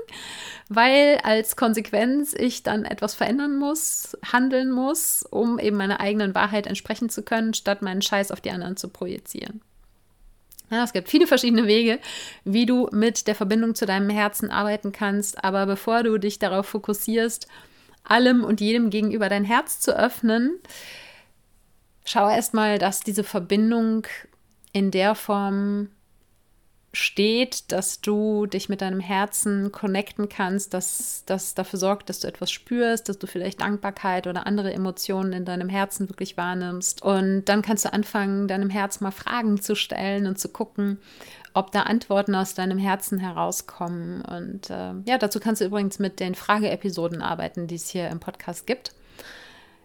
weil 0.68 1.18
als 1.22 1.56
Konsequenz 1.56 2.34
ich 2.34 2.62
dann 2.62 2.84
etwas 2.84 3.14
verändern 3.14 3.56
muss, 3.56 4.16
handeln 4.24 4.70
muss, 4.70 5.24
um 5.30 5.58
eben 5.58 5.76
meiner 5.76 6.00
eigenen 6.00 6.34
Wahrheit 6.34 6.66
entsprechen 6.66 7.10
zu 7.10 7.22
können, 7.22 7.54
statt 7.54 7.82
meinen 7.82 8.02
Scheiß 8.02 8.30
auf 8.30 8.40
die 8.40 8.50
anderen 8.50 8.76
zu 8.76 8.88
projizieren. 8.88 9.60
Ja, 10.70 10.82
es 10.84 10.94
gibt 10.94 11.10
viele 11.10 11.26
verschiedene 11.26 11.66
Wege, 11.66 11.98
wie 12.44 12.64
du 12.64 12.88
mit 12.92 13.26
der 13.26 13.34
Verbindung 13.34 13.74
zu 13.74 13.84
deinem 13.84 14.08
Herzen 14.08 14.50
arbeiten 14.50 14.90
kannst, 14.90 15.44
aber 15.44 15.66
bevor 15.66 16.02
du 16.02 16.16
dich 16.16 16.38
darauf 16.38 16.66
fokussierst, 16.66 17.46
allem 18.04 18.44
und 18.44 18.60
jedem 18.60 18.90
gegenüber 18.90 19.28
dein 19.28 19.44
Herz 19.44 19.80
zu 19.80 19.96
öffnen, 19.96 20.58
schau 22.04 22.28
erstmal, 22.28 22.78
dass 22.78 23.00
diese 23.00 23.24
Verbindung 23.24 24.06
in 24.72 24.90
der 24.90 25.14
Form 25.14 25.88
steht, 26.94 27.72
dass 27.72 28.02
du 28.02 28.44
dich 28.46 28.68
mit 28.68 28.82
deinem 28.82 29.00
Herzen 29.00 29.72
connecten 29.72 30.28
kannst, 30.28 30.74
dass 30.74 31.22
das 31.24 31.54
dafür 31.54 31.78
sorgt, 31.78 32.10
dass 32.10 32.20
du 32.20 32.28
etwas 32.28 32.50
spürst, 32.50 33.08
dass 33.08 33.18
du 33.18 33.26
vielleicht 33.26 33.62
Dankbarkeit 33.62 34.26
oder 34.26 34.46
andere 34.46 34.72
Emotionen 34.72 35.32
in 35.32 35.44
deinem 35.46 35.70
Herzen 35.70 36.10
wirklich 36.10 36.36
wahrnimmst. 36.36 37.02
Und 37.02 37.46
dann 37.46 37.62
kannst 37.62 37.86
du 37.86 37.92
anfangen, 37.92 38.46
deinem 38.46 38.68
Herz 38.68 39.00
mal 39.00 39.10
Fragen 39.10 39.60
zu 39.60 39.74
stellen 39.74 40.26
und 40.26 40.38
zu 40.38 40.50
gucken, 40.50 40.98
ob 41.54 41.70
da 41.72 41.82
Antworten 41.82 42.34
aus 42.34 42.54
deinem 42.54 42.78
Herzen 42.78 43.18
herauskommen. 43.18 44.22
Und 44.22 44.70
äh, 44.70 44.94
ja, 45.06 45.18
dazu 45.18 45.40
kannst 45.40 45.60
du 45.60 45.66
übrigens 45.66 45.98
mit 45.98 46.20
den 46.20 46.34
Frageepisoden 46.34 47.22
arbeiten, 47.22 47.66
die 47.66 47.74
es 47.74 47.88
hier 47.88 48.08
im 48.08 48.20
Podcast 48.20 48.66
gibt. 48.66 48.94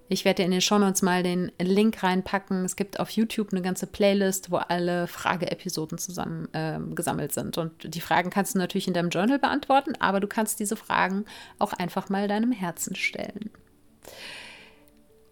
Ich 0.10 0.24
werde 0.24 0.38
dir 0.38 0.46
in 0.46 0.52
den 0.52 0.62
Shownotes 0.62 1.02
mal 1.02 1.22
den 1.22 1.52
Link 1.60 2.02
reinpacken. 2.02 2.64
Es 2.64 2.78
gibt 2.78 3.00
auf 3.00 3.10
YouTube 3.10 3.52
eine 3.52 3.62
ganze 3.62 3.88
Playlist, 3.88 4.52
wo 4.52 4.56
alle 4.56 5.08
Frageepisoden 5.08 5.98
zusammen 5.98 6.48
äh, 6.54 6.80
gesammelt 6.96 7.34
sind. 7.34 7.58
Und 7.58 7.94
die 7.94 8.00
Fragen 8.00 8.30
kannst 8.30 8.56
du 8.56 8.60
natürlich 8.60 8.88
in 8.88 8.94
deinem 8.94 9.10
Journal 9.10 9.40
beantworten, 9.40 9.94
aber 10.00 10.22
du 10.22 10.28
kannst 10.28 10.62
diese 10.62 10.78
Fragen 10.78 11.26
auch 11.60 11.74
einfach 11.74 12.08
mal 12.10 12.30
deinem 12.30 12.54
Herzen 12.54 12.96
stellen. 12.96 13.50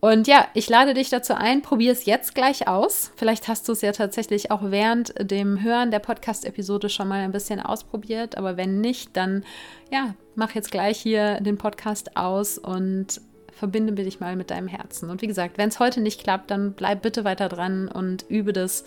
Und 0.01 0.27
ja, 0.27 0.47
ich 0.53 0.69
lade 0.69 0.93
dich 0.93 1.09
dazu 1.09 1.33
ein, 1.33 1.61
probier 1.61 1.91
es 1.91 2.05
jetzt 2.05 2.35
gleich 2.35 2.67
aus. 2.67 3.11
Vielleicht 3.15 3.47
hast 3.47 3.67
du 3.67 3.71
es 3.71 3.81
ja 3.81 3.91
tatsächlich 3.91 4.51
auch 4.51 4.61
während 4.63 5.13
dem 5.19 5.63
Hören 5.63 5.89
der 5.89 5.99
Podcast-Episode 5.99 6.89
schon 6.89 7.07
mal 7.07 7.21
ein 7.21 7.31
bisschen 7.31 7.59
ausprobiert. 7.59 8.37
Aber 8.37 8.55
wenn 8.55 8.81
nicht, 8.81 9.17
dann 9.17 9.43
ja, 9.91 10.13
mach 10.35 10.53
jetzt 10.53 10.69
gleich 10.69 10.99
hier 10.99 11.39
den 11.41 11.57
Podcast 11.57 12.17
aus 12.17 12.57
und 12.57 13.19
verbinde 13.51 13.93
dich 13.93 14.19
mal 14.19 14.35
mit 14.35 14.51
deinem 14.51 14.67
Herzen. 14.67 15.09
Und 15.09 15.21
wie 15.21 15.27
gesagt, 15.27 15.57
wenn 15.57 15.69
es 15.69 15.79
heute 15.79 16.01
nicht 16.01 16.21
klappt, 16.21 16.51
dann 16.51 16.73
bleib 16.73 17.01
bitte 17.01 17.23
weiter 17.23 17.49
dran 17.49 17.87
und 17.87 18.25
übe 18.27 18.53
das, 18.53 18.83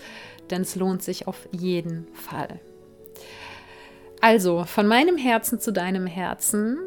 denn 0.51 0.63
es 0.63 0.77
lohnt 0.77 1.03
sich 1.03 1.27
auf 1.27 1.49
jeden 1.51 2.07
Fall. 2.13 2.61
Also, 4.21 4.65
von 4.65 4.87
meinem 4.87 5.17
Herzen 5.17 5.59
zu 5.59 5.73
deinem 5.73 6.07
Herzen. 6.07 6.79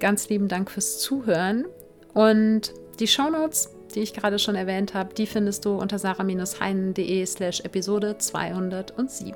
Ganz 0.00 0.28
lieben 0.28 0.48
Dank 0.48 0.70
fürs 0.70 0.98
Zuhören. 0.98 1.64
Und 2.12 2.72
die 2.96 3.06
Shownotes, 3.06 3.70
die 3.94 4.00
ich 4.00 4.12
gerade 4.12 4.38
schon 4.38 4.54
erwähnt 4.54 4.94
habe, 4.94 5.14
die 5.14 5.26
findest 5.26 5.64
du 5.64 5.76
unter 5.76 5.98
sarah-heinen.de 5.98 7.26
slash 7.26 7.60
Episode 7.60 8.18
207. 8.18 9.34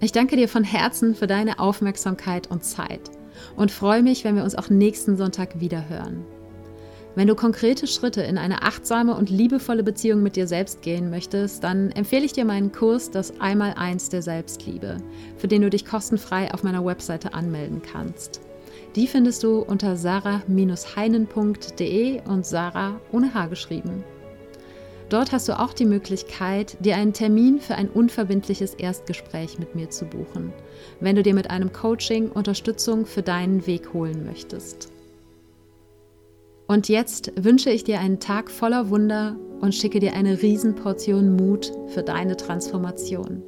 Ich 0.00 0.12
danke 0.12 0.36
dir 0.36 0.48
von 0.48 0.64
Herzen 0.64 1.14
für 1.14 1.26
deine 1.26 1.58
Aufmerksamkeit 1.58 2.50
und 2.50 2.64
Zeit 2.64 3.10
und 3.56 3.70
freue 3.70 4.02
mich, 4.02 4.24
wenn 4.24 4.36
wir 4.36 4.44
uns 4.44 4.54
auch 4.54 4.68
nächsten 4.68 5.16
Sonntag 5.16 5.60
wieder 5.60 5.88
hören. 5.88 6.24
Wenn 7.16 7.28
du 7.28 7.36
konkrete 7.36 7.86
Schritte 7.86 8.22
in 8.22 8.38
eine 8.38 8.62
achtsame 8.62 9.14
und 9.14 9.30
liebevolle 9.30 9.84
Beziehung 9.84 10.22
mit 10.22 10.34
dir 10.34 10.48
selbst 10.48 10.82
gehen 10.82 11.10
möchtest, 11.10 11.62
dann 11.62 11.92
empfehle 11.92 12.24
ich 12.24 12.32
dir 12.32 12.44
meinen 12.44 12.72
Kurs 12.72 13.10
Das 13.10 13.40
Einmaleins 13.40 14.08
der 14.08 14.20
Selbstliebe, 14.20 14.96
für 15.36 15.46
den 15.46 15.62
du 15.62 15.70
dich 15.70 15.86
kostenfrei 15.86 16.52
auf 16.52 16.64
meiner 16.64 16.84
Webseite 16.84 17.32
anmelden 17.32 17.82
kannst. 17.82 18.40
Die 18.96 19.06
findest 19.08 19.42
du 19.42 19.60
unter 19.60 19.96
sarah-heinen.de 19.96 22.20
und 22.28 22.46
Sarah 22.46 23.00
ohne 23.10 23.34
H 23.34 23.46
geschrieben. 23.46 24.04
Dort 25.08 25.32
hast 25.32 25.48
du 25.48 25.58
auch 25.58 25.72
die 25.72 25.84
Möglichkeit, 25.84 26.76
dir 26.80 26.96
einen 26.96 27.12
Termin 27.12 27.60
für 27.60 27.74
ein 27.74 27.88
unverbindliches 27.88 28.74
Erstgespräch 28.74 29.58
mit 29.58 29.74
mir 29.74 29.90
zu 29.90 30.06
buchen, 30.06 30.52
wenn 31.00 31.16
du 31.16 31.22
dir 31.22 31.34
mit 31.34 31.50
einem 31.50 31.72
Coaching 31.72 32.30
Unterstützung 32.30 33.04
für 33.04 33.22
deinen 33.22 33.66
Weg 33.66 33.92
holen 33.92 34.24
möchtest. 34.24 34.90
Und 36.66 36.88
jetzt 36.88 37.32
wünsche 37.36 37.70
ich 37.70 37.84
dir 37.84 38.00
einen 38.00 38.20
Tag 38.20 38.50
voller 38.50 38.88
Wunder 38.88 39.36
und 39.60 39.74
schicke 39.74 40.00
dir 40.00 40.14
eine 40.14 40.40
Riesenportion 40.40 41.36
Mut 41.36 41.72
für 41.88 42.02
deine 42.02 42.36
Transformation. 42.36 43.42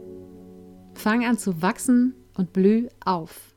Fang 0.94 1.24
an 1.24 1.38
zu 1.38 1.62
wachsen 1.62 2.14
und 2.36 2.52
blüh 2.52 2.88
auf. 3.04 3.55